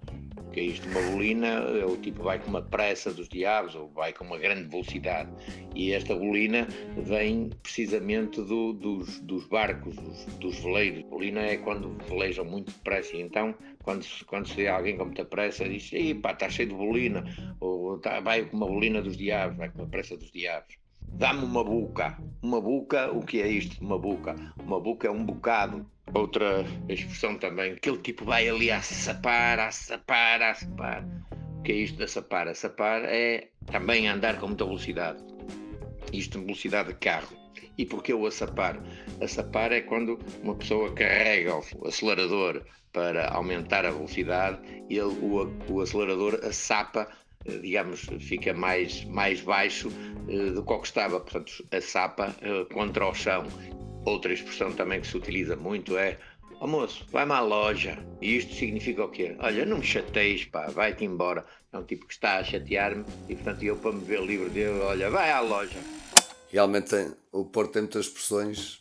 que 0.53 0.61
é 0.61 0.63
isto, 0.65 0.89
uma 0.89 1.01
bolina, 1.11 1.47
é 1.47 1.85
o 1.85 1.97
tipo 1.97 2.23
vai 2.23 2.39
com 2.39 2.49
uma 2.49 2.63
pressa 2.63 3.13
dos 3.13 3.29
diabos 3.29 3.75
ou 3.75 3.89
vai 3.89 4.13
com 4.13 4.25
uma 4.25 4.39
grande 4.39 4.69
velocidade. 4.69 5.29
E 5.75 5.93
esta 5.93 6.15
bolina 6.15 6.67
vem 6.97 7.51
precisamente 7.63 8.41
do- 8.41 8.73
dos, 8.73 9.21
dos 9.21 9.45
barcos, 9.47 9.95
dos, 9.97 10.25
dos 10.39 10.59
veleiros. 10.61 11.03
Bolina 11.05 11.41
é 11.43 11.57
quando 11.59 11.91
velejam 12.09 12.45
muito 12.45 12.73
depressa. 12.73 13.17
Então, 13.17 13.55
quando, 13.83 14.03
se- 14.05 14.25
quando 14.25 14.47
se 14.49 14.55
vê 14.55 14.69
alguém 14.69 14.97
com 14.97 15.05
muita 15.07 15.25
pressa, 15.25 15.69
diz: 15.69 15.93
Ei, 15.93 16.15
pá, 16.15 16.33
está 16.33 16.49
cheio 16.49 16.69
de 16.71 16.75
bolina. 16.75 17.25
Ou 17.61 17.99
tá, 17.99 18.21
vai 18.21 18.45
com 18.45 18.57
uma 18.57 18.67
bolina 18.67 19.03
dos 19.03 19.17
diabos, 19.17 19.59
vai 19.59 19.69
com 19.71 19.81
uma 19.83 19.89
pressa 19.89 20.17
dos 20.17 20.31
diabos. 20.31 20.77
Dá-me 21.13 21.45
uma 21.45 21.65
buca. 21.65 22.19
Uma 22.43 22.61
buca, 22.61 23.11
o 23.11 23.23
que 23.23 23.41
é 23.41 23.49
isto? 23.49 23.83
Uma 23.83 23.99
buca. 23.99 24.35
Uma 24.63 24.81
buca 24.81 25.09
é 25.09 25.11
um 25.11 25.25
bocado. 25.25 25.87
Outra 26.15 26.65
expressão 26.89 27.37
também, 27.37 27.73
aquele 27.73 27.99
tipo 27.99 28.25
vai 28.25 28.49
ali 28.49 28.71
a 28.71 28.81
sapar, 28.81 29.59
a 29.59 29.71
sapar, 29.71 30.43
a 30.43 30.55
sapar. 30.55 31.05
O 31.59 31.63
que 31.63 31.73
é 31.73 31.77
isto 31.77 31.99
da 31.99 32.07
sapar? 32.07 32.47
A 32.49 32.55
sapar 32.55 33.03
é 33.05 33.49
também 33.67 34.09
andar 34.09 34.39
com 34.39 34.47
muita 34.47 34.65
velocidade. 34.65 35.23
Isto 36.13 36.41
velocidade 36.41 36.89
de 36.91 36.95
carro. 36.95 37.47
E 37.79 37.85
porquê 37.85 38.15
o 38.15 38.27
açapar? 38.27 38.81
Açapar 39.21 39.73
é 39.73 39.81
quando 39.83 40.19
uma 40.43 40.55
pessoa 40.55 40.93
carrega 40.93 41.57
o 41.57 41.87
acelerador 41.87 42.63
para 42.93 43.29
aumentar 43.29 43.85
a 43.85 43.91
velocidade 43.91 44.59
e 44.89 44.97
ele, 44.97 45.15
o, 45.21 45.53
o 45.69 45.81
acelerador 45.83 46.41
eh, 46.43 46.53
digamos, 47.61 48.07
fica 48.21 48.53
mais, 48.53 49.05
mais 49.05 49.41
baixo 49.41 49.91
eh, 50.29 50.51
do 50.51 50.65
que 50.65 50.73
o 50.73 50.79
que 50.81 50.87
estava. 50.87 51.21
Portanto, 51.21 51.65
açapa 51.71 52.35
eh, 52.43 52.65
contra 52.73 53.07
o 53.07 53.15
chão. 53.15 53.47
Outra 54.05 54.33
expressão 54.33 54.73
também 54.73 55.01
que 55.01 55.07
se 55.07 55.17
utiliza 55.17 55.57
muito 55.57 55.97
é 55.97 56.19
Ó 56.59 56.67
moço, 56.67 57.05
vai-me 57.11 57.33
à 57.33 57.41
loja. 57.41 57.99
E 58.21 58.37
isto 58.37 58.55
significa 58.55 59.05
o 59.05 59.11
quê? 59.11 59.37
Olha, 59.41 59.67
não 59.67 59.79
me 59.79 59.85
chateis, 59.85 60.45
pá, 60.47 60.69
vai-te 60.69 61.05
embora. 61.05 61.45
É 61.73 61.79
um 61.79 61.85
tipo 61.85 62.07
que 62.07 62.15
está 62.15 62.39
a 62.39 62.45
chatear-me 62.45 63.05
e, 63.29 63.35
portanto, 63.35 63.63
eu 63.63 63.77
para 63.77 63.93
me 63.93 64.03
ver 64.03 64.23
livre 64.23 64.49
dele, 64.49 64.81
olha, 64.81 65.11
vai 65.11 65.31
à 65.31 65.41
loja. 65.41 65.79
Realmente 66.51 66.91
tem, 66.91 67.13
o 67.33 67.45
Porto 67.45 67.73
tem 67.73 67.83
muitas 67.83 68.07
expressões 68.07 68.81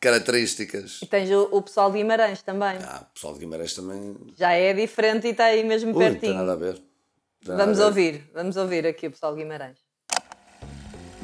características. 0.00 1.00
E 1.02 1.06
tens 1.06 1.30
o, 1.30 1.48
o 1.52 1.62
pessoal 1.62 1.92
de 1.92 1.98
Guimarães 1.98 2.42
também. 2.42 2.78
Ah, 2.82 3.06
o 3.08 3.14
pessoal 3.14 3.34
de 3.34 3.40
Guimarães 3.40 3.74
também. 3.74 4.16
Já 4.36 4.52
é 4.52 4.72
diferente 4.74 5.28
e 5.28 5.30
está 5.30 5.44
aí 5.44 5.62
mesmo 5.62 5.96
Ui, 5.96 6.08
não 6.08 6.14
tem 6.16 6.34
nada 6.34 6.56
pertinho. 6.56 6.70
a 6.70 6.72
ver. 6.72 6.89
Vamos 7.46 7.78
ouvir, 7.78 8.30
vamos 8.34 8.56
ouvir 8.56 8.86
aqui 8.86 9.06
o 9.06 9.10
pessoal 9.10 9.34
de 9.34 9.42
Guimarães. 9.42 9.78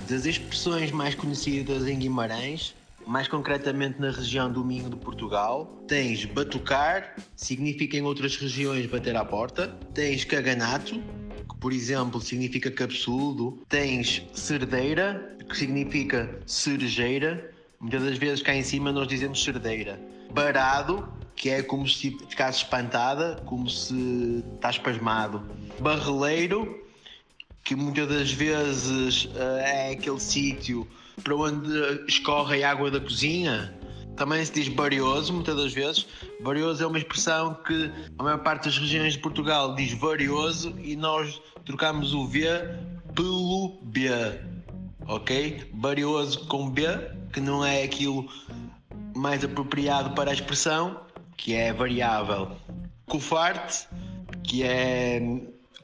Das 0.09 0.25
expressões 0.25 0.91
mais 0.91 1.15
conhecidas 1.15 1.87
em 1.87 1.99
Guimarães, 1.99 2.75
mais 3.07 3.29
concretamente 3.29 4.01
na 4.01 4.11
região 4.11 4.51
do 4.51 4.65
Minho 4.65 4.89
de 4.89 4.97
Portugal, 4.97 5.67
tens 5.87 6.25
batucar, 6.25 7.17
significa 7.37 7.99
em 7.99 8.03
outras 8.03 8.35
regiões 8.37 8.87
bater 8.87 9.15
à 9.15 9.27
porta, 9.27 9.69
tens 9.93 10.25
caganato, 10.25 11.03
que 11.49 11.57
por 11.61 11.71
exemplo 11.71 12.19
significa 12.21 12.71
cabeçudo, 12.71 13.63
tens 13.69 14.27
cerdeira, 14.33 15.37
que 15.47 15.57
significa 15.57 16.41
cerejeira, 16.47 17.53
muitas 17.79 18.03
das 18.03 18.17
vezes 18.17 18.43
cá 18.43 18.55
em 18.55 18.63
cima 18.63 18.91
nós 18.91 19.07
dizemos 19.07 19.45
cerdeira, 19.45 20.01
barado, 20.33 21.07
que 21.37 21.51
é 21.51 21.63
como 21.63 21.87
se 21.87 22.11
ficasse 22.29 22.59
espantada, 22.59 23.41
como 23.45 23.69
se 23.69 24.43
estás 24.55 24.79
pasmado, 24.79 25.43
barreleiro, 25.79 26.83
que 27.63 27.77
muitas 27.77 28.09
das 28.09 28.33
vezes 28.33 29.29
eh, 29.35 29.91
é 29.91 29.91
aquele 29.93 30.19
sítio 30.19 30.89
para 31.23 31.35
onde 31.35 31.69
escorre 32.09 32.63
a 32.63 32.71
água 32.71 32.91
da 32.91 33.01
cozinha. 33.01 33.75
Também 34.17 34.43
se 34.45 34.53
diz 34.53 34.69
varioso, 34.69 35.33
muitas 35.33 35.57
das 35.57 35.75
vezes. 35.75 36.07
Varioso 36.41 36.83
é 36.83 36.87
uma 36.87 36.97
expressão 36.97 37.55
que 37.67 37.91
a 38.19 38.23
maior 38.23 38.39
parte 38.39 38.65
das 38.65 38.79
regiões 38.79 39.13
de 39.13 39.19
Portugal 39.19 39.75
diz 39.75 39.93
varioso 39.93 40.75
e 40.79 40.97
nós 40.97 41.41
trocamos 41.67 42.15
o 42.15 42.27
V 42.27 42.47
pelo 43.15 43.79
B. 43.83 44.09
Ok? 45.07 45.71
Varioso 45.75 46.47
com 46.47 46.71
B, 46.71 46.83
que 47.33 47.41
não 47.41 47.65
é 47.65 47.83
aquilo 47.83 48.27
mais 49.15 49.45
apropriado 49.45 50.15
para 50.15 50.31
a 50.31 50.35
expressão, 50.35 51.06
que 51.37 51.55
é 51.55 51.73
variável. 51.73 52.57
Cofarte, 53.07 53.87
que 54.43 54.63
é 54.63 55.21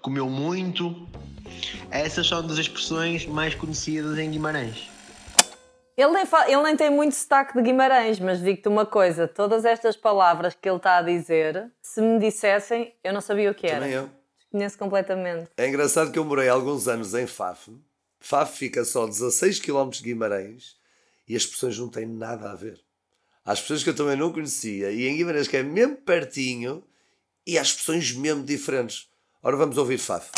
comeu 0.00 0.28
muito, 0.28 1.06
essas 1.90 2.26
são 2.26 2.44
das 2.44 2.58
expressões 2.58 3.24
mais 3.26 3.54
conhecidas 3.54 4.18
em 4.18 4.30
Guimarães. 4.30 4.90
Ele 5.96 6.10
nem, 6.12 6.26
fa- 6.26 6.48
ele 6.50 6.62
nem 6.62 6.76
tem 6.76 6.90
muito 6.90 7.14
sotaque 7.14 7.54
de 7.54 7.62
Guimarães, 7.62 8.18
mas 8.18 8.40
digo-te 8.42 8.66
uma 8.68 8.86
coisa: 8.86 9.28
todas 9.28 9.64
estas 9.64 9.94
palavras 9.96 10.56
que 10.60 10.68
ele 10.68 10.78
está 10.78 10.96
a 10.98 11.02
dizer, 11.02 11.70
se 11.82 12.00
me 12.00 12.18
dissessem, 12.18 12.92
eu 13.04 13.12
não 13.12 13.20
sabia 13.20 13.50
o 13.50 13.54
que 13.54 13.66
era. 13.66 13.80
Também 13.80 13.92
eu. 13.92 14.10
Desconheço 14.40 14.78
completamente. 14.78 15.48
É 15.56 15.68
engraçado 15.68 16.10
que 16.10 16.18
eu 16.18 16.24
morei 16.24 16.48
alguns 16.48 16.88
anos 16.88 17.14
em 17.14 17.26
Faf. 17.26 17.70
Faf 18.20 18.56
fica 18.58 18.84
só 18.84 19.06
16 19.06 19.60
km 19.60 19.90
de 19.90 20.02
Guimarães 20.02 20.76
e 21.28 21.36
as 21.36 21.42
expressões 21.42 21.78
não 21.78 21.88
têm 21.88 22.06
nada 22.06 22.50
a 22.50 22.54
ver. 22.54 22.80
Há 23.44 23.54
expressões 23.54 23.82
que 23.82 23.90
eu 23.90 23.96
também 23.96 24.16
não 24.16 24.32
conhecia 24.32 24.92
e 24.92 25.08
em 25.08 25.16
Guimarães 25.16 25.48
que 25.48 25.56
é 25.56 25.64
mesmo 25.64 25.96
pertinho 25.96 26.84
e 27.44 27.58
há 27.58 27.62
expressões 27.62 28.12
mesmo 28.12 28.44
diferentes. 28.44 29.08
Ora 29.42 29.56
vamos 29.56 29.76
ouvir 29.76 29.98
Faf. 29.98 30.30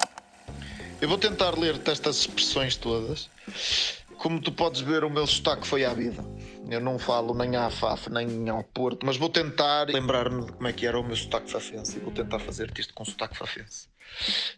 Eu 1.02 1.08
vou 1.08 1.18
tentar 1.18 1.58
ler-te 1.58 1.90
estas 1.90 2.20
expressões 2.20 2.76
todas. 2.76 3.28
Como 4.16 4.40
tu 4.40 4.50
podes 4.50 4.80
ver, 4.80 5.04
o 5.04 5.10
meu 5.10 5.26
sotaque 5.26 5.66
foi 5.66 5.84
à 5.84 5.92
vida. 5.92 6.24
Eu 6.70 6.80
não 6.80 6.98
falo 6.98 7.34
nem 7.34 7.56
à 7.56 7.68
FAF, 7.68 8.08
nem 8.08 8.48
ao 8.48 8.64
Porto, 8.64 9.04
mas 9.04 9.18
vou 9.18 9.28
tentar 9.28 9.86
lembrar-me 9.88 10.46
de 10.46 10.52
como 10.52 10.66
é 10.66 10.72
que 10.72 10.86
era 10.86 10.98
o 10.98 11.04
meu 11.04 11.14
sotaque 11.14 11.50
fafense 11.50 11.98
e 11.98 12.00
vou 12.00 12.10
tentar 12.10 12.38
fazer-te 12.38 12.80
isto 12.80 12.94
com 12.94 13.04
sotaque 13.04 13.36
fafense. 13.36 13.86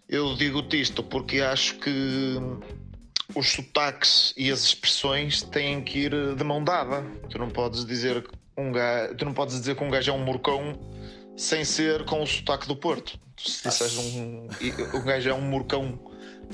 Eu 0.08 0.36
digo-te 0.36 0.80
isto 0.80 1.02
porque 1.02 1.40
acho 1.40 1.78
que 1.78 2.36
os 3.34 3.52
sotaques 3.52 4.32
e 4.36 4.50
as 4.50 4.62
expressões 4.64 5.42
têm 5.42 5.82
que 5.82 6.00
ir 6.00 6.34
de 6.34 6.44
mão 6.44 6.62
dada. 6.62 7.02
Tu 7.28 7.38
não 7.38 7.50
podes 7.50 7.84
dizer 7.84 8.22
que 8.22 8.30
um 8.56 8.72
gajo, 8.72 9.14
tu 9.14 9.24
não 9.24 9.34
podes 9.34 9.58
dizer 9.58 9.76
que 9.76 9.84
um 9.84 9.90
gajo 9.90 10.10
é 10.10 10.14
um 10.14 10.24
morcão 10.24 10.78
sem 11.36 11.64
ser 11.64 12.04
com 12.04 12.22
o 12.22 12.26
sotaque 12.26 12.66
do 12.66 12.76
Porto. 12.76 13.18
Se 13.36 13.68
disseres 13.68 13.98
um, 13.98 14.48
um 14.94 15.04
gajo 15.04 15.28
é 15.28 15.34
um 15.34 15.42
morcão 15.42 15.98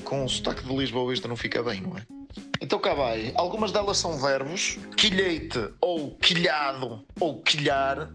com 0.03 0.25
o 0.25 0.29
sotaque 0.29 0.63
de 0.63 0.75
Lisboa, 0.75 1.13
isto 1.13 1.27
não 1.27 1.37
fica 1.37 1.63
bem, 1.63 1.81
não 1.81 1.97
é? 1.97 2.05
Então 2.59 2.79
cá 2.79 2.93
vai. 2.93 3.31
Algumas 3.35 3.71
delas 3.71 3.97
são 3.97 4.17
verbos. 4.19 4.77
Quilheite 4.97 5.59
ou 5.79 6.15
quilhado 6.15 7.05
ou 7.19 7.41
quilhar 7.41 8.09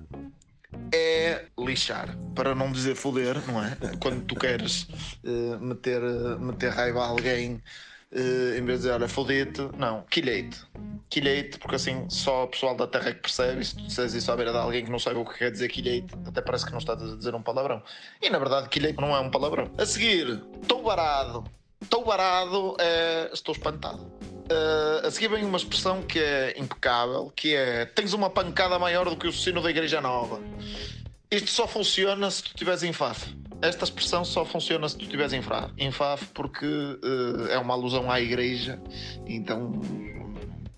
é 0.92 1.44
lixar. 1.58 2.16
Para 2.34 2.54
não 2.54 2.72
dizer 2.72 2.94
foder, 2.94 3.36
não 3.46 3.62
é? 3.62 3.76
Quando 4.00 4.24
tu 4.24 4.34
queres 4.34 4.86
eh, 5.24 5.58
meter, 5.60 6.02
eh, 6.02 6.36
meter 6.38 6.70
raiva 6.70 7.00
a 7.00 7.06
alguém, 7.06 7.62
eh, 8.10 8.58
em 8.58 8.64
vez 8.64 8.80
de 8.80 8.84
dizer 8.84 8.92
olha, 8.92 9.08
fodete, 9.08 9.68
não, 9.76 10.02
quilheite. 10.10 10.60
Quilheite, 11.10 11.58
porque 11.58 11.76
assim 11.76 12.08
só 12.08 12.44
o 12.44 12.48
pessoal 12.48 12.74
da 12.74 12.86
terra 12.86 13.12
que 13.12 13.20
percebe. 13.20 13.64
Se 13.64 13.76
tu 13.76 13.82
disseres 13.82 14.14
isso 14.14 14.30
à 14.32 14.36
beira 14.36 14.52
de 14.52 14.58
alguém 14.58 14.84
que 14.84 14.90
não 14.90 14.98
sabe 14.98 15.18
o 15.18 15.24
que 15.24 15.38
quer 15.38 15.50
dizer 15.50 15.68
quilheite, 15.68 16.14
até 16.26 16.40
parece 16.40 16.64
que 16.64 16.72
não 16.72 16.78
estás 16.78 17.02
a 17.02 17.16
dizer 17.16 17.34
um 17.34 17.42
palavrão. 17.42 17.82
E 18.20 18.30
na 18.30 18.38
verdade, 18.38 18.68
quilheite 18.68 19.00
não 19.00 19.14
é 19.14 19.20
um 19.20 19.30
palavrão. 19.30 19.70
A 19.76 19.84
seguir, 19.84 20.42
estou 20.60 20.82
varado. 20.82 21.44
Estou 21.80 22.04
varado 22.04 22.76
é 22.78 23.30
estou 23.32 23.54
espantado. 23.54 24.02
Uh, 24.50 25.06
a 25.06 25.10
seguir 25.10 25.28
vem 25.28 25.44
uma 25.44 25.58
expressão 25.58 26.02
que 26.02 26.18
é 26.18 26.58
impecável, 26.58 27.30
que 27.36 27.54
é 27.54 27.84
tens 27.84 28.14
uma 28.14 28.30
pancada 28.30 28.78
maior 28.78 29.08
do 29.08 29.16
que 29.16 29.28
o 29.28 29.32
sino 29.32 29.62
da 29.62 29.70
igreja 29.70 30.00
nova. 30.00 30.40
Isto 31.30 31.50
só 31.50 31.68
funciona 31.68 32.30
se 32.30 32.42
tu 32.42 32.46
estiveres 32.48 32.82
em 32.82 32.92
Faf. 32.92 33.28
Esta 33.60 33.84
expressão 33.84 34.24
só 34.24 34.44
funciona 34.44 34.88
se 34.88 34.96
tu 34.96 35.02
estiveres 35.04 35.32
em, 35.32 35.42
Fra- 35.42 35.70
em 35.76 35.90
Faf 35.90 36.26
porque 36.32 36.64
uh, 36.66 37.46
é 37.50 37.58
uma 37.58 37.74
alusão 37.74 38.10
à 38.10 38.20
igreja. 38.20 38.80
Então 39.26 39.80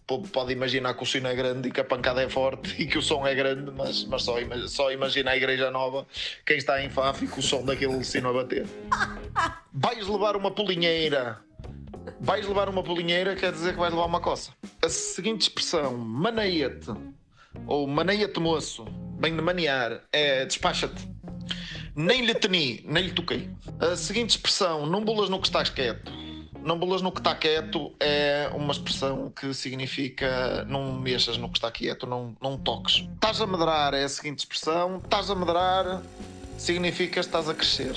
po- 0.07 0.23
pode 0.23 0.53
imaginar 0.53 0.95
que 0.95 1.03
o 1.03 1.07
sino 1.07 1.29
é 1.29 1.35
grande 1.35 1.69
e 1.69 1.73
que 1.73 1.81
a 1.81 1.85
pancada 1.85 2.23
é 2.23 2.29
forte 2.29 2.75
e 2.81 2.87
que 2.87 2.97
o 2.97 3.03
som 3.03 3.27
é 3.27 3.35
grande, 3.35 3.71
mas, 3.71 4.05
mas 4.07 4.23
só, 4.23 4.41
ima- 4.41 4.67
só 4.67 4.91
imagina 4.91 5.31
a 5.33 5.37
igreja 5.37 5.71
nova, 5.71 6.07
quem 6.47 6.57
está 6.57 6.83
em 6.83 6.89
Faf 6.89 7.23
e 7.25 7.29
com 7.29 7.41
o 7.41 7.43
som 7.43 7.63
daquele 7.65 8.03
sino 8.03 8.31
a 8.31 8.33
bater. 8.33 8.67
Vais 9.73 10.07
levar 10.09 10.35
uma 10.37 10.51
polinheira. 10.51 11.39
Vais 12.19 12.47
levar 12.47 12.69
uma 12.69 12.83
polinheira 12.83 13.37
quer 13.37 13.53
dizer 13.53 13.73
que 13.75 13.79
vais 13.79 13.93
levar 13.93 14.07
uma 14.07 14.21
coça. 14.21 14.53
A 14.83 14.89
seguinte 14.89 15.43
expressão, 15.43 15.97
manaete, 15.97 16.91
ou 17.67 17.87
manaete 17.87 18.41
moço, 18.41 18.85
bem 19.19 19.35
de 19.37 19.43
manear, 19.43 20.03
é 20.13 20.45
despacha-te. 20.47 21.07
Nem 21.95 22.25
lhe 22.25 22.35
teni, 22.35 22.85
nem 22.87 23.05
lhe 23.05 23.13
toquei. 23.13 23.51
A 23.81 23.97
seguinte 23.97 24.31
expressão, 24.31 24.87
não 24.87 25.05
bolas 25.05 25.29
no 25.29 25.41
que 25.41 25.47
estás 25.49 25.69
quieto. 25.71 26.11
Não 26.63 26.79
bolas 26.79 27.01
no 27.01 27.11
que 27.11 27.21
está 27.21 27.35
quieto 27.35 27.95
é 27.99 28.51
uma 28.55 28.71
expressão 28.73 29.31
que 29.31 29.53
significa 29.55 30.63
não 30.67 30.93
mexas 31.01 31.39
no 31.39 31.49
que 31.51 31.57
está 31.57 31.71
quieto, 31.71 32.07
não, 32.07 32.37
não 32.41 32.59
toques. 32.59 33.07
Estás 33.15 33.41
a 33.41 33.47
medrar 33.47 33.95
é 33.95 34.05
a 34.05 34.09
seguinte 34.09 34.41
expressão, 34.41 34.99
estás 35.03 35.31
a 35.31 35.35
medrar 35.35 36.03
significa 36.59 37.19
estás 37.21 37.49
a 37.49 37.55
crescer. 37.55 37.97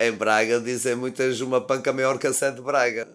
Em 0.00 0.10
Braga 0.10 0.58
dizem 0.58 0.96
muitas 0.96 1.40
uma 1.42 1.60
panca 1.60 1.92
maior 1.92 2.18
que 2.18 2.26
a 2.26 2.32
sede 2.32 2.56
de 2.56 2.62
Braga. 2.62 3.06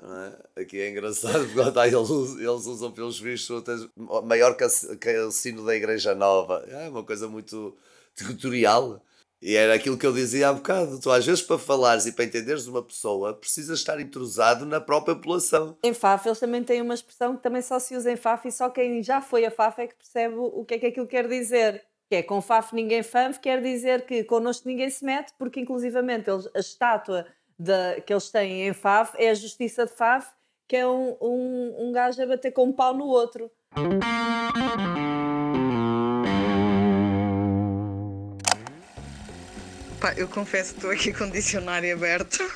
é? 0.55 0.61
Aqui 0.61 0.79
é 0.79 0.89
engraçado, 0.91 1.45
porque 1.47 1.59
eles, 1.59 2.09
eles 2.37 2.65
usam 2.67 2.91
pelos 2.91 3.19
vistos 3.19 3.49
outras- 3.49 3.87
maior 4.23 4.55
que, 4.55 4.63
a- 4.63 4.95
que 5.01 5.17
o 5.19 5.31
sino 5.31 5.65
da 5.65 5.75
Igreja 5.75 6.13
Nova. 6.13 6.63
É 6.69 6.87
uma 6.87 7.03
coisa 7.03 7.27
muito 7.27 7.75
territorial. 8.15 9.01
E 9.41 9.55
era 9.55 9.75
aquilo 9.75 9.97
que 9.97 10.05
eu 10.05 10.13
dizia 10.13 10.49
há 10.49 10.53
bocado. 10.53 10.99
Tu, 10.99 11.11
às 11.11 11.25
vezes, 11.25 11.41
para 11.41 11.59
falares 11.59 12.05
e 12.05 12.11
para 12.11 12.25
entenderes 12.25 12.65
uma 12.65 12.81
pessoa, 12.81 13.33
precisas 13.33 13.79
estar 13.79 13.99
entrosado 13.99 14.65
na 14.65 14.81
própria 14.81 15.15
população. 15.15 15.77
Em 15.83 15.93
Faf, 15.93 16.27
eles 16.27 16.39
também 16.39 16.63
têm 16.63 16.81
uma 16.81 16.93
expressão 16.93 17.35
que 17.35 17.43
também 17.43 17.61
só 17.61 17.77
se 17.79 17.95
usa 17.95 18.11
em 18.11 18.15
Faf 18.15 18.47
e 18.47 18.51
só 18.51 18.69
quem 18.69 19.03
já 19.03 19.21
foi 19.21 19.45
a 19.45 19.51
Faf 19.51 19.81
é 19.81 19.87
que 19.87 19.95
percebe 19.95 20.35
o 20.37 20.65
que 20.65 20.73
é 20.75 20.79
que 20.79 20.85
aquilo 20.87 21.07
quer 21.07 21.27
dizer. 21.27 21.83
Que 22.09 22.15
é 22.15 22.23
com 22.23 22.41
Faf 22.41 22.73
ninguém 22.73 23.03
fanf, 23.03 23.37
quer 23.37 23.61
dizer 23.61 24.05
que 24.05 24.23
connosco 24.23 24.67
ninguém 24.67 24.89
se 24.89 25.03
mete, 25.03 25.33
porque 25.37 25.59
inclusivamente 25.59 26.29
eles, 26.29 26.47
a 26.55 26.59
estátua 26.59 27.27
da, 27.59 27.99
que 27.99 28.13
eles 28.13 28.29
têm 28.29 28.65
em 28.67 28.73
Faf 28.73 29.13
é 29.17 29.29
a 29.29 29.33
Justiça 29.33 29.85
de 29.85 29.91
Faf, 29.91 30.25
que 30.69 30.77
é 30.77 30.87
um, 30.87 31.17
um, 31.21 31.87
um 31.87 31.91
gajo 31.91 32.21
a 32.21 32.25
bater 32.25 32.51
com 32.51 32.63
um 32.63 32.73
pau 32.73 32.93
no 32.93 33.05
outro. 33.05 33.51
Pá, 39.99 40.13
eu 40.15 40.27
confesso 40.27 40.73
que 40.73 40.77
estou 40.77 40.91
aqui 40.91 41.11
com 41.11 41.23
o 41.23 41.31
dicionário 41.31 41.93
aberto. 41.93 42.37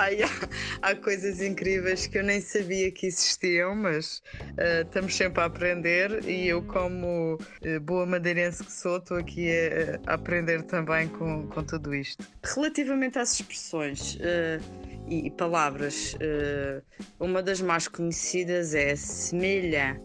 Há, 0.00 0.90
há 0.90 0.94
coisas 0.94 1.42
incríveis 1.42 2.06
que 2.06 2.18
eu 2.18 2.22
nem 2.22 2.40
sabia 2.40 2.90
que 2.90 3.06
existiam, 3.06 3.74
mas 3.74 4.22
eh, 4.56 4.82
estamos 4.82 5.14
sempre 5.14 5.42
a 5.42 5.46
aprender 5.46 6.24
e 6.24 6.48
eu, 6.48 6.62
como 6.62 7.36
eh, 7.62 7.78
boa 7.78 8.06
madeirense 8.06 8.64
que 8.64 8.72
sou, 8.72 8.96
estou 8.96 9.18
aqui 9.18 9.50
a, 9.50 10.12
a 10.12 10.14
aprender 10.14 10.62
também 10.62 11.08
com, 11.08 11.46
com 11.48 11.62
tudo 11.62 11.94
isto. 11.94 12.24
Relativamente 12.42 13.18
às 13.18 13.34
expressões 13.34 14.16
eh, 14.20 14.58
e, 15.08 15.26
e 15.26 15.30
palavras, 15.30 16.16
uma 17.18 17.42
das 17.42 17.60
mais 17.60 17.88
conhecidas 17.88 18.74
é 18.74 18.94
semelha. 18.96 20.00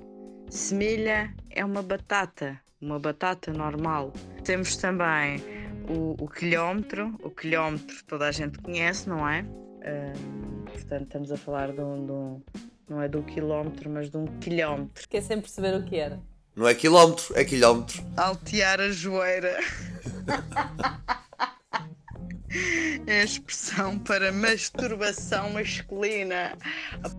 Semelha 0.50 1.34
é 1.52 1.64
uma 1.64 1.82
batata, 1.82 2.60
uma 2.82 3.00
batata 3.00 3.54
normal. 3.54 4.12
Temos 4.44 4.76
também 4.76 5.55
o, 5.90 6.16
o 6.20 6.28
quilómetro. 6.28 7.16
O 7.24 7.30
quilómetro 7.30 8.04
toda 8.06 8.28
a 8.28 8.32
gente 8.32 8.58
conhece, 8.60 9.08
não 9.10 9.28
é? 9.28 9.40
Ahm, 9.84 10.66
portanto, 10.72 11.04
estamos 11.04 11.32
a 11.32 11.38
falar 11.38 11.72
de 11.72 11.82
um, 11.82 12.06
de 12.06 12.12
um- 12.12 12.42
Não 12.90 13.02
é 13.02 13.08
de 13.08 13.18
um 13.18 13.24
quilómetro, 13.24 13.90
mas 13.90 14.10
de 14.10 14.18
um 14.18 14.26
quilómetro. 14.40 15.02
Fiquei 15.02 15.22
sem 15.22 15.40
perceber 15.40 15.76
o 15.76 15.84
que 15.84 15.96
era. 15.98 16.20
Não 16.56 16.68
é 16.68 16.74
quilómetro, 16.76 17.38
é 17.38 17.44
quilómetro. 17.44 18.02
Altear 18.16 18.80
a 18.80 18.90
joeira. 18.90 19.58
É 23.08 23.20
a 23.20 23.24
expressão 23.26 24.00
para 24.00 24.32
masturbação 24.32 25.50
masculina. 25.50 26.58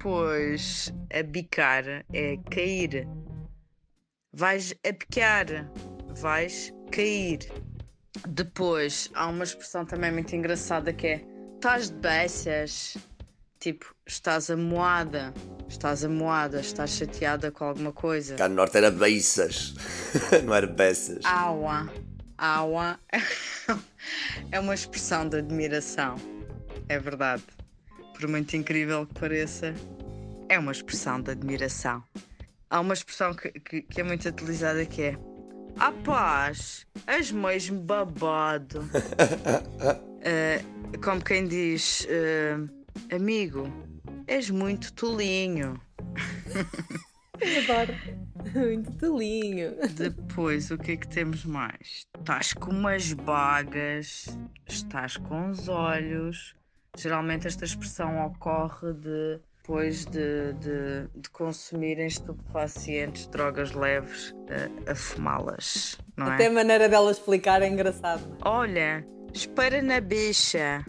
Pois 0.01 0.93
a 1.13 1.23
bicar 1.23 1.85
é 2.13 2.39
cair. 2.51 3.07
Vais 4.33 4.73
a 4.73 4.93
picar. 4.95 5.47
Vais 6.21 6.73
cair. 6.91 7.41
Depois 8.29 9.11
há 9.15 9.27
uma 9.27 9.45
expressão 9.45 9.85
também 9.85 10.13
muito 10.13 10.35
engraçada 10.35 10.93
que 10.93 11.07
é 11.07 11.25
estás 11.55 11.91
de 11.91 11.97
beças. 11.97 12.97
Tipo, 13.59 13.95
estás 14.07 14.51
amoada. 14.51 15.33
Estás 15.69 16.05
amoada, 16.05 16.61
estás 16.61 16.91
chateada 16.91 17.51
com 17.51 17.65
alguma 17.65 17.93
coisa. 17.93 18.37
Cá 18.37 18.49
no 18.49 18.55
norte 18.55 18.77
era 18.77 18.91
beiças, 18.91 19.75
não 20.45 20.55
era 20.55 20.69
peças. 20.69 21.25
Aua. 21.25 21.91
Aua 22.39 23.01
é 24.53 24.61
uma 24.61 24.75
expressão 24.75 25.29
de 25.29 25.39
admiração. 25.39 26.15
É 26.89 26.99
verdade. 26.99 27.43
Por 28.15 28.29
muito 28.29 28.57
incrível 28.57 29.07
que 29.07 29.19
pareça, 29.19 29.75
é 30.49 30.59
uma 30.59 30.71
expressão 30.73 31.21
de 31.21 31.33
admiração. 31.33 32.03
Há 32.71 32.81
uma 32.81 32.95
expressão 32.95 33.35
que, 33.35 33.51
que- 33.53 33.83
que 33.83 34.01
é 34.01 34.05
muito 34.05 34.29
utilizada 34.29 34.85
que 34.87 35.03
é 35.03 35.19
Ah 35.79 35.93
paz, 36.05 36.87
és 37.07 37.31
mesmo 37.31 37.81
babado. 37.81 38.85
Eh, 40.29 40.61
como 41.05 41.23
quem 41.23 41.47
diz, 41.47 42.05
eh, 42.11 42.57
amigo, 43.15 43.63
és 44.27 44.51
muito 44.51 44.93
tolinho. 44.93 45.81
Adoro. 47.63 47.95
Muito 48.53 48.91
tolinho. 48.99 49.77
Depois, 49.95 50.69
o 50.73 50.79
que 50.79 50.93
é 50.93 50.97
que 50.97 51.07
temos 51.07 51.45
mais? 51.45 52.09
Estás 52.19 52.53
com 52.55 52.73
umas 52.73 53.13
bagas, 53.13 54.37
estás 54.67 55.17
com 55.17 55.51
os 55.51 55.69
olhos. 55.69 56.57
Geralmente 56.97 57.47
esta 57.47 57.65
expressão 57.65 58.27
ocorre 58.27 58.95
de, 58.95 59.39
depois 59.67 60.07
de, 60.07 60.53
de, 60.53 61.09
de 61.17 61.29
consumirem 61.31 62.07
estupefacientes, 62.07 63.27
drogas 63.27 63.73
leves, 63.73 64.33
a, 64.87 64.93
a 64.93 64.95
fumá-las, 64.95 65.99
não 66.17 66.29
Até 66.29 66.45
é? 66.45 66.47
a 66.47 66.53
maneira 66.53 66.89
dela 66.89 67.11
explicar 67.11 67.61
é 67.63 67.67
engraçado. 67.67 68.23
Olha, 68.43 69.05
espera 69.35 69.83
na 69.83 70.01
bicha, 70.01 70.85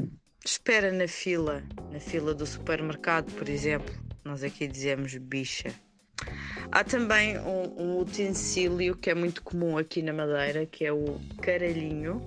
espera 0.45 0.91
na 0.91 1.07
fila, 1.07 1.63
na 1.91 1.99
fila 1.99 2.35
do 2.35 2.45
supermercado, 2.45 3.33
por 3.33 3.49
exemplo. 3.49 3.95
Nós 4.23 4.43
aqui 4.43 4.67
dizemos 4.67 5.15
bicha. 5.15 5.73
Há 6.71 6.83
também 6.83 7.39
um, 7.39 7.81
um 7.81 7.99
utensílio 7.99 8.95
que 8.95 9.09
é 9.09 9.15
muito 9.15 9.41
comum 9.41 9.75
aqui 9.75 10.03
na 10.03 10.13
Madeira, 10.13 10.67
que 10.67 10.85
é 10.85 10.93
o 10.93 11.19
caralhinho. 11.41 12.21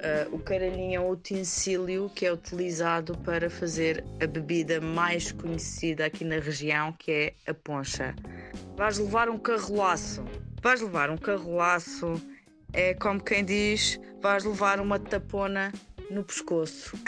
Ah, 0.00 0.28
o 0.32 0.38
caralhinho 0.38 0.96
é 0.96 1.00
um 1.00 1.10
utensílio 1.10 2.10
que 2.14 2.26
é 2.26 2.32
utilizado 2.32 3.16
para 3.18 3.48
fazer 3.48 4.04
a 4.20 4.26
bebida 4.26 4.80
mais 4.80 5.32
conhecida 5.32 6.06
aqui 6.06 6.24
na 6.24 6.38
região, 6.38 6.92
que 6.92 7.10
é 7.10 7.34
a 7.50 7.54
poncha. 7.54 8.14
Vais 8.76 8.98
levar 8.98 9.28
um 9.28 9.38
carrolaço. 9.38 10.24
Vais 10.62 10.80
levar 10.80 11.10
um 11.10 11.16
carrolaço. 11.16 12.20
É 12.72 12.92
como 12.94 13.22
quem 13.22 13.44
diz, 13.44 14.00
vais 14.20 14.44
levar 14.44 14.80
uma 14.80 14.98
tapona 14.98 15.72
no 16.10 16.24
pescoço. 16.24 16.98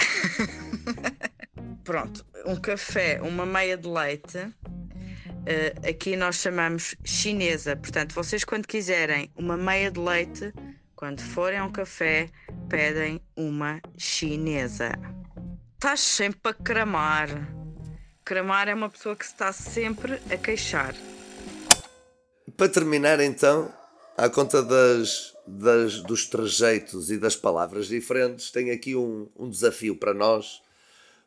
Pronto, 1.85 2.25
um 2.47 2.57
café, 2.57 3.21
uma 3.21 3.45
meia 3.45 3.77
de 3.77 3.89
leite. 3.89 4.39
Uh, 4.39 5.89
aqui 5.89 6.17
nós 6.17 6.37
chamamos 6.37 6.97
chinesa. 7.05 7.77
Portanto, 7.77 8.15
vocês 8.15 8.43
quando 8.45 8.67
quiserem 8.67 9.31
uma 9.37 9.57
meia 9.57 9.91
de 9.91 10.01
leite, 10.01 10.53
quando 10.97 11.21
forem 11.21 11.59
a 11.59 11.65
um 11.65 11.71
café, 11.71 12.31
pedem 12.71 13.21
uma 13.37 13.83
chinesa. 13.99 14.93
Estás 15.75 16.01
sempre 16.01 16.41
a 16.51 16.55
cramar. 16.55 17.29
Cramar 18.25 18.67
é 18.67 18.75
uma 18.75 18.89
pessoa 18.89 19.15
que 19.15 19.27
se 19.27 19.33
está 19.33 19.53
sempre 19.53 20.15
a 20.31 20.37
queixar. 20.39 20.95
Para 22.57 22.69
terminar, 22.71 23.21
então, 23.21 23.71
à 24.17 24.31
conta 24.31 24.63
das, 24.63 25.35
das, 25.47 26.01
dos 26.01 26.27
trejeitos 26.27 27.11
e 27.11 27.19
das 27.19 27.37
palavras 27.37 27.89
diferentes, 27.89 28.51
tenho 28.51 28.73
aqui 28.73 28.97
um, 28.97 29.29
um 29.37 29.51
desafio 29.51 29.97
para 29.97 30.15
nós, 30.15 30.63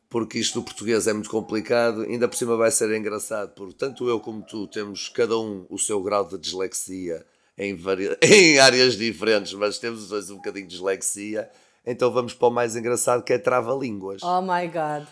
porque 0.10 0.40
isto 0.40 0.60
do 0.60 0.66
português 0.66 1.06
é 1.06 1.14
muito 1.14 1.30
complicado, 1.30 2.02
ainda 2.02 2.28
por 2.28 2.36
cima 2.36 2.58
vai 2.58 2.72
ser 2.72 2.92
engraçado, 2.98 3.54
porque 3.54 3.76
tanto 3.76 4.10
eu 4.10 4.20
como 4.20 4.42
tu 4.42 4.66
temos 4.66 5.10
cada 5.10 5.38
um 5.38 5.68
o 5.70 5.78
seu 5.78 6.02
grau 6.02 6.28
de 6.28 6.40
dislexia 6.40 7.24
em, 7.60 7.76
vari... 7.76 8.18
em 8.24 8.58
áreas 8.58 8.96
diferentes, 8.96 9.54
mas 9.54 9.78
temos 9.78 10.04
os 10.04 10.10
dois 10.10 10.32
um 10.32 10.38
bocadinho 10.38 10.66
de 10.66 10.72
dislexia, 10.72 11.50
então 11.86 12.12
vamos 12.12 12.34
para 12.34 12.48
o 12.48 12.52
mais 12.52 12.76
engraçado 12.76 13.24
que 13.24 13.34
é 13.34 13.38
trava-línguas. 13.38 14.24
Oh 14.24 14.42
my 14.42 14.66
god. 14.68 15.06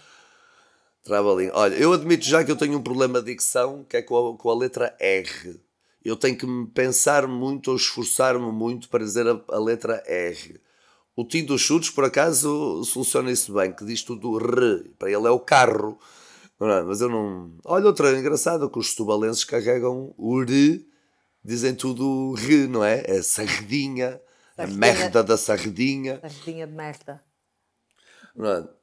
Trava-língua. 1.03 1.53
Olha, 1.55 1.75
eu 1.75 1.91
admito 1.93 2.25
já 2.25 2.43
que 2.43 2.51
eu 2.51 2.55
tenho 2.55 2.77
um 2.77 2.81
problema 2.81 3.21
de 3.21 3.33
dicção 3.33 3.85
que 3.87 3.97
é 3.97 4.01
com 4.01 4.33
a, 4.33 4.37
com 4.37 4.49
a 4.49 4.55
letra 4.55 4.95
R. 4.99 5.59
Eu 6.03 6.15
tenho 6.15 6.37
que 6.37 6.45
me 6.45 6.65
pensar 6.67 7.27
muito 7.27 7.69
ou 7.69 7.75
esforçar-me 7.75 8.51
muito 8.51 8.87
para 8.87 9.03
dizer 9.03 9.27
a, 9.27 9.41
a 9.49 9.59
letra 9.59 10.01
R. 10.07 10.59
O 11.15 11.25
Tim 11.25 11.43
dos 11.43 11.61
Chutes, 11.61 11.89
por 11.89 12.05
acaso, 12.05 12.83
soluciona 12.85 13.31
isso 13.31 13.51
bem, 13.53 13.73
que 13.73 13.83
diz 13.83 14.03
tudo 14.03 14.37
R. 14.37 14.89
Para 14.97 15.11
ele 15.11 15.27
é 15.27 15.31
o 15.31 15.39
carro. 15.39 15.97
Não 16.59 16.69
é? 16.69 16.81
Mas 16.83 17.01
eu 17.01 17.09
não. 17.09 17.51
Olha, 17.65 17.87
outra 17.87 18.17
engraçada 18.17 18.69
que 18.69 18.79
os 18.79 18.95
tubalenses 18.95 19.43
carregam 19.43 20.13
o 20.17 20.43
re, 20.43 20.87
dizem 21.47 21.73
tudo 21.73 22.33
re, 22.33 22.67
não 22.67 22.83
é? 22.83 23.03
É 23.07 23.21
sardinha, 23.21 24.21
a 24.57 24.67
merda 24.67 25.23
da 25.23 25.37
sardinha. 25.37 26.19
Sardinha 26.21 26.67
de 26.67 26.73
merda. 26.73 27.21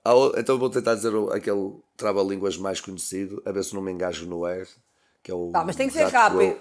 É? 0.05 0.11
O- 0.11 0.33
Então 0.37 0.59
vou 0.59 0.71
tentar 0.71 0.95
dizer 0.95 1.15
o- 1.15 1.31
aquele 1.31 1.77
trava-línguas 1.97 2.57
mais 2.57 2.81
conhecido, 2.81 3.41
a 3.47 3.53
ver 3.53 3.63
se 3.63 3.75
não 3.75 3.83
me 3.83 3.93
engajo 3.93 4.27
no 4.27 4.47
R, 4.47 4.67
que 5.23 5.31
é 5.31 5.35
o. 5.35 5.51
Tá, 5.53 5.63
mas 5.65 5.77
tem 5.77 5.87
que 5.89 5.95
ser 5.95 6.07
rápido. 6.09 6.39
roeu. 6.39 6.61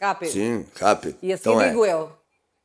Rápido. 0.00 0.30
Sim, 0.32 0.66
rápido. 0.76 1.18
E 1.20 1.32
assim 1.32 1.42
então 1.50 1.60
é. 1.60 1.68
digo 1.68 1.84
eu. 1.84 2.10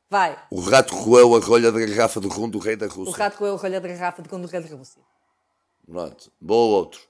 Vai. 0.08 0.38
O 0.50 0.60
rato 0.60 0.94
roeu 0.94 1.34
a 1.34 1.40
rolha 1.40 1.70
da 1.72 1.80
garrafa 1.80 2.20
de 2.20 2.28
rum 2.28 2.48
do 2.48 2.58
rei 2.58 2.76
da 2.76 2.86
O 2.86 2.88
Rússia. 2.88 3.16
rato 3.24 3.36
com 3.36 3.44
a 3.44 3.50
rolha 3.56 3.80
de 3.80 3.88
garrafa 3.88 4.22
de 4.22 4.28
quando 4.28 4.44
o 4.44 4.48
rei 4.48 4.62
de 4.62 4.72
Rússia. 4.72 5.02
Pronto. 5.86 6.32
Boa 6.40 6.76
outro. 6.78 7.00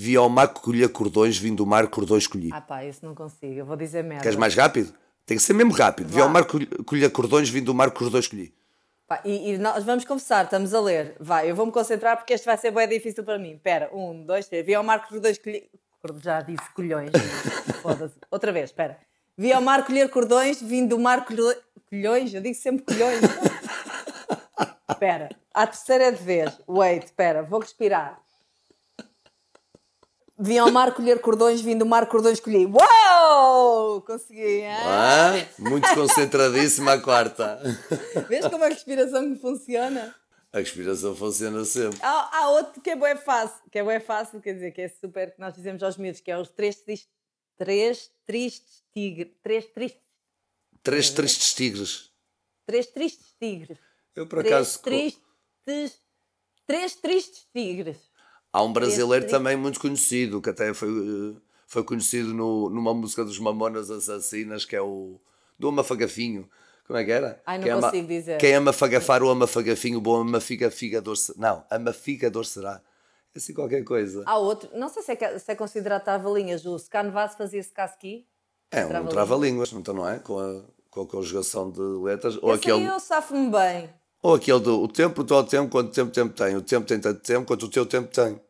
Vi 0.00 0.14
ao 0.14 0.28
mar 0.28 0.54
que 0.54 0.60
colhia 0.60 0.88
cordões, 0.88 1.36
vindo 1.36 1.56
do 1.56 1.66
mar 1.66 1.88
cordões 1.88 2.24
colhi. 2.24 2.50
Ah 2.52 2.60
pá, 2.60 2.84
isso 2.84 3.04
não 3.04 3.16
consigo. 3.16 3.54
Eu 3.54 3.64
vou 3.64 3.76
dizer 3.76 4.04
merda. 4.04 4.22
Queres 4.22 4.38
mais 4.38 4.54
rápido? 4.54 4.94
Tem 5.26 5.36
que 5.36 5.42
ser 5.42 5.54
mesmo 5.54 5.72
rápido. 5.72 6.08
Vi 6.08 6.20
ao 6.20 6.28
mar 6.28 6.46
que 6.46 6.66
colhia 6.84 7.10
cordões, 7.10 7.48
vindo 7.48 7.66
do 7.66 7.74
mar 7.74 7.90
cordões 7.90 8.28
colhi. 8.28 8.54
Pá, 9.08 9.20
e, 9.24 9.50
e 9.50 9.58
nós 9.58 9.82
vamos 9.82 10.04
conversar, 10.04 10.44
estamos 10.44 10.72
a 10.72 10.80
ler. 10.80 11.16
Vai, 11.18 11.50
eu 11.50 11.56
vou-me 11.56 11.72
concentrar 11.72 12.16
porque 12.16 12.32
este 12.32 12.46
vai 12.46 12.56
ser 12.56 12.70
bem 12.70 12.86
difícil 12.88 13.24
para 13.24 13.40
mim. 13.40 13.54
Espera, 13.54 13.90
um, 13.92 14.24
dois, 14.24 14.46
três. 14.46 14.64
Vi 14.64 14.72
ao 14.72 14.84
mar 14.84 15.04
colher 15.04 15.20
dois 15.20 15.36
colhões. 15.36 15.64
Já 16.22 16.42
disse 16.42 16.70
colhões. 16.74 17.10
Outra 18.30 18.52
vez, 18.52 18.70
espera. 18.70 18.98
Vi 19.36 19.52
ao 19.52 19.60
mar 19.60 19.84
colher 19.84 20.08
cordões, 20.10 20.62
vindo 20.62 20.90
do 20.90 20.98
mar 21.00 21.24
colher... 21.24 21.58
colhões. 21.90 22.32
Eu 22.32 22.40
digo 22.40 22.54
sempre 22.54 22.84
colhões. 22.84 23.20
Espera, 24.88 25.28
a 25.54 25.66
terceira 25.66 26.10
vez. 26.10 26.60
Wait, 26.66 27.04
espera, 27.04 27.42
vou 27.42 27.60
respirar. 27.60 28.20
Vi 30.40 30.56
ao 30.56 30.70
mar 30.70 30.94
colher 30.94 31.20
cordões, 31.20 31.60
vindo 31.60 31.80
do 31.80 31.86
mar 31.86 32.06
cordões 32.06 32.38
colhi. 32.38 32.64
Uau! 32.66 34.00
Consegui, 34.02 34.40
hein? 34.62 34.66
Ah, 34.84 35.32
muito 35.58 35.92
concentradíssima 35.94 36.92
a 36.92 37.00
quarta. 37.00 37.60
Vês 38.28 38.46
como 38.46 38.62
a 38.64 38.68
respiração 38.68 39.34
que 39.34 39.40
funciona? 39.40 40.14
A 40.52 40.58
respiração 40.58 41.14
funciona 41.16 41.64
sempre. 41.64 41.98
Há, 42.02 42.38
há 42.38 42.50
outro 42.50 42.80
que 42.80 42.90
é 42.90 42.96
bem 42.96 43.16
fácil, 43.16 43.60
que 43.70 43.78
é 43.78 43.84
bem 43.84 44.00
fácil, 44.00 44.40
quer 44.40 44.54
dizer, 44.54 44.70
que 44.70 44.80
é 44.82 44.88
super, 44.88 45.34
que 45.34 45.40
nós 45.40 45.54
dizemos 45.54 45.82
aos 45.82 45.96
miúdos, 45.96 46.20
que 46.20 46.30
é 46.30 46.38
os 46.38 46.48
três 46.48 46.76
tristes, 46.76 47.08
três 47.56 48.10
tristes 48.24 48.82
tigres, 48.94 49.32
três 49.42 49.66
tristes, 49.66 50.00
Três 50.82 51.10
tristes 51.10 51.52
tigres. 51.54 52.10
três 52.64 52.86
tristes 52.86 53.34
tigres, 53.38 53.78
Eu 54.14 54.26
por 54.26 54.38
três 54.38 54.54
acaso. 54.54 54.78
tristes, 54.82 56.00
três 56.66 56.94
tristes 56.94 57.46
tigres. 57.52 58.07
Há 58.58 58.62
um 58.62 58.72
brasileiro 58.72 59.26
também 59.28 59.56
muito 59.56 59.78
conhecido, 59.80 60.40
que 60.42 60.50
até 60.50 60.72
foi, 60.74 60.88
eh, 60.88 61.40
foi 61.66 61.84
conhecido 61.84 62.34
no, 62.34 62.68
numa 62.68 62.92
música 62.92 63.24
dos 63.24 63.38
Mamonas 63.38 63.90
Assassinas, 63.90 64.64
que 64.64 64.74
é 64.74 64.80
o. 64.82 65.20
do 65.58 65.68
Amafagafinho. 65.68 66.48
Como 66.86 66.98
é 66.98 67.04
que 67.04 67.10
era? 67.12 67.40
Ai, 67.46 67.58
não 67.58 67.64
Quem 67.64 67.72
ama- 67.72 67.82
consigo 67.90 68.08
dizer. 68.08 68.38
Quem 68.38 68.54
ama 68.54 68.72
fagafar 68.72 69.22
o 69.22 69.28
ama 69.28 69.46
fagafinho, 69.46 69.98
o 69.98 70.00
bom 70.00 70.16
ama 70.16 70.40
figa 70.40 70.70
figador 70.70 71.14
Não, 71.36 71.62
ama 71.70 71.92
figador 71.92 72.44
será. 72.46 72.80
É 73.34 73.38
assim 73.38 73.52
qualquer 73.52 73.84
coisa. 73.84 74.22
Há 74.26 74.38
outro, 74.38 74.70
não 74.74 74.88
sei 74.88 75.02
se 75.02 75.12
é, 75.12 75.38
se 75.38 75.52
é 75.52 75.54
considerado 75.54 76.02
trava-linhas, 76.02 76.64
o 76.64 76.78
Scanvas 76.78 77.34
fazia-se 77.34 77.70
casqui. 77.70 78.26
É 78.70 78.84
um 78.84 78.88
trava-línguas. 78.88 79.12
trava-línguas, 79.14 79.72
então 79.72 79.94
não 79.94 80.08
é? 80.08 80.18
Com 80.18 80.38
a, 80.38 80.62
com 80.90 81.02
a 81.02 81.06
conjugação 81.06 81.70
de 81.70 81.80
letras. 81.80 82.38
Ou 82.42 82.50
Esse 82.54 82.60
aquele, 82.60 82.78
aí 82.80 82.86
eu 82.86 82.98
safo-me 82.98 83.50
bem. 83.50 83.90
ou 84.22 84.34
aquele 84.34 84.58
do 84.60 84.82
o 84.82 84.88
tempo, 84.88 85.20
o 85.20 85.24
teu 85.24 85.44
tempo, 85.44 85.70
quanto 85.70 85.92
tempo 85.92 86.10
tempo 86.10 86.34
tem. 86.34 86.56
O 86.56 86.62
tempo 86.62 86.86
tem 86.86 86.98
tanto 86.98 87.20
tempo 87.20 87.46
quanto 87.46 87.66
o 87.66 87.68
teu 87.70 87.84
tempo 87.84 88.08
tem. 88.08 88.40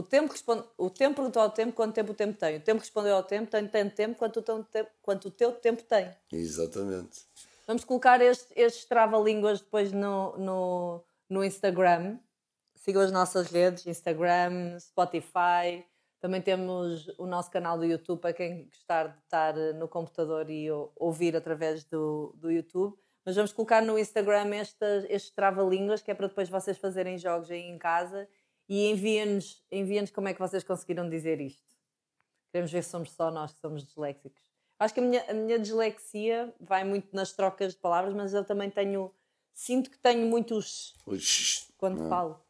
O 0.00 0.02
tempo, 0.02 0.32
responde, 0.32 0.64
o 0.78 0.88
tempo 0.88 1.16
perguntou 1.16 1.42
ao 1.42 1.50
tempo 1.50 1.74
quanto 1.74 1.94
tempo 1.94 2.12
o 2.12 2.14
tempo 2.14 2.38
tem. 2.38 2.56
O 2.56 2.60
tempo 2.60 2.80
respondeu 2.80 3.14
ao 3.16 3.22
tempo, 3.22 3.50
tem 3.50 3.68
tanto 3.68 3.94
tempo 3.94 4.16
quanto 4.18 4.38
o 4.38 4.42
teu 4.42 4.64
tempo, 4.64 4.90
quanto 5.02 5.28
o 5.28 5.30
teu 5.30 5.52
tempo 5.52 5.82
tem. 5.82 6.10
Exatamente. 6.32 7.20
Vamos 7.66 7.84
colocar 7.84 8.18
este- 8.22 8.52
estes 8.56 8.86
trava-línguas 8.86 9.60
depois 9.60 9.92
no, 9.92 10.36
no, 10.38 11.04
no 11.28 11.44
Instagram. 11.44 12.18
Sigam 12.74 13.02
as 13.02 13.12
nossas 13.12 13.50
redes, 13.50 13.86
Instagram, 13.86 14.78
Spotify. 14.80 15.84
Também 16.18 16.40
temos 16.40 17.06
o 17.18 17.26
nosso 17.26 17.50
canal 17.50 17.76
do 17.76 17.84
YouTube 17.84 18.20
para 18.20 18.32
quem 18.32 18.64
gostar 18.64 19.08
de 19.08 19.18
estar 19.18 19.54
no 19.74 19.86
computador 19.86 20.48
e 20.48 20.70
ou- 20.70 20.90
ouvir 20.96 21.36
através 21.36 21.84
do, 21.84 22.34
do 22.38 22.50
YouTube. 22.50 22.96
Mas 23.22 23.36
vamos 23.36 23.52
colocar 23.52 23.82
no 23.82 23.98
Instagram 23.98 24.54
estas, 24.54 25.04
estes 25.10 25.30
trava-línguas, 25.30 26.00
que 26.00 26.10
é 26.10 26.14
para 26.14 26.26
depois 26.28 26.48
vocês 26.48 26.78
fazerem 26.78 27.18
jogos 27.18 27.50
aí 27.50 27.60
em 27.60 27.76
casa 27.78 28.26
e 28.70 28.88
enviem-nos 28.88 29.60
enviem 29.70 30.06
como 30.06 30.28
é 30.28 30.32
que 30.32 30.38
vocês 30.38 30.62
conseguiram 30.62 31.08
dizer 31.10 31.40
isto. 31.40 31.74
Queremos 32.52 32.70
ver 32.70 32.84
se 32.84 32.90
somos 32.90 33.10
só 33.10 33.28
nós 33.28 33.52
que 33.52 33.60
somos 33.60 33.84
disléxicos. 33.84 34.40
Acho 34.78 34.94
que 34.94 35.00
a 35.00 35.02
minha, 35.02 35.24
a 35.28 35.34
minha 35.34 35.58
dislexia 35.58 36.54
vai 36.60 36.84
muito 36.84 37.08
nas 37.12 37.32
trocas 37.32 37.74
de 37.74 37.80
palavras, 37.80 38.14
mas 38.14 38.32
eu 38.32 38.44
também 38.44 38.70
tenho. 38.70 39.12
Sinto 39.52 39.90
que 39.90 39.98
tenho 39.98 40.24
muitos 40.26 40.94
O 41.04 41.18
xx. 41.18 41.66
quando 41.76 42.08
falo. 42.08 42.40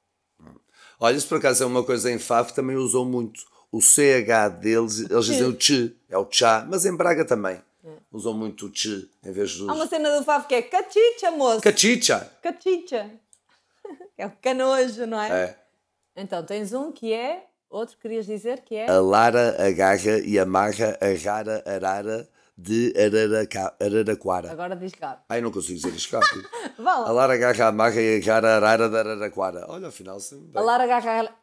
Olha, 1.01 1.16
isso 1.16 1.27
por 1.27 1.39
acaso 1.39 1.64
é 1.64 1.66
uma 1.66 1.83
coisa 1.83 2.12
em 2.12 2.18
Faf, 2.18 2.53
também 2.53 2.77
usam 2.77 3.05
muito. 3.05 3.41
O 3.73 3.81
CH 3.81 4.61
deles, 4.61 4.99
eles 5.11 5.25
dizem 5.25 5.47
o 5.47 5.57
tch, 5.57 5.95
é 6.09 6.18
o 6.18 6.29
chá, 6.31 6.66
mas 6.68 6.85
em 6.85 6.95
Braga 6.95 7.25
também. 7.25 7.62
Usam 8.12 8.35
muito 8.35 8.66
o 8.66 8.71
tch 8.71 9.09
em 9.25 9.33
vez 9.33 9.57
dos. 9.57 9.68
Há 9.68 9.73
uma 9.73 9.87
cena 9.87 10.18
do 10.18 10.25
Favo 10.25 10.47
que 10.47 10.55
é 10.55 10.62
cachicha, 10.62 11.31
moço! 11.31 11.62
Cachicha! 11.62 12.31
Cachicha! 12.43 13.11
É 14.18 14.27
o 14.27 14.31
canojo, 14.33 15.07
não 15.07 15.18
é? 15.18 15.45
É. 15.45 15.61
Então 16.17 16.45
tens 16.45 16.73
um 16.73 16.93
que 16.93 17.13
é. 17.13 17.47
Outro 17.69 17.95
que 17.97 18.03
querias 18.03 18.27
dizer 18.27 18.63
que 18.63 18.75
é. 18.75 18.91
A 18.91 19.01
Lara 19.01 19.57
agarra 19.65 20.19
e 20.25 20.39
amarra 20.39 20.99
a 21.01 21.25
rara 21.25 21.63
arara 21.65 22.29
de 22.59 22.93
Araraca, 22.97 23.75
Araraquara. 23.81 24.51
Agora 24.53 24.77
diz 24.77 24.93
rápido. 25.01 25.25
Ai, 25.29 25.41
não 25.41 25.51
consigo 25.51 25.79
dizer 25.81 26.17
rápido. 26.17 26.49
Vá 26.79 26.93
A. 26.93 27.11
Lara 27.13 27.35
agarra, 27.35 27.69
amarra 27.69 28.01
e 28.01 28.17
agarra 28.17 28.49
a 28.49 28.57
arara 28.57 28.89
de 28.89 28.99
Araraquara. 28.99 29.67
Olha, 29.69 29.89
afinal, 29.89 30.21
sim. 30.21 30.51
A 30.55 30.61
Lara 30.61 30.85
agarra. 30.85 31.35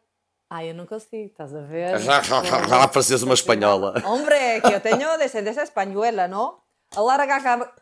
Ai, 0.50 0.70
eu 0.70 0.76
não 0.76 0.86
consigo, 0.86 1.26
estás 1.26 1.54
a 1.56 1.62
ver? 1.62 1.96
Ela 1.96 2.88
parecia 2.88 3.18
uma 3.18 3.34
espanhola. 3.34 3.96
Hombre, 4.06 4.62
que 4.62 4.74
eu 4.74 4.80
tenho 4.80 5.18
descendencia 5.18 5.64
española, 5.64 6.28
¿no? 6.28 6.62
A 6.96 7.02
Lara 7.02 7.24
agarra. 7.24 7.74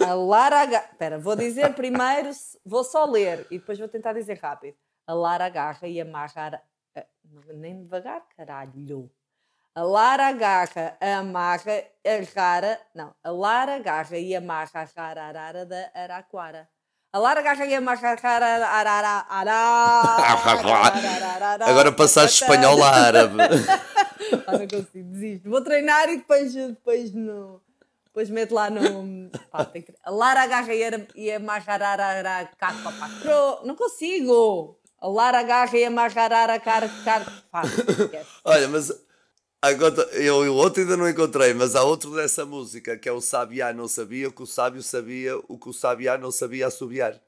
A 0.00 0.14
Lara 0.14 0.60
agarra. 0.62 0.88
Espera, 0.92 1.18
vou 1.18 1.34
dizer 1.34 1.72
primeiro, 1.74 2.30
vou 2.64 2.84
só 2.84 3.04
ler 3.06 3.46
e 3.50 3.58
depois 3.58 3.78
vou 3.78 3.88
tentar 3.88 4.12
dizer 4.12 4.38
rápido. 4.40 4.76
A 5.06 5.14
Lara 5.14 5.46
agarra 5.46 5.86
e 5.88 6.00
amarra. 6.00 6.60
a- 6.96 7.04
Nem 7.54 7.82
devagar, 7.82 8.22
caralho. 8.36 9.10
A 9.74 9.82
Lara 9.82 10.28
agarra, 10.28 10.96
amarra, 11.00 11.82
agarra. 12.04 12.80
Não, 12.94 13.14
a 13.22 13.30
Lara 13.30 13.76
agarra 13.76 14.16
e 14.18 14.34
amarra 14.34 14.70
a 14.80 14.84
rara 14.84 15.22
arara 15.24 15.66
da 15.66 15.90
Araquara. 15.94 16.68
A 17.12 17.18
Lara 17.18 17.40
agarra 17.40 17.66
e 17.66 17.74
amarra 17.74 18.10
a 18.10 18.14
rara 18.14 18.66
arara 18.66 19.26
arara. 19.28 20.16
Agora 21.66 21.92
passaste 21.92 22.42
espanhol 22.42 22.82
a 22.82 22.90
árabe. 22.90 23.36
Ah, 24.46 24.58
não 24.58 24.66
consigo, 24.66 25.12
desisto. 25.12 25.48
Vou 25.48 25.62
treinar 25.62 26.08
e 26.08 26.16
depois, 26.16 26.52
depois, 26.52 27.12
no, 27.14 27.62
depois 28.06 28.28
meto 28.30 28.54
lá 28.54 28.68
no. 28.70 29.30
Pá, 29.52 29.64
que... 29.66 29.84
A 30.02 30.10
Lara 30.10 30.42
agarra 30.42 30.74
e 30.74 30.82
a- 31.30 31.36
amarrar 31.36 32.50
capa 32.58 32.92
Pro... 33.20 33.60
Não 33.66 33.76
consigo! 33.76 34.80
A 35.06 35.08
Lara 35.08 35.38
agarra 35.38 35.78
e 35.78 35.84
amarrar 35.84 36.50
a 36.50 36.58
cara. 36.58 36.90
Pá, 37.48 37.62
esquece. 37.64 38.28
Olha, 38.44 38.66
mas 38.66 38.92
agora, 39.62 40.02
eu, 40.14 40.44
eu 40.44 40.52
outro 40.56 40.82
ainda 40.82 40.96
não 40.96 41.08
encontrei, 41.08 41.54
mas 41.54 41.76
há 41.76 41.84
outro 41.84 42.12
dessa 42.12 42.44
música 42.44 42.98
que 42.98 43.08
é 43.08 43.12
o 43.12 43.20
Sabiá 43.20 43.72
não 43.72 43.86
sabia 43.86 44.32
que 44.32 44.42
o 44.42 44.46
sábio 44.46 44.82
sabia 44.82 45.38
o 45.46 45.56
que 45.56 45.68
o 45.68 45.72
Sabiá 45.72 46.18
não 46.18 46.32
sabia 46.32 46.66
assobiar. 46.66 47.22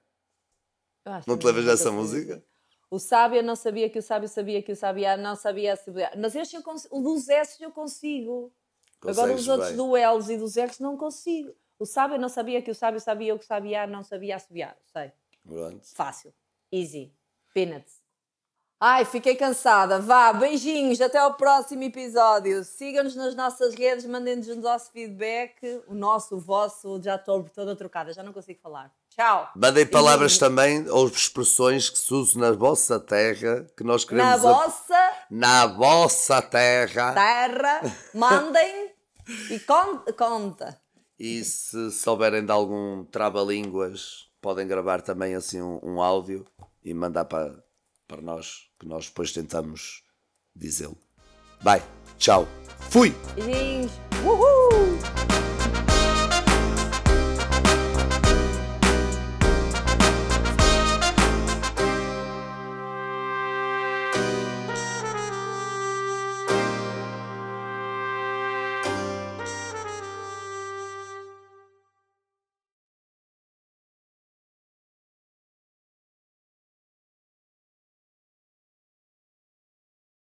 Não 1.25 1.39
te 1.39 1.47
lembras 1.47 1.65
nunca 1.67 1.77
dessa 1.77 1.93
música? 1.93 2.45
O 2.91 2.99
sábio 2.99 3.45
não 3.45 3.55
sabia 3.55 3.89
que 3.89 4.01
o 4.01 4.03
sábio 4.03 4.29
sabia 4.29 4.61
que 4.61 4.73
o 4.73 4.77
sábio 4.77 5.17
não 5.17 5.37
sabia 5.37 5.75
assobiar. 5.75 6.19
Mas 6.19 6.35
este 6.35 6.57
eu 6.57 6.63
consigo. 6.65 6.99
O 6.99 7.01
dos 7.01 7.29
S 7.29 7.63
eu 7.63 7.71
consigo. 7.71 8.53
Agora 9.01 9.15
Consegues 9.15 9.43
os 9.43 9.49
outros 9.49 9.69
bem. 9.69 9.77
do 9.77 9.97
L's 9.97 10.29
e 10.29 10.37
dos 10.37 10.57
R's 10.57 10.81
não 10.81 10.97
consigo. 10.97 11.55
O 11.79 11.87
sábio 11.87 12.19
não 12.19 12.29
sabia 12.29 12.61
que 12.61 12.73
o 12.73 12.75
sábio 12.75 12.99
sabia 13.01 13.33
o 13.33 13.39
que 13.39 13.45
o 13.45 13.47
sabia 13.47 13.87
não 13.87 14.03
sabia 14.03 14.35
assobiar. 14.35 14.77
Sei. 14.93 15.13
Pronto. 15.47 15.87
Fácil. 15.95 16.35
Easy. 16.73 17.17
Peanuts. 17.55 17.99
Ai, 18.81 19.05
fiquei 19.05 19.35
cansada. 19.35 19.99
Vá, 19.99 20.33
beijinhos. 20.33 21.01
Até 21.01 21.19
ao 21.19 21.35
próximo 21.35 21.83
episódio. 21.83 22.63
Sigam-nos 22.63 23.17
nas 23.17 23.35
nossas 23.35 23.75
redes, 23.75 24.05
mandem-nos 24.07 24.47
o 24.47 24.55
nosso 24.55 24.93
feedback. 24.93 25.83
O 25.89 25.95
nosso, 25.95 26.37
o 26.37 26.41
vosso. 26.41 27.01
Já 27.03 27.17
estou 27.17 27.43
toda 27.53 27.75
trocada, 27.75 28.13
já 28.13 28.23
não 28.23 28.33
consigo 28.33 28.61
falar. 28.63 28.93
Tchau. 29.11 29.51
Mandem 29.57 29.85
palavras 29.85 30.39
também 30.39 30.89
ou 30.89 31.09
expressões 31.09 31.91
que 31.91 31.99
se 31.99 32.15
usam 32.15 32.41
na 32.41 32.53
vossa 32.53 33.01
terra 33.01 33.67
que 33.77 33.83
nós 33.83 34.05
Na 34.05 34.09
queremos. 34.09 34.45
ap- 34.45 34.55
vossa 34.55 35.13
na 35.29 35.67
vossa 35.67 36.41
terra. 36.41 37.15
terra, 37.15 37.81
mandem 38.15 38.93
e 39.51 39.59
con 39.59 39.99
conta. 40.17 40.81
E 41.19 41.43
se 41.43 41.91
souberem 41.91 42.45
de 42.47 42.53
algum 42.53 43.05
trava-línguas, 43.07 44.29
podem 44.41 44.69
gravar 44.69 45.03
também 45.03 45.35
assim 45.35 45.61
um, 45.61 45.81
um 45.83 46.01
áudio 46.01 46.47
e 46.89 46.95
mandar 46.95 47.27
para, 47.27 47.63
para 48.07 48.23
nós, 48.23 48.71
que 48.81 48.87
nós 48.87 49.07
depois 49.07 49.31
tentamos 49.33 50.03
dizê-lo. 50.57 50.97
Vai, 51.61 51.83
tchau. 52.17 52.49
Fui! 52.91 53.15
Beijinhos. 53.35 53.93
Uhul! 54.25 55.18